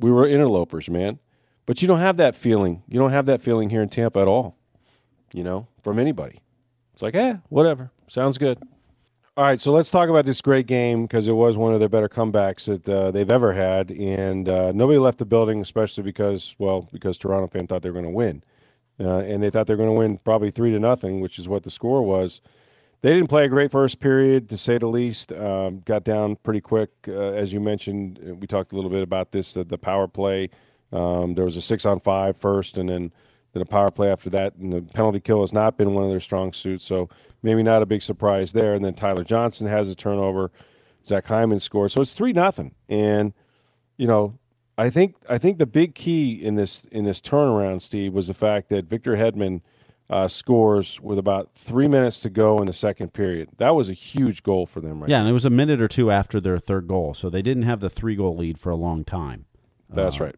we 0.00 0.10
were 0.10 0.26
interlopers, 0.26 0.88
man. 0.90 1.18
But 1.66 1.82
you 1.82 1.88
don't 1.88 2.00
have 2.00 2.16
that 2.16 2.34
feeling. 2.34 2.82
You 2.88 2.98
don't 2.98 3.12
have 3.12 3.26
that 3.26 3.42
feeling 3.42 3.70
here 3.70 3.82
in 3.82 3.88
Tampa 3.88 4.20
at 4.20 4.28
all, 4.28 4.56
you 5.32 5.44
know, 5.44 5.68
from 5.82 5.98
anybody. 5.98 6.40
It's 6.92 7.02
like, 7.02 7.14
eh, 7.14 7.36
whatever. 7.48 7.92
Sounds 8.08 8.38
good. 8.38 8.58
All 9.36 9.44
right, 9.44 9.60
so 9.60 9.70
let's 9.70 9.90
talk 9.90 10.08
about 10.08 10.26
this 10.26 10.40
great 10.40 10.66
game 10.66 11.02
because 11.02 11.28
it 11.28 11.32
was 11.32 11.56
one 11.56 11.72
of 11.72 11.78
their 11.78 11.88
better 11.88 12.08
comebacks 12.08 12.64
that 12.64 12.88
uh, 12.88 13.10
they've 13.10 13.30
ever 13.30 13.52
had, 13.52 13.90
and 13.92 14.48
uh, 14.48 14.72
nobody 14.72 14.98
left 14.98 15.18
the 15.18 15.24
building, 15.24 15.60
especially 15.60 16.02
because, 16.02 16.54
well, 16.58 16.88
because 16.92 17.16
Toronto 17.16 17.46
fan 17.46 17.66
thought 17.66 17.82
they 17.82 17.90
were 17.90 17.94
going 17.94 18.04
to 18.04 18.10
win, 18.10 18.42
uh, 18.98 19.18
and 19.18 19.42
they 19.42 19.48
thought 19.48 19.66
they 19.66 19.74
were 19.74 19.82
going 19.82 19.88
to 19.88 19.98
win 19.98 20.18
probably 20.18 20.50
three 20.50 20.72
to 20.72 20.80
nothing, 20.80 21.20
which 21.20 21.38
is 21.38 21.46
what 21.46 21.62
the 21.62 21.70
score 21.70 22.02
was 22.02 22.40
they 23.02 23.14
didn't 23.14 23.28
play 23.28 23.44
a 23.46 23.48
great 23.48 23.70
first 23.70 23.98
period, 23.98 24.48
to 24.50 24.58
say 24.58 24.76
the 24.78 24.86
least. 24.86 25.32
Um, 25.32 25.80
got 25.86 26.04
down 26.04 26.36
pretty 26.36 26.60
quick, 26.60 26.90
uh, 27.08 27.32
as 27.32 27.52
you 27.52 27.60
mentioned. 27.60 28.20
Uh, 28.26 28.34
we 28.34 28.46
talked 28.46 28.72
a 28.72 28.74
little 28.74 28.90
bit 28.90 29.02
about 29.02 29.32
this. 29.32 29.54
the 29.54 29.78
power 29.78 30.06
play. 30.06 30.50
Um, 30.92 31.34
there 31.34 31.44
was 31.44 31.56
a 31.56 31.62
six 31.62 31.86
on 31.86 32.00
five 32.00 32.36
first, 32.36 32.76
and 32.76 32.88
then 32.88 33.12
then 33.52 33.62
a 33.62 33.66
power 33.66 33.90
play 33.90 34.10
after 34.12 34.30
that. 34.30 34.54
And 34.56 34.72
the 34.72 34.82
penalty 34.82 35.18
kill 35.18 35.40
has 35.40 35.52
not 35.52 35.76
been 35.76 35.94
one 35.94 36.04
of 36.04 36.10
their 36.10 36.20
strong 36.20 36.52
suits, 36.52 36.84
so 36.84 37.08
maybe 37.42 37.62
not 37.62 37.82
a 37.82 37.86
big 37.86 38.02
surprise 38.02 38.52
there. 38.52 38.74
And 38.74 38.84
then 38.84 38.94
Tyler 38.94 39.24
Johnson 39.24 39.66
has 39.66 39.88
a 39.88 39.94
turnover. 39.94 40.52
Zach 41.06 41.26
Hyman 41.26 41.58
scores, 41.58 41.94
so 41.94 42.02
it's 42.02 42.12
three 42.12 42.34
nothing. 42.34 42.74
And 42.90 43.32
you 43.96 44.06
know, 44.06 44.38
I 44.76 44.90
think 44.90 45.16
I 45.28 45.38
think 45.38 45.58
the 45.58 45.66
big 45.66 45.94
key 45.94 46.34
in 46.44 46.54
this 46.54 46.84
in 46.92 47.04
this 47.04 47.22
turnaround, 47.22 47.80
Steve, 47.80 48.12
was 48.12 48.26
the 48.26 48.34
fact 48.34 48.68
that 48.68 48.84
Victor 48.84 49.16
Hedman– 49.16 49.62
uh, 50.10 50.26
scores 50.26 51.00
with 51.00 51.18
about 51.18 51.50
three 51.54 51.86
minutes 51.86 52.20
to 52.20 52.28
go 52.28 52.58
in 52.58 52.66
the 52.66 52.72
second 52.72 53.12
period. 53.12 53.48
That 53.58 53.76
was 53.76 53.88
a 53.88 53.92
huge 53.92 54.42
goal 54.42 54.66
for 54.66 54.80
them, 54.80 55.00
right? 55.00 55.08
Yeah, 55.08 55.18
now. 55.18 55.20
and 55.22 55.30
it 55.30 55.32
was 55.32 55.44
a 55.44 55.50
minute 55.50 55.80
or 55.80 55.86
two 55.86 56.10
after 56.10 56.40
their 56.40 56.58
third 56.58 56.88
goal, 56.88 57.14
so 57.14 57.30
they 57.30 57.42
didn't 57.42 57.62
have 57.62 57.78
the 57.78 57.88
three 57.88 58.16
goal 58.16 58.36
lead 58.36 58.58
for 58.58 58.70
a 58.70 58.76
long 58.76 59.04
time. 59.04 59.46
That's 59.88 60.20
uh, 60.20 60.24
right. 60.24 60.36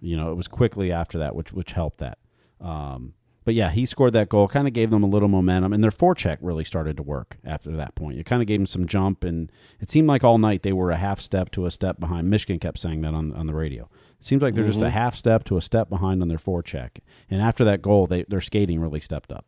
You 0.00 0.18
know, 0.18 0.30
it 0.30 0.34
was 0.34 0.46
quickly 0.46 0.92
after 0.92 1.18
that, 1.18 1.34
which 1.34 1.52
which 1.54 1.72
helped 1.72 1.98
that. 1.98 2.18
Um, 2.60 3.14
but 3.46 3.54
yeah, 3.54 3.70
he 3.70 3.86
scored 3.86 4.12
that 4.12 4.28
goal, 4.28 4.46
kind 4.46 4.66
of 4.68 4.74
gave 4.74 4.90
them 4.90 5.02
a 5.02 5.06
little 5.06 5.28
momentum, 5.28 5.72
and 5.72 5.82
their 5.82 5.90
forecheck 5.90 6.38
really 6.40 6.64
started 6.64 6.96
to 6.98 7.02
work 7.02 7.38
after 7.44 7.74
that 7.76 7.94
point. 7.94 8.18
It 8.18 8.24
kind 8.24 8.42
of 8.42 8.48
gave 8.48 8.58
them 8.58 8.66
some 8.66 8.86
jump, 8.86 9.24
and 9.24 9.50
it 9.80 9.90
seemed 9.90 10.08
like 10.08 10.22
all 10.22 10.36
night 10.36 10.62
they 10.62 10.72
were 10.72 10.90
a 10.90 10.96
half 10.96 11.20
step 11.20 11.50
to 11.52 11.64
a 11.64 11.70
step 11.70 11.98
behind. 11.98 12.28
Mishkin 12.28 12.60
kept 12.60 12.78
saying 12.78 13.00
that 13.00 13.14
on 13.14 13.32
on 13.32 13.46
the 13.46 13.54
radio. 13.54 13.88
Seems 14.24 14.40
like 14.40 14.54
they're 14.54 14.64
mm-hmm. 14.64 14.70
just 14.70 14.80
a 14.80 14.86
mm-hmm. 14.86 14.94
half 14.94 15.14
step 15.14 15.44
to 15.44 15.58
a 15.58 15.62
step 15.62 15.90
behind 15.90 16.22
on 16.22 16.28
their 16.28 16.38
forecheck. 16.38 17.00
And 17.30 17.42
after 17.42 17.62
that 17.64 17.82
goal, 17.82 18.06
they, 18.06 18.22
their 18.22 18.40
skating 18.40 18.80
really 18.80 19.00
stepped 19.00 19.30
up. 19.30 19.44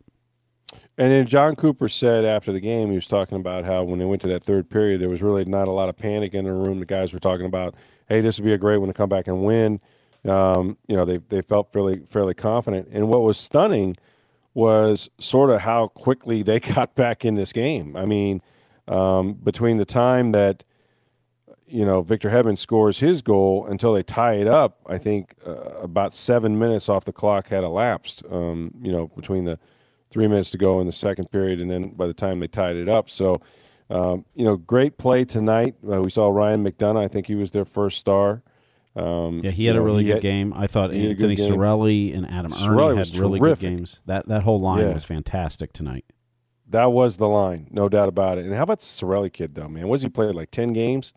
And 0.98 1.10
then 1.10 1.26
John 1.26 1.56
Cooper 1.56 1.88
said 1.88 2.26
after 2.26 2.52
the 2.52 2.60
game, 2.60 2.90
he 2.90 2.94
was 2.94 3.06
talking 3.06 3.38
about 3.38 3.64
how 3.64 3.84
when 3.84 3.98
they 3.98 4.04
went 4.04 4.20
to 4.22 4.28
that 4.28 4.44
third 4.44 4.68
period, 4.68 5.00
there 5.00 5.08
was 5.08 5.22
really 5.22 5.46
not 5.46 5.66
a 5.66 5.70
lot 5.70 5.88
of 5.88 5.96
panic 5.96 6.34
in 6.34 6.44
the 6.44 6.52
room. 6.52 6.78
The 6.78 6.84
guys 6.84 7.14
were 7.14 7.18
talking 7.18 7.46
about, 7.46 7.74
hey, 8.10 8.20
this 8.20 8.38
would 8.38 8.44
be 8.44 8.52
a 8.52 8.58
great 8.58 8.76
one 8.76 8.88
to 8.88 8.92
come 8.92 9.08
back 9.08 9.28
and 9.28 9.42
win. 9.44 9.80
Um, 10.28 10.76
you 10.88 10.96
know, 10.96 11.06
they, 11.06 11.18
they 11.28 11.40
felt 11.40 11.72
fairly 11.72 12.02
fairly 12.10 12.34
confident. 12.34 12.88
And 12.92 13.08
what 13.08 13.22
was 13.22 13.38
stunning 13.38 13.96
was 14.52 15.08
sort 15.18 15.48
of 15.48 15.62
how 15.62 15.88
quickly 15.88 16.42
they 16.42 16.60
got 16.74 16.94
back 16.94 17.24
in 17.24 17.34
this 17.34 17.52
game. 17.54 17.96
I 17.96 18.04
mean, 18.04 18.42
um, 18.88 19.32
between 19.32 19.78
the 19.78 19.86
time 19.86 20.32
that– 20.32 20.64
you 21.66 21.84
know, 21.84 22.02
Victor 22.02 22.30
Hedman 22.30 22.56
scores 22.56 22.98
his 22.98 23.22
goal 23.22 23.66
until 23.66 23.92
they 23.92 24.02
tie 24.02 24.34
it 24.34 24.46
up. 24.46 24.80
I 24.86 24.98
think 24.98 25.34
uh, 25.46 25.80
about 25.80 26.14
seven 26.14 26.58
minutes 26.58 26.88
off 26.88 27.04
the 27.04 27.12
clock 27.12 27.48
had 27.48 27.64
elapsed. 27.64 28.22
Um, 28.30 28.72
you 28.80 28.92
know, 28.92 29.08
between 29.08 29.44
the 29.44 29.58
three 30.10 30.28
minutes 30.28 30.50
to 30.52 30.58
go 30.58 30.80
in 30.80 30.86
the 30.86 30.92
second 30.92 31.30
period, 31.30 31.60
and 31.60 31.70
then 31.70 31.90
by 31.90 32.06
the 32.06 32.14
time 32.14 32.40
they 32.40 32.48
tied 32.48 32.76
it 32.76 32.88
up, 32.88 33.10
so 33.10 33.40
um, 33.90 34.24
you 34.34 34.44
know, 34.44 34.56
great 34.56 34.98
play 34.98 35.24
tonight. 35.24 35.76
Uh, 35.88 36.00
we 36.00 36.10
saw 36.10 36.28
Ryan 36.28 36.64
McDonagh. 36.64 37.04
I 37.04 37.08
think 37.08 37.26
he 37.26 37.34
was 37.34 37.52
their 37.52 37.64
first 37.64 37.98
star. 37.98 38.42
Um, 38.96 39.42
yeah, 39.44 39.50
he 39.50 39.66
had 39.66 39.76
a 39.76 39.80
really 39.80 40.04
good 40.04 40.14
had, 40.14 40.22
game. 40.22 40.54
I 40.54 40.66
thought 40.66 40.92
Anthony 40.92 41.36
Cirelli 41.36 42.16
and 42.16 42.26
Adam 42.28 42.52
Erne 42.52 42.96
had 42.96 43.14
really 43.16 43.38
terrific. 43.38 43.60
good 43.60 43.76
games. 43.76 44.00
That 44.06 44.26
that 44.28 44.42
whole 44.42 44.60
line 44.60 44.86
yeah. 44.86 44.94
was 44.94 45.04
fantastic 45.04 45.72
tonight. 45.72 46.04
That 46.68 46.90
was 46.92 47.18
the 47.18 47.28
line, 47.28 47.68
no 47.70 47.88
doubt 47.88 48.08
about 48.08 48.38
it. 48.38 48.46
And 48.46 48.54
how 48.54 48.62
about 48.62 48.80
the 48.80 48.86
Cirelli 48.86 49.32
kid 49.32 49.54
though, 49.54 49.68
man? 49.68 49.86
Was 49.88 50.02
he 50.02 50.08
played 50.08 50.34
like 50.34 50.50
ten 50.50 50.72
games? 50.72 51.12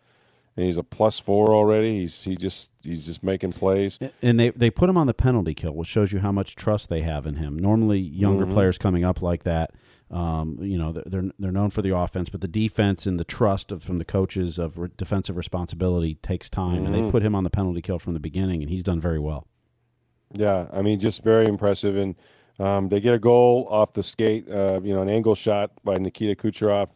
And 0.59 0.65
he's 0.65 0.75
a 0.75 0.83
plus 0.83 1.17
four 1.19 1.53
already. 1.53 2.01
He's 2.01 2.21
he 2.21 2.35
just 2.35 2.73
he's 2.83 3.05
just 3.05 3.23
making 3.23 3.53
plays. 3.53 3.97
And 4.21 4.37
they 4.37 4.49
they 4.49 4.69
put 4.69 4.89
him 4.89 4.97
on 4.97 5.07
the 5.07 5.13
penalty 5.13 5.53
kill, 5.53 5.73
which 5.73 5.87
shows 5.87 6.11
you 6.11 6.19
how 6.19 6.33
much 6.33 6.57
trust 6.57 6.89
they 6.89 7.01
have 7.01 7.25
in 7.25 7.35
him. 7.35 7.57
Normally, 7.57 7.99
younger 7.99 8.43
mm-hmm. 8.43 8.55
players 8.55 8.77
coming 8.77 9.05
up 9.05 9.21
like 9.21 9.43
that, 9.43 9.71
um, 10.11 10.57
you 10.59 10.77
know, 10.77 10.91
they're 10.91 11.31
they're 11.39 11.53
known 11.53 11.69
for 11.69 11.81
the 11.81 11.95
offense, 11.95 12.27
but 12.27 12.41
the 12.41 12.47
defense 12.49 13.05
and 13.05 13.17
the 13.17 13.23
trust 13.23 13.71
of, 13.71 13.83
from 13.83 13.99
the 13.99 14.05
coaches 14.05 14.59
of 14.59 14.77
re- 14.77 14.89
defensive 14.97 15.37
responsibility 15.37 16.15
takes 16.15 16.49
time, 16.49 16.79
mm-hmm. 16.79 16.85
and 16.87 16.93
they 16.93 16.99
mm-hmm. 16.99 17.11
put 17.11 17.23
him 17.23 17.35
on 17.35 17.45
the 17.45 17.49
penalty 17.49 17.81
kill 17.81 17.97
from 17.97 18.13
the 18.13 18.19
beginning, 18.19 18.61
and 18.61 18.69
he's 18.69 18.83
done 18.83 18.99
very 18.99 19.19
well. 19.19 19.47
Yeah, 20.33 20.67
I 20.73 20.81
mean, 20.81 20.99
just 20.99 21.23
very 21.23 21.45
impressive, 21.47 21.95
and 21.95 22.15
um, 22.59 22.89
they 22.89 22.99
get 22.99 23.13
a 23.13 23.19
goal 23.19 23.65
off 23.71 23.93
the 23.93 24.03
skate, 24.03 24.51
uh, 24.51 24.81
you 24.83 24.93
know, 24.93 25.01
an 25.01 25.09
angle 25.09 25.35
shot 25.35 25.71
by 25.85 25.93
Nikita 25.93 26.35
Kucherov 26.35 26.89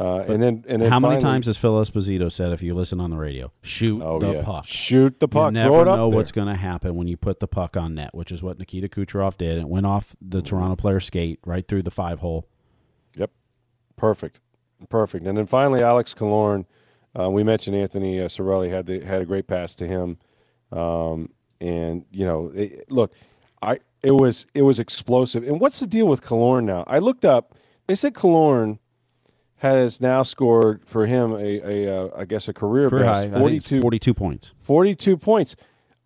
Uh, 0.00 0.20
and 0.28 0.42
then 0.42 0.64
and 0.66 0.80
then 0.80 0.90
How 0.90 0.98
many 0.98 1.16
finally- 1.16 1.20
times 1.20 1.46
has 1.46 1.58
Phil 1.58 1.74
Esposito 1.74 2.32
said, 2.32 2.52
if 2.52 2.62
you 2.62 2.72
listen 2.74 3.00
on 3.00 3.10
the 3.10 3.18
radio, 3.18 3.52
shoot 3.60 4.00
Oh 4.00 4.18
the 4.18 4.32
yeah, 4.32 4.42
puck? 4.42 4.64
shoot 4.66 5.20
the 5.20 5.28
puck, 5.28 5.48
You 5.48 5.58
never 5.58 5.68
throw 5.68 5.80
it 5.82 5.88
up 5.88 5.96
know 5.98 6.08
what's 6.08 6.32
going 6.32 6.48
to 6.48 6.54
happen 6.54 6.94
when 6.94 7.06
you 7.06 7.18
put 7.18 7.38
the 7.38 7.46
puck 7.46 7.76
on 7.76 7.96
net, 7.96 8.14
which 8.14 8.32
is 8.32 8.42
what 8.42 8.58
Nikita 8.58 8.88
Kucherov 8.88 9.36
did. 9.36 9.58
It 9.58 9.68
went 9.68 9.84
off 9.84 10.16
the 10.22 10.40
Toronto 10.40 10.74
player 10.74 11.00
skate 11.00 11.38
right 11.44 11.68
through 11.68 11.82
the 11.82 11.90
five 11.90 12.20
hole. 12.20 12.48
Yep, 13.14 13.30
perfect, 13.96 14.40
perfect. 14.88 15.26
And 15.26 15.36
then 15.36 15.46
finally, 15.46 15.82
Alex 15.82 16.14
Killorn. 16.14 16.64
Uh, 17.18 17.28
we 17.28 17.42
mentioned 17.42 17.76
Anthony 17.76 18.20
uh, 18.20 18.28
Cirelli 18.28 18.70
had 18.70 18.86
the, 18.86 19.00
had 19.00 19.20
a 19.20 19.26
great 19.26 19.48
pass 19.48 19.74
to 19.74 19.86
him, 19.86 20.16
um, 20.72 21.28
and 21.60 22.04
you 22.12 22.24
know, 22.24 22.52
it, 22.54 22.90
look, 22.90 23.12
I 23.60 23.80
it 24.02 24.12
was 24.12 24.46
it 24.54 24.62
was 24.62 24.78
explosive. 24.78 25.42
And 25.42 25.60
what's 25.60 25.80
the 25.80 25.86
deal 25.86 26.06
with 26.06 26.22
Killorn 26.22 26.64
now? 26.64 26.84
I 26.86 27.00
looked 27.00 27.24
up. 27.24 27.54
They 27.86 27.96
said 27.96 28.14
Killorn 28.14 28.78
has 29.60 30.00
now 30.00 30.22
scored 30.22 30.80
for 30.86 31.06
him 31.06 31.32
a, 31.32 31.60
a 31.86 31.94
uh, 32.06 32.10
I 32.16 32.24
guess 32.24 32.48
a 32.48 32.52
career, 32.52 32.88
Career 32.90 33.04
best 33.04 33.14
high, 33.16 33.22
I 33.24 33.28
think 33.28 33.38
42, 33.38 33.80
42 33.82 34.14
points. 34.14 34.52
42 34.60 35.16
points. 35.16 35.54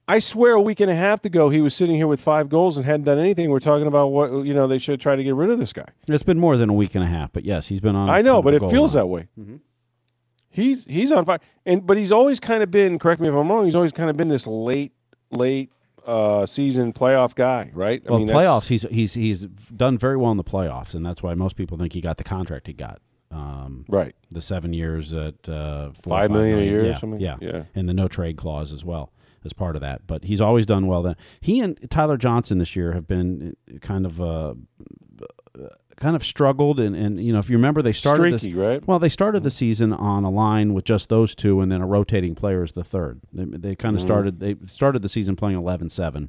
I 0.07 0.19
swear, 0.19 0.53
a 0.55 0.61
week 0.61 0.81
and 0.81 0.91
a 0.91 0.95
half 0.95 1.25
ago, 1.25 1.49
he 1.49 1.61
was 1.63 1.75
sitting 1.75 1.97
here 1.97 2.07
with 2.07 2.21
five 2.21 2.49
goals 2.51 2.77
and 2.77 2.85
hadn't 2.85 3.05
done 3.05 3.19
anything. 3.19 3.49
We're 3.51 3.61
talking 3.61 3.87
about 3.87 4.09
what 4.09 4.45
you 4.45 4.53
know 4.53 4.67
they 4.67 4.79
should 4.79 5.01
try 5.01 5.17
to 5.17 5.25
get 5.25 5.35
rid 5.35 5.49
of 5.51 5.59
this 5.59 5.73
guy. 5.73 5.87
It's 6.07 6.23
been 6.23 6.39
more 6.39 6.57
than 6.59 6.69
a 6.69 6.75
week 6.75 6.95
and 6.95 7.03
a 7.03 7.07
half, 7.07 7.33
but 7.33 7.45
yes, 7.45 7.69
he's 7.69 7.81
been 7.81 7.97
on. 7.97 8.11
I 8.11 8.21
know, 8.21 8.43
but 8.43 8.53
it 8.55 8.61
feels 8.71 8.95
run. 8.95 9.03
that 9.03 9.07
way. 9.07 9.29
He's 10.51 10.85
he's 10.85 11.11
on 11.11 11.25
fire, 11.25 11.39
and 11.67 11.87
but 11.87 11.97
he's 11.97 12.13
always 12.13 12.39
kind 12.39 12.63
of 12.63 12.71
been. 12.71 12.99
Correct 12.99 13.21
me 13.21 13.29
if 13.29 13.35
I'm 13.35 13.49
wrong. 13.51 13.65
He's 13.65 13.75
always 13.75 13.93
kind 13.93 14.11
of 14.11 14.17
been 14.17 14.29
this 14.29 14.47
late 14.47 14.93
late 15.31 15.71
uh, 16.07 16.45
season 16.47 16.93
playoff 16.93 17.35
guy, 17.35 17.71
right? 17.73 18.03
I 18.07 18.11
Well, 18.11 18.19
mean, 18.19 18.29
that's- 18.29 18.45
playoffs, 18.47 18.67
he's 18.67 18.83
he's 18.83 19.15
he's 19.15 19.47
done 19.75 19.97
very 19.99 20.17
well 20.17 20.31
in 20.31 20.37
the 20.37 20.45
playoffs, 20.45 20.95
and 20.95 21.05
that's 21.05 21.23
why 21.23 21.35
most 21.35 21.57
people 21.57 21.77
think 21.79 21.93
he 21.93 22.01
got 22.01 22.19
the 22.19 22.25
contract 22.25 22.67
he 22.67 22.73
got. 22.73 23.01
Um, 23.35 23.85
right? 23.89 24.15
the 24.31 24.41
seven 24.41 24.73
years 24.73 25.13
at 25.13 25.49
uh, 25.49 25.91
Five 26.03 26.31
million 26.31 26.59
a 26.61 26.63
year 26.63 26.83
or 26.83 26.87
yeah, 26.87 26.99
something? 27.01 27.21
Yeah, 27.21 27.37
Yeah. 27.41 27.65
and 27.75 27.89
the 27.89 27.93
no 27.95 28.07
trade 28.09 28.37
clause 28.37 28.73
as 28.73 28.85
well 28.85 29.13
as 29.45 29.53
part 29.53 29.75
of 29.77 29.83
that. 29.83 30.07
But 30.07 30.25
he's 30.25 30.41
always 30.41 30.67
done 30.67 30.87
well. 30.87 31.03
Then 31.03 31.17
he 31.41 31.61
and 31.61 31.79
Tyler 31.91 32.17
Johnson 32.17 32.59
this 32.59 32.77
year 32.77 32.93
have 32.93 33.07
been 33.09 33.57
kind 33.81 34.07
of 34.07 34.21
uh, 34.21 34.55
kind 35.97 36.17
of 36.17 36.25
struggled, 36.25 36.81
and, 36.81 36.95
and 36.97 37.21
you 37.25 37.33
know 37.33 37.39
if 37.39 37.49
you 37.49 37.57
remember 37.57 37.81
they 37.83 37.93
started 37.93 38.35
this- 38.35 38.45
right? 38.53 38.87
Well, 38.87 38.99
they 38.99 39.09
started 39.09 39.43
the 39.43 39.51
season 39.51 39.93
on 39.93 40.25
a 40.25 40.31
line 40.31 40.75
with 40.75 40.85
just 40.85 41.09
those 41.09 41.35
two, 41.35 41.61
and 41.61 41.71
then 41.71 41.81
a 41.81 41.87
rotating 41.87 42.35
player 42.35 42.63
as 42.63 42.73
the 42.73 42.85
third. 42.85 43.21
They, 43.33 43.45
they 43.45 43.77
kind 43.77 43.95
of 43.97 44.01
Mm-hmm. 44.01 44.07
started 44.07 44.41
they 44.41 44.57
started 44.67 45.03
the 45.03 45.09
season 45.09 45.37
playing 45.37 45.59
11-7. 45.59 46.29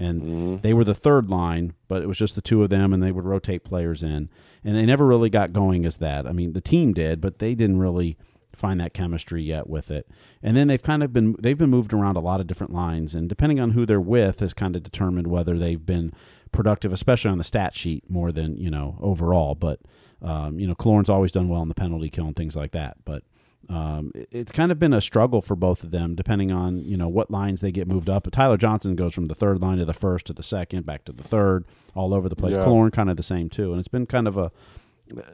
And 0.00 0.22
Mm-hmm. 0.22 0.56
they 0.62 0.72
were 0.72 0.82
the 0.84 0.94
third 0.94 1.28
line, 1.30 1.74
but 1.86 2.02
it 2.02 2.06
was 2.08 2.16
just 2.18 2.34
the 2.34 2.40
two 2.40 2.62
of 2.62 2.70
them, 2.70 2.92
and 2.92 3.02
they 3.02 3.12
would 3.12 3.24
rotate 3.26 3.62
players 3.64 4.02
in, 4.02 4.28
and 4.64 4.76
they 4.76 4.86
never 4.86 5.06
really 5.06 5.28
got 5.30 5.52
going 5.52 5.84
as 5.84 5.98
that. 5.98 6.26
I 6.26 6.32
mean, 6.32 6.54
the 6.54 6.60
team 6.62 6.92
did, 6.94 7.20
but 7.20 7.38
they 7.38 7.54
didn't 7.54 7.78
really 7.78 8.16
find 8.56 8.80
that 8.80 8.94
chemistry 8.94 9.42
yet 9.42 9.68
with 9.68 9.90
it. 9.90 10.08
And 10.42 10.56
then 10.56 10.68
they've 10.68 10.82
kind 10.82 11.02
of 11.02 11.12
been 11.12 11.36
they've 11.38 11.56
been 11.58 11.70
moved 11.70 11.92
around 11.92 12.16
a 12.16 12.20
lot 12.20 12.40
of 12.40 12.46
different 12.46 12.72
lines, 12.72 13.14
and 13.14 13.28
depending 13.28 13.60
on 13.60 13.70
who 13.72 13.84
they're 13.84 14.00
with, 14.00 14.40
has 14.40 14.54
kind 14.54 14.74
of 14.74 14.82
determined 14.82 15.26
whether 15.28 15.58
they've 15.58 15.84
been 15.84 16.12
productive, 16.50 16.92
especially 16.92 17.30
on 17.30 17.38
the 17.38 17.44
stat 17.44 17.74
sheet 17.76 18.08
more 18.10 18.32
than 18.32 18.56
you 18.56 18.70
know 18.70 18.96
overall. 19.02 19.54
But 19.54 19.80
um, 20.22 20.58
you 20.58 20.66
know, 20.66 20.74
Killorn's 20.74 21.10
always 21.10 21.30
done 21.32 21.48
well 21.48 21.62
in 21.62 21.68
the 21.68 21.74
penalty 21.74 22.08
kill 22.08 22.26
and 22.26 22.36
things 22.36 22.56
like 22.56 22.72
that, 22.72 22.96
but. 23.04 23.22
Um, 23.68 24.10
it- 24.14 24.28
it's 24.32 24.52
kind 24.52 24.72
of 24.72 24.78
been 24.78 24.92
a 24.92 25.00
struggle 25.00 25.40
for 25.42 25.54
both 25.54 25.84
of 25.84 25.90
them, 25.90 26.14
depending 26.14 26.50
on 26.50 26.78
you 26.78 26.96
know 26.96 27.08
what 27.08 27.30
lines 27.30 27.60
they 27.60 27.70
get 27.70 27.86
moved 27.86 28.08
up. 28.08 28.24
But 28.24 28.32
Tyler 28.32 28.56
Johnson 28.56 28.96
goes 28.96 29.14
from 29.14 29.26
the 29.26 29.34
third 29.34 29.60
line 29.60 29.78
to 29.78 29.84
the 29.84 29.92
first 29.94 30.26
to 30.26 30.32
the 30.32 30.42
second, 30.42 30.86
back 30.86 31.04
to 31.04 31.12
the 31.12 31.22
third, 31.22 31.64
all 31.94 32.14
over 32.14 32.28
the 32.28 32.36
place. 32.36 32.54
Yeah. 32.56 32.64
Killorn 32.64 32.92
kind 32.92 33.10
of 33.10 33.16
the 33.16 33.22
same 33.22 33.48
too, 33.48 33.70
and 33.72 33.78
it's 33.78 33.88
been 33.88 34.06
kind 34.06 34.26
of 34.26 34.36
a 34.38 34.50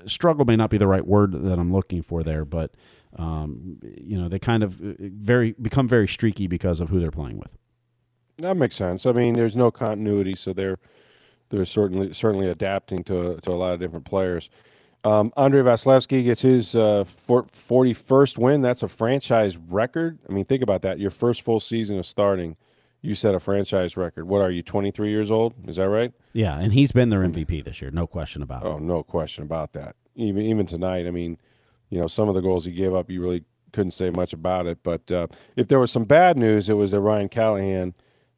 struggle. 0.06 0.44
May 0.44 0.56
not 0.56 0.70
be 0.70 0.78
the 0.78 0.86
right 0.86 1.06
word 1.06 1.32
that 1.32 1.58
I'm 1.58 1.72
looking 1.72 2.02
for 2.02 2.22
there, 2.22 2.44
but 2.44 2.72
um, 3.16 3.78
you 3.96 4.18
know 4.20 4.28
they 4.28 4.38
kind 4.38 4.62
of 4.62 4.80
uh, 4.82 4.94
very 4.98 5.52
become 5.52 5.88
very 5.88 6.08
streaky 6.08 6.46
because 6.46 6.80
of 6.80 6.88
who 6.90 7.00
they're 7.00 7.10
playing 7.10 7.38
with. 7.38 7.56
That 8.38 8.56
makes 8.56 8.76
sense. 8.76 9.06
I 9.06 9.12
mean, 9.12 9.32
there's 9.34 9.56
no 9.56 9.70
continuity, 9.70 10.34
so 10.34 10.52
they're 10.52 10.78
they're 11.48 11.64
certainly 11.64 12.12
certainly 12.12 12.48
adapting 12.50 13.04
to 13.04 13.38
to 13.42 13.52
a 13.52 13.54
lot 13.54 13.72
of 13.72 13.80
different 13.80 14.04
players. 14.04 14.50
Um, 15.06 15.32
Andrei 15.36 15.62
Vasilevskiy 15.62 16.24
gets 16.24 16.40
his 16.40 16.74
uh, 16.74 17.04
forty 17.04 17.94
first 17.94 18.38
win. 18.38 18.60
That's 18.60 18.82
a 18.82 18.88
franchise 18.88 19.56
record. 19.56 20.18
I 20.28 20.32
mean, 20.32 20.44
think 20.44 20.64
about 20.64 20.82
that. 20.82 20.98
Your 20.98 21.12
first 21.12 21.42
full 21.42 21.60
season 21.60 21.96
of 21.96 22.06
starting, 22.06 22.56
you 23.02 23.14
set 23.14 23.32
a 23.32 23.38
franchise 23.38 23.96
record. 23.96 24.26
What 24.26 24.42
are 24.42 24.50
you? 24.50 24.64
Twenty 24.64 24.90
three 24.90 25.10
years 25.10 25.30
old? 25.30 25.54
Is 25.68 25.76
that 25.76 25.88
right? 25.88 26.12
Yeah, 26.32 26.58
and 26.58 26.72
he's 26.72 26.90
been 26.90 27.10
their 27.10 27.20
MVP 27.20 27.64
this 27.64 27.80
year, 27.80 27.92
no 27.92 28.08
question 28.08 28.42
about 28.42 28.64
it. 28.64 28.66
Oh, 28.66 28.78
no 28.78 29.04
question 29.04 29.44
about 29.44 29.74
that. 29.74 29.94
Even 30.16 30.42
even 30.42 30.66
tonight, 30.66 31.06
I 31.06 31.12
mean, 31.12 31.38
you 31.88 32.00
know, 32.00 32.08
some 32.08 32.28
of 32.28 32.34
the 32.34 32.40
goals 32.40 32.64
he 32.64 32.72
gave 32.72 32.92
up, 32.92 33.08
you 33.08 33.22
really 33.22 33.44
couldn't 33.72 33.92
say 33.92 34.10
much 34.10 34.32
about 34.32 34.66
it. 34.66 34.78
But 34.82 35.08
uh, 35.12 35.28
if 35.54 35.68
there 35.68 35.78
was 35.78 35.92
some 35.92 36.04
bad 36.04 36.36
news, 36.36 36.68
it 36.68 36.74
was 36.74 36.90
that 36.90 37.00
Ryan 37.00 37.28
Callahan 37.28 37.94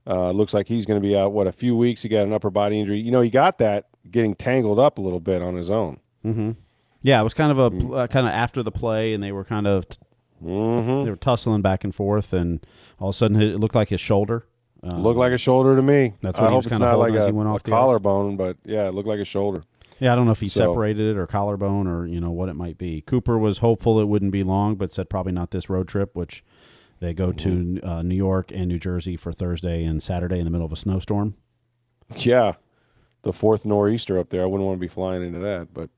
uh, 0.06 0.32
looks 0.32 0.52
like 0.52 0.68
he's 0.68 0.84
going 0.84 1.00
to 1.00 1.08
be 1.08 1.16
out. 1.16 1.32
What 1.32 1.46
a 1.46 1.52
few 1.52 1.74
weeks. 1.74 2.02
He 2.02 2.10
got 2.10 2.26
an 2.26 2.34
upper 2.34 2.50
body 2.50 2.78
injury. 2.78 3.00
You 3.00 3.10
know, 3.10 3.22
he 3.22 3.30
got 3.30 3.56
that 3.56 3.86
getting 4.10 4.34
tangled 4.34 4.78
up 4.78 4.98
a 4.98 5.00
little 5.00 5.20
bit 5.20 5.40
on 5.40 5.54
his 5.54 5.70
own. 5.70 6.00
Mm-hmm. 6.24 6.50
Yeah, 7.02 7.20
it 7.20 7.24
was 7.24 7.34
kind 7.34 7.52
of 7.52 7.58
a 7.58 7.70
pl- 7.70 7.94
uh, 7.94 8.06
kind 8.08 8.26
of 8.26 8.32
after 8.32 8.62
the 8.62 8.72
play, 8.72 9.14
and 9.14 9.22
they 9.22 9.32
were 9.32 9.44
kind 9.44 9.66
of 9.66 9.84
Mm-hmm. 10.44 11.04
they 11.04 11.10
were 11.10 11.16
tussling 11.16 11.62
back 11.62 11.82
and 11.82 11.92
forth, 11.94 12.32
and 12.32 12.64
all 13.00 13.08
of 13.08 13.14
a 13.14 13.18
sudden 13.18 13.40
it 13.42 13.58
looked 13.58 13.74
like 13.74 13.88
his 13.88 14.00
shoulder. 14.00 14.46
Uh, 14.84 14.96
Looked 14.96 15.18
like 15.18 15.32
a 15.32 15.38
shoulder 15.38 15.74
to 15.74 15.82
me. 15.82 16.14
That's 16.22 16.38
I 16.38 16.42
what 16.42 16.50
he 16.50 16.54
hope 16.54 16.64
was 16.64 16.70
kinda 16.72 16.86
not 16.86 16.98
like 17.00 17.12
as 17.14 17.22
a, 17.24 17.26
he 17.26 17.32
went 17.32 17.48
off 17.48 17.64
the 17.64 17.72
ice. 17.72 17.76
collarbone, 17.76 18.36
but 18.36 18.56
yeah, 18.64 18.86
it 18.86 18.94
looked 18.94 19.08
like 19.08 19.18
a 19.18 19.24
shoulder. 19.24 19.64
Yeah, 19.98 20.12
I 20.12 20.14
don't 20.14 20.26
know 20.26 20.30
if 20.30 20.38
he 20.38 20.48
So- 20.48 20.60
separated 20.70 21.16
it 21.16 21.18
or 21.18 21.26
collarbone 21.26 21.88
or 21.88 22.06
you 22.06 22.20
know 22.20 22.30
what 22.30 22.48
it 22.48 22.54
might 22.54 22.78
be. 22.78 23.00
Cooper 23.00 23.36
was 23.36 23.58
hopeful 23.58 23.98
it 23.98 24.04
wouldn't 24.04 24.30
be 24.30 24.44
long, 24.44 24.76
but 24.76 24.92
said 24.92 25.10
probably 25.10 25.32
not 25.32 25.50
this 25.50 25.68
road 25.68 25.88
trip, 25.88 26.14
which 26.14 26.44
they 27.00 27.12
go 27.12 27.32
Mm-hmm. 27.32 27.78
to 27.78 27.86
uh, 27.88 28.02
New 28.02 28.14
York 28.14 28.52
and 28.54 28.68
New 28.68 28.78
Jersey 28.78 29.16
for 29.16 29.32
Thursday 29.32 29.82
and 29.82 30.00
Saturday 30.00 30.38
in 30.38 30.44
the 30.44 30.50
middle 30.52 30.66
of 30.66 30.72
a 30.72 30.76
snowstorm. 30.76 31.34
Yeah, 32.14 32.52
the 33.22 33.32
fourth 33.32 33.64
nor'easter 33.64 34.20
up 34.20 34.30
there. 34.30 34.42
I 34.42 34.46
wouldn't 34.46 34.66
want 34.66 34.76
to 34.78 34.80
be 34.80 34.86
flying 34.86 35.24
into 35.24 35.40
that, 35.40 35.74
but 35.74 35.90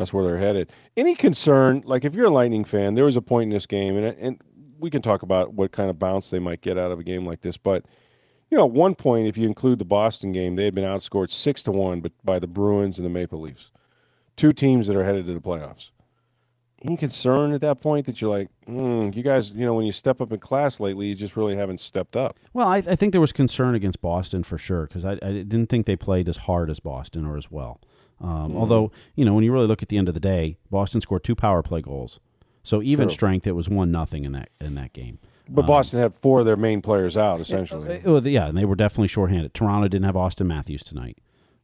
that's 0.00 0.14
where 0.14 0.24
they're 0.24 0.38
headed. 0.38 0.72
Any 0.96 1.14
concern? 1.14 1.82
Like 1.84 2.06
if 2.06 2.14
you're 2.14 2.26
a 2.26 2.30
Lightning 2.30 2.64
fan, 2.64 2.94
there 2.94 3.04
was 3.04 3.16
a 3.16 3.20
point 3.22 3.48
in 3.48 3.54
this 3.54 3.66
game, 3.66 3.98
and 3.98 4.06
and 4.18 4.40
we 4.78 4.88
can 4.88 5.02
talk 5.02 5.22
about 5.22 5.52
what 5.52 5.72
kind 5.72 5.90
of 5.90 5.98
bounce 5.98 6.30
they 6.30 6.38
might 6.38 6.62
get 6.62 6.78
out 6.78 6.90
of 6.90 6.98
a 6.98 7.04
game 7.04 7.26
like 7.26 7.42
this. 7.42 7.58
But 7.58 7.84
you 8.50 8.56
know, 8.56 8.64
at 8.64 8.70
one 8.70 8.94
point, 8.94 9.28
if 9.28 9.36
you 9.36 9.46
include 9.46 9.78
the 9.78 9.84
Boston 9.84 10.32
game, 10.32 10.56
they 10.56 10.64
had 10.64 10.74
been 10.74 10.84
outscored 10.84 11.30
six 11.30 11.62
to 11.64 11.70
one, 11.70 12.00
but 12.00 12.12
by 12.24 12.38
the 12.38 12.46
Bruins 12.46 12.96
and 12.96 13.04
the 13.04 13.10
Maple 13.10 13.42
Leafs, 13.42 13.70
two 14.36 14.54
teams 14.54 14.86
that 14.86 14.96
are 14.96 15.04
headed 15.04 15.26
to 15.26 15.34
the 15.34 15.40
playoffs. 15.40 15.90
Any 16.82 16.96
concern 16.96 17.52
at 17.52 17.60
that 17.60 17.82
point 17.82 18.06
that 18.06 18.22
you're 18.22 18.30
like, 18.30 18.48
mm, 18.66 19.14
you 19.14 19.22
guys, 19.22 19.50
you 19.50 19.66
know, 19.66 19.74
when 19.74 19.84
you 19.84 19.92
step 19.92 20.22
up 20.22 20.32
in 20.32 20.40
class 20.40 20.80
lately, 20.80 21.08
you 21.08 21.14
just 21.14 21.36
really 21.36 21.54
haven't 21.54 21.78
stepped 21.78 22.16
up. 22.16 22.38
Well, 22.54 22.68
I, 22.68 22.78
I 22.78 22.96
think 22.96 23.12
there 23.12 23.20
was 23.20 23.32
concern 23.32 23.74
against 23.74 24.00
Boston 24.00 24.44
for 24.44 24.56
sure 24.56 24.86
because 24.86 25.04
I, 25.04 25.12
I 25.12 25.44
didn't 25.44 25.66
think 25.66 25.84
they 25.84 25.94
played 25.94 26.26
as 26.26 26.38
hard 26.38 26.70
as 26.70 26.80
Boston 26.80 27.26
or 27.26 27.36
as 27.36 27.50
well. 27.50 27.82
Um, 28.20 28.56
Although 28.56 28.92
you 29.14 29.24
know 29.24 29.34
when 29.34 29.44
you 29.44 29.52
really 29.52 29.66
look 29.66 29.82
at 29.82 29.88
the 29.88 29.96
end 29.98 30.08
of 30.08 30.14
the 30.14 30.20
day, 30.20 30.58
Boston 30.70 31.00
scored 31.00 31.24
two 31.24 31.34
power 31.34 31.62
play 31.62 31.80
goals, 31.80 32.20
so 32.62 32.82
even 32.82 33.08
True. 33.08 33.14
strength 33.14 33.46
it 33.46 33.52
was 33.52 33.68
one 33.68 33.90
nothing 33.90 34.24
in 34.24 34.32
that 34.32 34.50
in 34.60 34.74
that 34.74 34.92
game. 34.92 35.18
But 35.48 35.66
Boston 35.66 36.00
had 36.00 36.14
four 36.14 36.40
of 36.40 36.46
their 36.46 36.56
main 36.56 36.80
players 36.80 37.16
out 37.16 37.40
essentially. 37.40 38.00
Well, 38.04 38.26
yeah, 38.26 38.48
and 38.48 38.56
they 38.56 38.64
were 38.64 38.76
definitely 38.76 39.08
shorthanded. 39.08 39.52
Toronto 39.54 39.88
didn't 39.88 40.04
have 40.04 40.14
Auston 40.14 40.46
Matthews 40.46 40.82
tonight. 40.82 41.18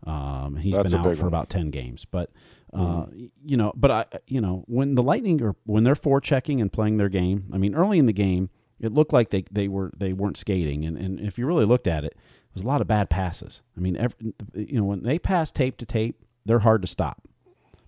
Um, 0.07 0.57
he's 0.57 0.75
That's 0.75 0.91
been 0.91 1.01
out 1.01 1.17
for 1.17 1.23
one. 1.23 1.29
About 1.29 1.51
ten 1.51 1.71
games, 1.71 2.05
but 2.05 2.31
uh, 2.73 3.07
y- 3.13 3.31
you 3.45 3.57
know, 3.57 3.73
but 3.77 3.91
I, 3.91 4.05
you 4.27 4.41
know, 4.41 4.65
when 4.67 4.95
the 4.95 5.03
Lightning 5.03 5.43
are 5.43 5.55
when 5.65 5.85
they're 5.85 5.95
forechecking 5.95 6.61
and 6.61 6.73
playing 6.73 6.97
their 6.97 7.09
game, 7.09 7.47
I 7.53 7.59
mean, 7.59 7.75
early 7.75 7.99
in 7.99 8.07
the 8.07 8.13
game, 8.13 8.51
it 8.81 8.93
looked 8.93 9.13
like 9.13 9.31
they, 9.31 9.45
they 9.51 9.69
were 9.69 9.93
they 9.97 10.13
weren't 10.13 10.37
skating, 10.37 10.85
and, 10.85 10.97
and 10.97 11.21
if 11.21 11.39
you 11.39 11.47
really 11.47 11.65
looked 11.65 11.87
at 11.87 12.05
it, 12.05 12.13
it 12.13 12.55
was 12.55 12.63
a 12.63 12.67
lot 12.67 12.81
of 12.81 12.87
bad 12.87 13.09
passes. 13.09 13.63
I 13.77 13.81
mean, 13.81 13.97
every, 13.97 14.35
you 14.55 14.79
know, 14.79 14.85
when 14.85 15.03
they 15.03 15.19
pass 15.19 15.51
tape 15.51 15.77
to 15.79 15.87
tape, 15.87 16.23
they're 16.47 16.61
hard 16.61 16.83
to 16.83 16.89
stop. 16.89 17.23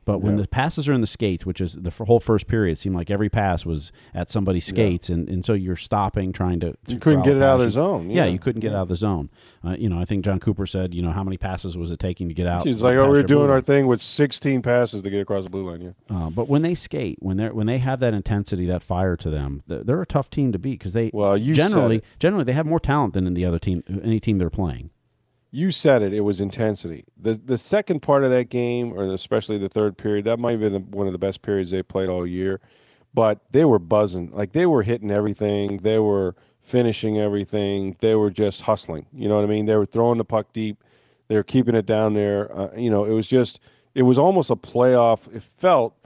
But 0.04 0.22
when 0.22 0.36
Yeah. 0.38 0.42
the 0.44 0.48
passes 0.48 0.88
are 0.88 0.94
in 0.94 1.02
the 1.02 1.06
skates, 1.06 1.44
which 1.44 1.60
is 1.60 1.74
the 1.74 1.88
f- 1.90 1.98
whole 1.98 2.18
first 2.18 2.46
period, 2.46 2.72
it 2.72 2.76
seemed 2.78 2.96
like 2.96 3.10
every 3.10 3.28
pass 3.28 3.66
was 3.66 3.92
at 4.14 4.30
somebody's 4.30 4.64
skates, 4.64 5.10
and, 5.10 5.28
and 5.28 5.44
so 5.44 5.52
you're 5.52 5.76
stopping, 5.76 6.32
trying 6.32 6.60
to. 6.60 6.70
to 6.86 6.94
You 6.94 6.98
couldn't 6.98 7.24
get 7.24 7.36
it 7.36 7.42
out 7.42 7.60
of 7.60 7.66
the 7.66 7.70
zone. 7.70 8.08
Yeah, 8.08 8.24
you 8.24 8.38
couldn't 8.38 8.62
get 8.62 8.72
out 8.72 8.84
of 8.84 8.88
the 8.88 8.96
zone. 8.96 9.28
Uh, 9.62 9.76
you 9.78 9.90
know, 9.90 10.00
I 10.00 10.06
think 10.06 10.24
Jon 10.24 10.40
Cooper 10.40 10.64
said, 10.64 10.94
you 10.94 11.02
know, 11.02 11.10
how 11.10 11.22
many 11.22 11.36
passes 11.36 11.76
was 11.76 11.90
it 11.90 11.98
taking 11.98 12.26
to 12.28 12.32
get 12.32 12.46
out? 12.46 12.64
He's 12.64 12.80
like, 12.82 12.94
oh, 12.94 13.10
we 13.10 13.18
are 13.18 13.22
doing 13.22 13.50
our 13.50 13.60
thing 13.60 13.86
with 13.86 14.00
16 14.00 14.62
passes 14.62 15.02
to 15.02 15.10
get 15.10 15.20
across 15.20 15.44
the 15.44 15.50
blue 15.50 15.68
line. 15.70 15.82
Yeah. 15.82 16.16
Uh, 16.16 16.30
but 16.30 16.48
when 16.48 16.62
they 16.62 16.74
skate, 16.74 17.18
when 17.20 17.36
they're 17.36 17.52
when 17.52 17.66
they 17.66 17.76
have 17.76 18.00
that 18.00 18.14
intensity, 18.14 18.64
that 18.64 18.82
fire 18.82 19.14
to 19.14 19.28
them, 19.28 19.62
they're, 19.66 19.84
they're 19.84 20.00
a 20.00 20.06
tough 20.06 20.30
team 20.30 20.52
to 20.52 20.58
beat 20.58 20.78
because 20.78 20.94
they 20.94 21.10
Well, 21.12 21.36
you 21.36 21.52
generally 21.52 22.00
generally 22.18 22.44
they 22.44 22.52
have 22.54 22.64
more 22.64 22.80
talent 22.80 23.12
than 23.12 23.26
in 23.26 23.34
the 23.34 23.44
other 23.44 23.58
team, 23.58 23.82
any 24.02 24.20
team 24.20 24.38
they're 24.38 24.48
playing. 24.48 24.88
You 25.50 25.72
said 25.72 26.02
it. 26.02 26.12
It 26.12 26.20
was 26.20 26.40
intensity. 26.40 27.04
The 27.16 27.34
the 27.34 27.58
second 27.58 28.00
part 28.00 28.24
of 28.24 28.30
that 28.30 28.50
game, 28.50 28.92
or 28.92 29.12
especially 29.14 29.58
the 29.58 29.68
third 29.68 29.96
period, 29.96 30.24
that 30.26 30.38
might 30.38 30.60
have 30.60 30.72
been 30.72 30.90
one 30.90 31.06
of 31.06 31.12
the 31.12 31.18
best 31.18 31.42
periods 31.42 31.70
they 31.70 31.82
played 31.82 32.08
all 32.08 32.26
year. 32.26 32.60
But 33.14 33.40
they 33.50 33.64
were 33.64 33.78
buzzing. 33.78 34.30
Like 34.32 34.52
they 34.52 34.66
were 34.66 34.82
hitting 34.82 35.10
everything. 35.10 35.78
They 35.78 35.98
were 35.98 36.36
finishing 36.62 37.18
everything. 37.18 37.96
They 38.00 38.14
were 38.14 38.30
just 38.30 38.62
hustling. 38.62 39.06
You 39.12 39.28
know 39.28 39.36
what 39.36 39.44
I 39.44 39.48
mean? 39.48 39.66
They 39.66 39.76
were 39.76 39.86
throwing 39.86 40.18
the 40.18 40.24
puck 40.24 40.52
deep. 40.52 40.84
They 41.28 41.36
were 41.36 41.42
keeping 41.42 41.74
it 41.74 41.86
down 41.86 42.14
there. 42.14 42.54
Uh, 42.56 42.74
you 42.76 42.90
know, 42.90 43.04
it 43.04 43.12
was 43.12 43.28
just. 43.28 43.60
It 43.94 44.02
was 44.02 44.18
almost 44.18 44.50
a 44.50 44.56
playoff. 44.56 45.34
It 45.34 45.42
felt 45.42 45.96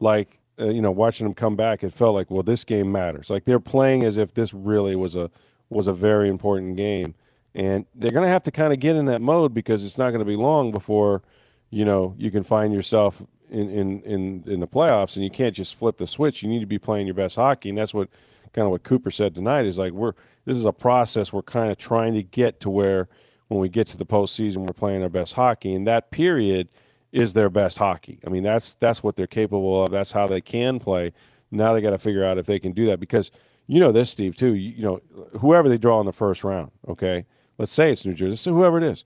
like 0.00 0.38
uh, 0.60 0.66
you 0.66 0.82
know, 0.82 0.90
watching 0.90 1.26
them 1.26 1.34
come 1.34 1.56
back, 1.56 1.84
it 1.84 1.92
felt 1.92 2.14
like, 2.14 2.30
well, 2.30 2.42
this 2.42 2.64
game 2.64 2.90
matters. 2.90 3.30
Like 3.30 3.44
they're 3.44 3.60
playing 3.60 4.02
as 4.02 4.16
if 4.16 4.34
this 4.34 4.52
really 4.52 4.96
was 4.96 5.14
a 5.14 5.30
was 5.70 5.86
a 5.86 5.92
very 5.92 6.28
important 6.28 6.76
game, 6.76 7.14
and 7.58 7.84
they're 7.96 8.12
going 8.12 8.24
to 8.24 8.30
have 8.30 8.44
to 8.44 8.52
kind 8.52 8.72
of 8.72 8.78
get 8.78 8.94
in 8.94 9.06
that 9.06 9.20
mode 9.20 9.52
because 9.52 9.84
it's 9.84 9.98
not 9.98 10.10
going 10.10 10.20
to 10.20 10.24
be 10.24 10.36
long 10.36 10.70
before, 10.70 11.22
you 11.70 11.84
know, 11.84 12.14
you 12.16 12.30
can 12.30 12.44
find 12.44 12.72
yourself 12.72 13.20
in, 13.50 13.68
in 13.68 14.02
in 14.02 14.44
in 14.46 14.60
the 14.60 14.66
playoffs, 14.66 15.16
and 15.16 15.24
you 15.24 15.30
can't 15.30 15.54
just 15.54 15.74
flip 15.74 15.96
the 15.96 16.06
switch. 16.06 16.42
You 16.42 16.48
need 16.48 16.60
to 16.60 16.66
be 16.66 16.78
playing 16.78 17.06
your 17.06 17.14
best 17.14 17.36
hockey, 17.36 17.68
and 17.68 17.76
that's 17.76 17.92
what 17.92 18.08
kind 18.52 18.64
of 18.64 18.70
what 18.70 18.84
Cooper 18.84 19.10
said 19.10 19.34
tonight 19.34 19.66
is 19.66 19.76
like 19.76 19.92
we're 19.92 20.12
this 20.44 20.56
is 20.56 20.64
a 20.64 20.72
process 20.72 21.32
we're 21.32 21.42
kind 21.42 21.70
of 21.70 21.76
trying 21.76 22.14
to 22.14 22.22
get 22.22 22.60
to 22.60 22.70
where 22.70 23.08
when 23.48 23.60
we 23.60 23.68
get 23.68 23.86
to 23.88 23.96
the 23.96 24.06
postseason, 24.06 24.58
we're 24.58 24.72
playing 24.72 25.02
our 25.02 25.08
best 25.08 25.32
hockey, 25.32 25.74
and 25.74 25.86
that 25.86 26.10
period 26.10 26.68
is 27.12 27.32
their 27.32 27.50
best 27.50 27.78
hockey. 27.78 28.20
I 28.26 28.30
mean, 28.30 28.42
that's 28.42 28.74
that's 28.74 29.02
what 29.02 29.16
they're 29.16 29.26
capable 29.26 29.82
of. 29.82 29.90
That's 29.90 30.12
how 30.12 30.26
they 30.26 30.40
can 30.40 30.78
play. 30.78 31.12
Now 31.50 31.72
they 31.72 31.80
got 31.80 31.90
to 31.90 31.98
figure 31.98 32.24
out 32.24 32.38
if 32.38 32.46
they 32.46 32.60
can 32.60 32.72
do 32.72 32.86
that 32.86 33.00
because 33.00 33.30
you 33.66 33.80
know 33.80 33.90
this, 33.90 34.10
Steve, 34.10 34.36
too. 34.36 34.54
You, 34.54 34.70
you, 34.76 34.82
know, 34.82 35.00
whoever 35.40 35.68
they 35.68 35.78
draw 35.78 35.98
in 36.00 36.06
the 36.06 36.12
first 36.12 36.44
round, 36.44 36.70
okay. 36.86 37.26
Let's 37.58 37.72
say 37.72 37.92
it's 37.92 38.04
New 38.04 38.14
Jersey. 38.14 38.36
So 38.36 38.54
whoever 38.54 38.78
it 38.78 38.84
is, 38.84 39.04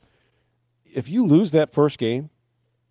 if 0.84 1.08
you 1.08 1.26
lose 1.26 1.50
that 1.52 1.72
first 1.72 1.98
game, 1.98 2.30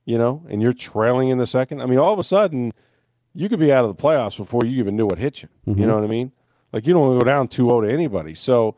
you 0.05 0.17
know, 0.17 0.43
and 0.49 0.61
you're 0.61 0.73
trailing 0.73 1.29
in 1.29 1.37
the 1.37 1.47
second, 1.47 1.81
I 1.81 1.85
mean, 1.85 1.99
all 1.99 2.11
of 2.11 2.19
a 2.19 2.23
sudden 2.23 2.73
you 3.33 3.47
could 3.47 3.59
be 3.59 3.71
out 3.71 3.85
of 3.85 3.95
the 3.95 4.01
playoffs 4.01 4.37
before 4.37 4.61
you 4.65 4.79
even 4.79 4.95
knew 4.95 5.05
what 5.05 5.17
hit 5.17 5.41
you. 5.41 5.49
Mm-hmm. 5.67 5.79
You 5.79 5.87
know 5.87 5.95
what 5.95 6.03
I 6.03 6.07
mean? 6.07 6.31
Like 6.73 6.87
you 6.87 6.93
don't 6.93 7.01
want 7.01 7.19
to 7.19 7.25
go 7.25 7.31
down 7.31 7.47
2-0 7.47 7.87
to 7.87 7.93
anybody. 7.93 8.33
So, 8.33 8.75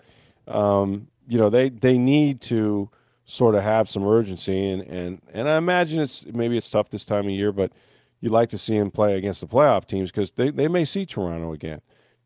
um, 0.47 1.07
you 1.27 1.37
know, 1.37 1.49
they 1.49 1.69
they 1.69 1.97
need 1.97 2.41
to 2.41 2.89
sort 3.25 3.55
of 3.55 3.63
have 3.63 3.89
some 3.89 4.05
urgency 4.05 4.69
and 4.71 4.81
and 4.83 5.21
and 5.33 5.49
I 5.49 5.57
imagine 5.57 6.01
it's 6.01 6.25
maybe 6.25 6.57
it's 6.57 6.69
tough 6.69 6.89
this 6.89 7.05
time 7.05 7.25
of 7.25 7.31
year, 7.31 7.53
but 7.53 7.71
you'd 8.19 8.31
like 8.31 8.49
to 8.49 8.57
see 8.57 8.75
him 8.75 8.91
play 8.91 9.17
against 9.17 9.41
the 9.41 9.47
playoff 9.47 9.85
teams 9.85 10.11
because 10.11 10.31
they, 10.31 10.49
they 10.49 10.67
may 10.67 10.85
see 10.85 11.05
Toronto 11.05 11.53
again. 11.53 11.81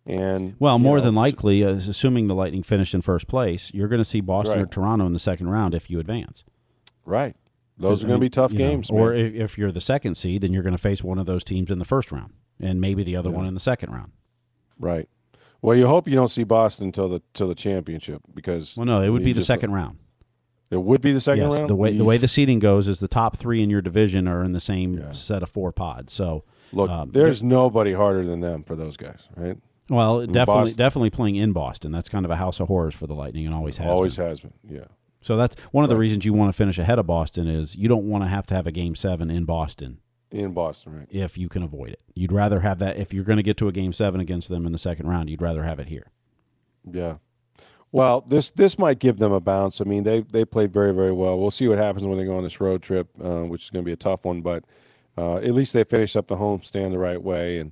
And 0.07 0.55
well, 0.57 0.79
more 0.79 0.97
know, 0.97 1.03
than 1.03 1.15
likely, 1.15 1.63
uh, 1.63 1.71
assuming 1.71 2.27
the 2.27 2.35
Lightning 2.35 2.63
finish 2.63 2.93
in 2.93 3.01
first 3.01 3.27
place, 3.27 3.71
you're 3.73 3.89
going 3.89 4.01
to 4.01 4.05
see 4.05 4.21
Boston 4.21 4.55
right. 4.55 4.63
or 4.63 4.65
Toronto 4.65 5.05
in 5.05 5.13
the 5.13 5.19
second 5.19 5.49
round 5.49 5.73
if 5.73 5.89
you 5.89 5.99
advance. 5.99 6.45
Right. 7.05 7.35
Those 7.77 8.03
are 8.03 8.07
going 8.07 8.19
to 8.19 8.25
be 8.25 8.29
tough 8.29 8.53
games. 8.53 8.89
Know, 8.89 8.97
or 8.97 9.13
if, 9.13 9.35
if, 9.35 9.57
you're 9.57 9.71
the 9.71 9.81
second 9.81 10.15
seed, 10.15 10.41
then 10.41 10.51
you're 10.51 10.63
going 10.63 10.73
to 10.73 10.81
face 10.81 11.03
one 11.03 11.19
of 11.19 11.25
those 11.25 11.43
teams 11.43 11.69
in 11.69 11.77
the 11.77 11.85
first 11.85 12.11
round, 12.11 12.33
and 12.59 12.81
maybe 12.81 13.03
the 13.03 13.15
other 13.15 13.29
yeah. 13.29 13.35
one 13.35 13.45
in 13.45 13.53
the 13.53 13.59
second 13.59 13.91
round. 13.91 14.13
Right. 14.79 15.07
Well, 15.61 15.75
you 15.75 15.87
hope 15.87 16.07
you 16.07 16.15
don't 16.15 16.29
see 16.29 16.43
Boston 16.43 16.87
until 16.87 17.09
the 17.09 17.21
till 17.33 17.47
the 17.47 17.55
championship 17.55 18.21
because 18.33 18.75
well, 18.77 18.85
no, 18.85 19.01
it 19.01 19.09
would 19.09 19.23
be 19.23 19.33
the 19.33 19.43
second 19.43 19.73
round. 19.73 19.97
It 20.69 20.77
would 20.77 21.01
be 21.01 21.13
the 21.13 21.21
second 21.21 21.45
yes, 21.45 21.53
round. 21.53 21.69
The 21.69 21.75
way 21.75 21.95
the 21.95 22.03
way 22.03 22.17
the 22.17 22.27
seeding 22.27 22.59
goes 22.59 22.87
is 22.87 22.99
the 22.99 23.07
top 23.07 23.37
three 23.37 23.63
in 23.63 23.69
your 23.69 23.81
division 23.81 24.27
are 24.27 24.43
in 24.43 24.51
the 24.51 24.59
same 24.59 24.97
yeah. 24.97 25.11
set 25.13 25.41
of 25.43 25.49
four 25.49 25.71
pods. 25.71 26.13
So 26.13 26.43
look, 26.71 26.89
um, 26.89 27.11
there's 27.11 27.41
nobody 27.41 27.93
harder 27.93 28.25
than 28.25 28.39
them 28.39 28.63
for 28.63 28.75
those 28.75 28.97
guys, 28.97 29.21
right? 29.35 29.57
Well, 29.89 30.25
definitely, 30.25 30.45
Boston, 30.45 30.77
definitely 30.77 31.09
playing 31.09 31.35
in 31.37 31.53
Boston. 31.53 31.91
That's 31.91 32.09
kind 32.09 32.25
of 32.25 32.31
a 32.31 32.35
house 32.35 32.59
of 32.59 32.67
horrors 32.67 32.93
for 32.93 33.07
the 33.07 33.15
Lightning, 33.15 33.45
and 33.45 33.55
always 33.55 33.77
has. 33.77 33.87
Always 33.87 34.17
been. 34.17 34.27
has 34.27 34.39
been. 34.41 34.53
Yeah. 34.67 34.85
So 35.21 35.37
that's 35.37 35.55
one 35.71 35.83
of 35.83 35.89
the 35.89 35.97
reasons 35.97 36.25
you 36.25 36.33
want 36.33 36.49
to 36.49 36.57
finish 36.57 36.77
ahead 36.77 36.99
of 36.99 37.07
Boston 37.07 37.47
is 37.47 37.75
you 37.75 37.87
don't 37.87 38.07
want 38.07 38.23
to 38.23 38.27
have 38.27 38.45
to 38.47 38.55
have 38.55 38.67
a 38.67 38.71
game 38.71 38.95
seven 38.95 39.29
in 39.31 39.45
Boston. 39.45 39.99
In 40.29 40.53
Boston, 40.53 40.99
right? 40.99 41.07
If 41.09 41.37
you 41.37 41.49
can 41.49 41.63
avoid 41.63 41.89
it, 41.91 42.01
you'd 42.13 42.31
rather 42.31 42.59
have 42.59 42.79
that. 42.79 42.97
If 42.97 43.13
you're 43.13 43.23
going 43.23 43.37
to 43.37 43.43
get 43.43 43.57
to 43.57 43.67
a 43.67 43.71
game 43.71 43.93
seven 43.93 44.19
against 44.19 44.49
them 44.49 44.65
in 44.65 44.71
the 44.71 44.77
second 44.77 45.07
round, 45.07 45.29
you'd 45.29 45.41
rather 45.41 45.63
have 45.63 45.79
it 45.79 45.87
here. 45.87 46.11
Yeah. 46.89 47.15
Well, 47.93 48.21
this 48.27 48.51
this 48.51 48.77
might 48.77 48.99
give 48.99 49.17
them 49.17 49.31
a 49.31 49.39
bounce. 49.39 49.79
I 49.79 49.85
mean, 49.85 50.03
they 50.03 50.21
they 50.21 50.43
played 50.43 50.73
very 50.73 50.93
very 50.93 51.13
well. 51.13 51.39
We'll 51.39 51.51
see 51.51 51.67
what 51.67 51.77
happens 51.77 52.05
when 52.05 52.17
they 52.17 52.25
go 52.25 52.37
on 52.37 52.43
this 52.43 52.59
road 52.59 52.83
trip, 52.83 53.07
uh, 53.23 53.43
which 53.43 53.63
is 53.63 53.69
going 53.69 53.83
to 53.83 53.87
be 53.87 53.93
a 53.93 53.97
tough 53.97 54.25
one. 54.25 54.41
But 54.41 54.65
uh, 55.17 55.37
at 55.37 55.53
least 55.53 55.73
they 55.73 55.83
finished 55.85 56.17
up 56.17 56.27
the 56.27 56.35
homestand 56.35 56.91
the 56.91 56.99
right 56.99 57.21
way 57.21 57.59
and 57.59 57.71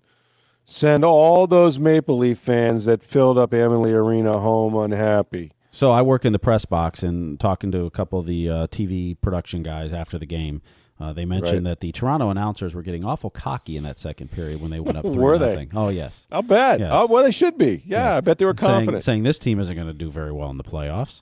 send 0.65 1.05
all 1.05 1.47
those 1.47 1.79
Maple 1.79 2.17
Leaf 2.17 2.39
fans 2.39 2.85
that 2.85 3.01
filled 3.01 3.37
up 3.37 3.53
Amalie 3.53 3.93
Arena 3.93 4.39
home 4.39 4.75
unhappy. 4.75 5.51
So 5.71 5.91
I 5.91 6.01
work 6.01 6.25
in 6.25 6.33
the 6.33 6.39
press 6.39 6.65
box 6.65 7.03
and 7.03 7.39
talking 7.39 7.71
to 7.71 7.85
a 7.85 7.91
couple 7.91 8.19
of 8.19 8.25
the 8.25 8.49
uh, 8.49 8.67
TV 8.67 9.15
production 9.21 9.61
guys 9.61 9.93
after 9.93 10.17
the 10.17 10.25
game. 10.25 10.61
Uh, 10.99 11.11
they 11.11 11.25
mentioned 11.25 11.65
right. 11.65 11.71
that 11.71 11.79
the 11.81 11.91
Toronto 11.91 12.29
announcers 12.29 12.73
were 12.73 12.81
getting 12.81 13.03
awful 13.03 13.29
cocky 13.29 13.75
in 13.75 13.83
that 13.83 13.99
second 13.99 14.31
period 14.31 14.61
when 14.61 14.71
they 14.71 14.79
went 14.79 14.97
up. 14.97 15.03
were 15.05 15.37
they? 15.37 15.67
Oh 15.73 15.89
yes. 15.89 16.25
I'll 16.31 16.41
bet. 16.41 16.79
Yes. 16.79 16.89
Oh 16.93 17.07
well, 17.07 17.23
they 17.23 17.31
should 17.31 17.57
be. 17.57 17.83
Yeah, 17.85 18.05
yes. 18.05 18.17
I 18.17 18.21
bet 18.21 18.37
they 18.37 18.45
were 18.45 18.53
confident. 18.53 19.03
Saying, 19.03 19.17
saying, 19.17 19.23
this 19.23 19.37
team 19.37 19.59
isn't 19.59 19.75
going 19.75 19.87
to 19.87 19.93
do 19.93 20.09
very 20.09 20.31
well 20.31 20.49
in 20.49 20.57
the 20.57 20.63
playoffs. 20.63 21.21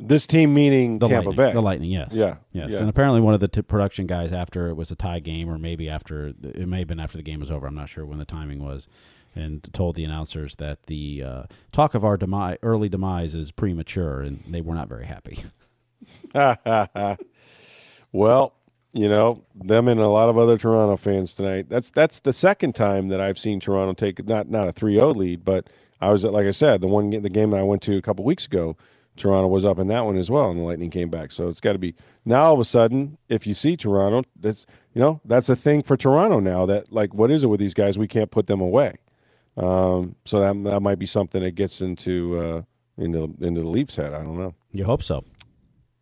This 0.00 0.26
team 0.26 0.54
meaning 0.54 0.98
the 0.98 1.08
Tampa 1.08 1.30
Lightning, 1.30 1.46
Bay. 1.46 1.52
The 1.52 1.60
Lightning, 1.60 1.90
yes. 1.90 2.10
Yeah. 2.12 2.36
Yes. 2.52 2.70
Yeah. 2.72 2.78
And 2.78 2.88
apparently 2.88 3.20
one 3.20 3.34
of 3.34 3.40
the 3.40 3.48
t- 3.48 3.62
production 3.62 4.06
guys 4.06 4.32
after 4.32 4.68
it 4.68 4.74
was 4.74 4.90
a 4.90 4.94
tie 4.94 5.20
game, 5.20 5.48
or 5.48 5.58
maybe 5.58 5.88
after 5.88 6.28
it 6.42 6.66
may 6.66 6.80
have 6.80 6.88
been 6.88 7.00
after 7.00 7.18
the 7.18 7.22
game 7.22 7.40
was 7.40 7.50
over. 7.50 7.66
I'm 7.66 7.74
not 7.74 7.88
sure 7.88 8.06
when 8.06 8.18
the 8.18 8.24
timing 8.24 8.62
was. 8.62 8.88
And 9.36 9.62
told 9.72 9.94
the 9.94 10.02
announcers 10.02 10.56
that 10.56 10.86
the 10.86 11.22
uh, 11.22 11.42
talk 11.70 11.94
of 11.94 12.04
our 12.04 12.16
demise, 12.16 12.58
early 12.62 12.88
demise 12.88 13.32
is 13.36 13.52
premature, 13.52 14.22
and 14.22 14.42
they 14.48 14.60
were 14.60 14.74
not 14.74 14.88
very 14.88 15.06
happy. 15.06 15.44
well, 18.12 18.54
you 18.92 19.08
know 19.08 19.44
them 19.54 19.88
and 19.88 20.00
a 20.00 20.08
lot 20.08 20.28
of 20.28 20.36
other 20.36 20.58
Toronto 20.58 20.96
fans 20.96 21.34
tonight. 21.34 21.66
That's 21.68 21.90
that's 21.90 22.20
the 22.20 22.32
second 22.32 22.74
time 22.74 23.08
that 23.08 23.20
I've 23.20 23.38
seen 23.38 23.60
Toronto 23.60 23.92
take 23.94 24.26
not 24.26 24.48
not 24.48 24.68
a 24.68 24.72
3-0 24.72 25.14
lead, 25.16 25.44
but 25.44 25.68
I 26.00 26.10
was 26.10 26.24
like 26.24 26.46
I 26.46 26.50
said, 26.50 26.80
the 26.80 26.88
one 26.88 27.10
the 27.10 27.28
game 27.28 27.50
that 27.50 27.60
I 27.60 27.62
went 27.62 27.82
to 27.82 27.96
a 27.96 28.02
couple 28.02 28.24
weeks 28.24 28.46
ago, 28.46 28.76
Toronto 29.20 29.48
was 29.48 29.64
up 29.64 29.78
in 29.78 29.86
that 29.88 30.04
one 30.04 30.16
as 30.16 30.30
well, 30.30 30.50
and 30.50 30.58
the 30.58 30.64
Lightning 30.64 30.90
came 30.90 31.10
back. 31.10 31.30
So 31.30 31.48
it's 31.48 31.60
got 31.60 31.74
to 31.74 31.78
be 31.78 31.94
now. 32.24 32.42
All 32.42 32.54
of 32.54 32.60
a 32.60 32.64
sudden, 32.64 33.18
if 33.28 33.46
you 33.46 33.54
see 33.54 33.76
Toronto, 33.76 34.28
that's 34.38 34.66
you 34.94 35.00
know 35.00 35.20
that's 35.24 35.48
a 35.48 35.56
thing 35.56 35.82
for 35.82 35.96
Toronto 35.96 36.40
now. 36.40 36.66
That 36.66 36.92
like, 36.92 37.14
what 37.14 37.30
is 37.30 37.44
it 37.44 37.46
with 37.48 37.60
these 37.60 37.74
guys? 37.74 37.98
We 37.98 38.08
can't 38.08 38.30
put 38.30 38.46
them 38.46 38.60
away. 38.60 38.96
Um, 39.56 40.16
so 40.24 40.40
that 40.40 40.64
that 40.70 40.80
might 40.80 40.98
be 40.98 41.06
something 41.06 41.42
that 41.42 41.54
gets 41.54 41.80
into 41.80 42.38
uh, 42.38 42.62
into 42.96 43.34
into 43.40 43.60
the 43.60 43.68
Leafs' 43.68 43.96
head. 43.96 44.14
I 44.14 44.22
don't 44.22 44.38
know. 44.38 44.54
You 44.72 44.84
hope 44.84 45.02
so. 45.02 45.24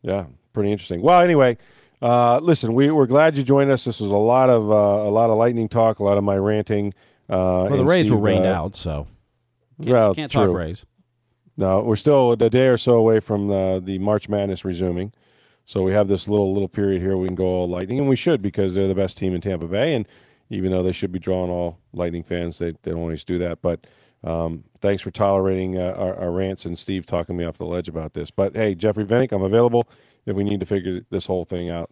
Yeah, 0.02 0.26
pretty 0.52 0.72
interesting. 0.72 1.02
Well, 1.02 1.20
anyway. 1.20 1.58
Uh, 2.00 2.38
listen, 2.38 2.74
we, 2.74 2.92
we're 2.92 3.08
glad 3.08 3.36
you 3.36 3.42
joined 3.42 3.72
us. 3.72 3.84
This 3.84 3.98
was 3.98 4.12
a 4.12 4.16
lot 4.16 4.48
of 4.48 4.70
uh, 4.70 4.74
a 5.08 5.10
lot 5.10 5.30
of 5.30 5.36
lightning 5.36 5.68
talk, 5.68 5.98
a 5.98 6.04
lot 6.04 6.16
of 6.16 6.22
my 6.22 6.36
ranting. 6.36 6.94
Uh, 7.28 7.66
well, 7.68 7.76
the 7.78 7.84
Rays 7.84 8.06
Steve, 8.06 8.12
were 8.12 8.18
rained 8.18 8.46
uh, 8.46 8.52
out, 8.52 8.76
so 8.76 9.08
can't, 9.78 9.90
well, 9.90 10.14
can't 10.14 10.30
true. 10.30 10.46
talk 10.46 10.56
Rays. 10.56 10.86
No, 11.58 11.80
we're 11.80 11.96
still 11.96 12.32
a 12.32 12.36
day 12.36 12.68
or 12.68 12.78
so 12.78 12.94
away 12.94 13.18
from 13.18 13.48
the, 13.48 13.82
the 13.84 13.98
March 13.98 14.28
Madness 14.28 14.64
resuming. 14.64 15.12
So 15.66 15.82
we 15.82 15.92
have 15.92 16.06
this 16.06 16.28
little 16.28 16.52
little 16.52 16.68
period 16.68 17.02
here 17.02 17.16
we 17.16 17.26
can 17.26 17.34
go 17.34 17.44
all 17.44 17.68
Lightning, 17.68 17.98
and 17.98 18.08
we 18.08 18.14
should 18.14 18.40
because 18.40 18.74
they're 18.74 18.86
the 18.86 18.94
best 18.94 19.18
team 19.18 19.34
in 19.34 19.40
Tampa 19.40 19.66
Bay. 19.66 19.94
And 19.94 20.06
even 20.50 20.70
though 20.70 20.84
they 20.84 20.92
should 20.92 21.10
be 21.10 21.18
drawing 21.18 21.50
all 21.50 21.78
Lightning 21.92 22.22
fans, 22.22 22.58
they, 22.58 22.70
they 22.82 22.92
don't 22.92 23.00
always 23.00 23.24
do 23.24 23.38
that. 23.40 23.60
But 23.60 23.88
um, 24.22 24.62
thanks 24.80 25.02
for 25.02 25.10
tolerating 25.10 25.76
uh, 25.76 25.94
our, 25.98 26.14
our, 26.14 26.30
rants 26.30 26.64
and 26.64 26.78
Steve 26.78 27.06
talking 27.06 27.36
me 27.36 27.44
off 27.44 27.58
the 27.58 27.66
ledge 27.66 27.88
about 27.88 28.14
this. 28.14 28.30
But 28.30 28.56
hey, 28.56 28.74
Jeffrey 28.74 29.04
Vinik, 29.04 29.32
I'm 29.32 29.42
available 29.42 29.88
if 30.26 30.36
we 30.36 30.44
need 30.44 30.60
to 30.60 30.66
figure 30.66 31.00
this 31.10 31.26
whole 31.26 31.44
thing 31.44 31.70
out, 31.70 31.90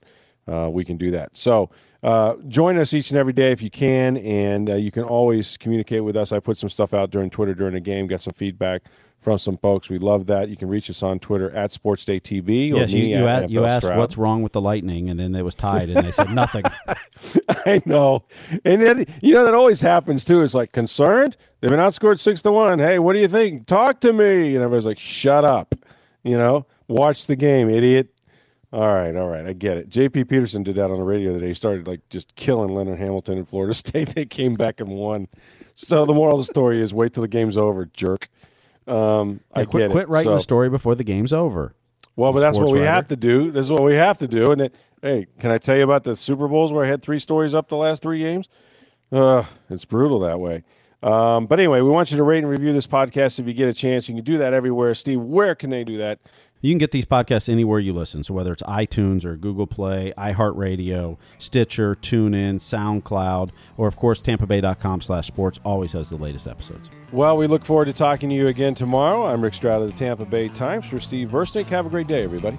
uh, 0.48 0.68
we 0.70 0.84
can 0.84 0.96
do 0.96 1.10
that. 1.10 1.36
So 1.36 1.70
uh, 2.02 2.36
join 2.48 2.78
us 2.78 2.94
each 2.94 3.10
and 3.10 3.18
every 3.18 3.32
day 3.32 3.52
if 3.52 3.62
you 3.62 3.70
can, 3.70 4.16
and 4.18 4.70
uh, 4.70 4.74
you 4.76 4.90
can 4.92 5.02
always 5.02 5.56
communicate 5.56 6.04
with 6.04 6.16
us. 6.16 6.32
I 6.32 6.38
put 6.38 6.56
some 6.56 6.68
stuff 6.68 6.94
out 6.94 7.10
during 7.10 7.30
Twitter 7.30 7.54
during 7.54 7.74
the 7.74 7.80
game, 7.80 8.06
got 8.06 8.20
some 8.20 8.34
feedback 8.34 8.82
from 9.26 9.38
some 9.38 9.56
folks. 9.56 9.88
We 9.88 9.98
love 9.98 10.26
that. 10.26 10.48
You 10.48 10.56
can 10.56 10.68
reach 10.68 10.88
us 10.88 11.02
on 11.02 11.18
Twitter 11.18 11.50
at 11.50 11.72
SportsDayTV. 11.72 12.76
Yes, 12.76 12.92
you, 12.92 13.06
you, 13.06 13.26
at, 13.26 13.50
you 13.50 13.64
asked 13.64 13.86
Stroud. 13.86 13.98
what's 13.98 14.16
wrong 14.16 14.40
with 14.44 14.52
the 14.52 14.60
Lightning, 14.60 15.10
and 15.10 15.18
then 15.18 15.34
it 15.34 15.42
was 15.42 15.56
tied, 15.56 15.90
and 15.90 16.06
they 16.06 16.12
said 16.12 16.30
nothing. 16.30 16.62
I 17.48 17.82
know, 17.84 18.22
and 18.64 18.80
then 18.80 19.04
you 19.22 19.34
know 19.34 19.44
that 19.44 19.52
always 19.52 19.80
happens 19.80 20.24
too. 20.24 20.42
It's 20.42 20.54
like 20.54 20.70
concerned. 20.70 21.36
They've 21.60 21.68
been 21.68 21.80
outscored 21.80 22.20
six 22.20 22.40
to 22.42 22.52
one. 22.52 22.78
Hey, 22.78 23.00
what 23.00 23.14
do 23.14 23.18
you 23.18 23.26
think? 23.26 23.66
Talk 23.66 24.00
to 24.02 24.12
me. 24.12 24.54
And 24.54 24.62
everybody's 24.62 24.86
like, 24.86 25.00
shut 25.00 25.44
up. 25.44 25.74
You 26.22 26.38
know, 26.38 26.64
watch 26.86 27.26
the 27.26 27.34
game, 27.34 27.68
idiot. 27.68 28.14
All 28.72 28.94
right, 28.94 29.16
all 29.16 29.26
right, 29.26 29.44
I 29.44 29.54
get 29.54 29.76
it. 29.76 29.88
J.P. 29.88 30.22
Peterson 30.22 30.62
did 30.62 30.76
that 30.76 30.92
on 30.92 30.98
the 30.98 31.04
radio 31.04 31.32
today. 31.32 31.48
He 31.48 31.54
started 31.54 31.88
like 31.88 32.08
just 32.10 32.32
killing 32.36 32.72
Leonard 32.72 33.00
Hamilton 33.00 33.38
in 33.38 33.44
Florida 33.44 33.74
State. 33.74 34.14
They 34.14 34.24
came 34.24 34.54
back 34.54 34.78
and 34.78 34.90
won. 34.90 35.26
So 35.74 36.06
the 36.06 36.14
moral 36.14 36.38
of 36.38 36.46
the 36.46 36.52
story 36.52 36.80
is 36.80 36.94
wait 36.94 37.12
till 37.12 37.22
the 37.22 37.28
game's 37.28 37.56
over, 37.56 37.86
jerk. 37.86 38.28
Um, 38.86 39.40
I 39.52 39.64
quit, 39.64 39.90
quit 39.90 40.08
writing 40.08 40.30
so, 40.30 40.34
the 40.34 40.40
story 40.40 40.68
before 40.68 40.94
the 40.94 41.04
game's 41.04 41.32
over. 41.32 41.74
Well, 42.14 42.32
but 42.32 42.40
that's 42.40 42.58
what 42.58 42.70
we 42.70 42.78
writer. 42.78 42.90
have 42.90 43.08
to 43.08 43.16
do. 43.16 43.50
This 43.50 43.66
is 43.66 43.72
what 43.72 43.82
we 43.82 43.94
have 43.94 44.18
to 44.18 44.28
do. 44.28 44.52
And 44.52 44.62
it, 44.62 44.74
hey, 45.02 45.26
can 45.38 45.50
I 45.50 45.58
tell 45.58 45.76
you 45.76 45.84
about 45.84 46.04
the 46.04 46.16
Super 46.16 46.48
Bowls 46.48 46.72
where 46.72 46.84
I 46.84 46.88
had 46.88 47.02
three 47.02 47.18
stories 47.18 47.52
up 47.52 47.68
the 47.68 47.76
last 47.76 48.02
three 48.02 48.20
games? 48.20 48.48
Uh, 49.12 49.44
it's 49.68 49.84
brutal 49.84 50.20
that 50.20 50.40
way. 50.40 50.64
Um, 51.02 51.46
but 51.46 51.60
anyway, 51.60 51.82
we 51.82 51.90
want 51.90 52.10
you 52.10 52.16
to 52.16 52.22
rate 52.22 52.38
and 52.38 52.48
review 52.48 52.72
this 52.72 52.86
podcast 52.86 53.38
if 53.38 53.46
you 53.46 53.52
get 53.52 53.68
a 53.68 53.74
chance. 53.74 54.08
You 54.08 54.14
can 54.14 54.24
do 54.24 54.38
that 54.38 54.52
everywhere. 54.54 54.94
Steve, 54.94 55.20
where 55.20 55.54
can 55.54 55.70
they 55.70 55.84
do 55.84 55.98
that? 55.98 56.18
You 56.66 56.72
can 56.72 56.78
get 56.78 56.90
these 56.90 57.04
podcasts 57.04 57.48
anywhere 57.48 57.78
you 57.78 57.92
listen. 57.92 58.24
So 58.24 58.34
whether 58.34 58.52
it's 58.52 58.62
iTunes 58.64 59.24
or 59.24 59.36
Google 59.36 59.68
Play, 59.68 60.12
iHeartRadio, 60.18 61.16
Stitcher, 61.38 61.94
TuneIn, 61.94 62.56
SoundCloud, 62.56 63.50
or 63.76 63.86
of 63.86 63.94
course 63.94 64.20
TampaBay.com 64.20 65.00
slash 65.00 65.28
sports 65.28 65.60
always 65.64 65.92
has 65.92 66.10
the 66.10 66.16
latest 66.16 66.48
episodes. 66.48 66.90
Well, 67.12 67.36
we 67.36 67.46
look 67.46 67.64
forward 67.64 67.84
to 67.84 67.92
talking 67.92 68.30
to 68.30 68.34
you 68.34 68.48
again 68.48 68.74
tomorrow. 68.74 69.26
I'm 69.26 69.42
Rick 69.42 69.54
Stroud 69.54 69.80
of 69.80 69.92
the 69.92 69.96
Tampa 69.96 70.24
Bay 70.24 70.48
Times 70.48 70.86
for 70.86 70.98
Steve 70.98 71.28
Versnick. 71.28 71.66
Have 71.66 71.86
a 71.86 71.88
great 71.88 72.08
day, 72.08 72.24
everybody. 72.24 72.58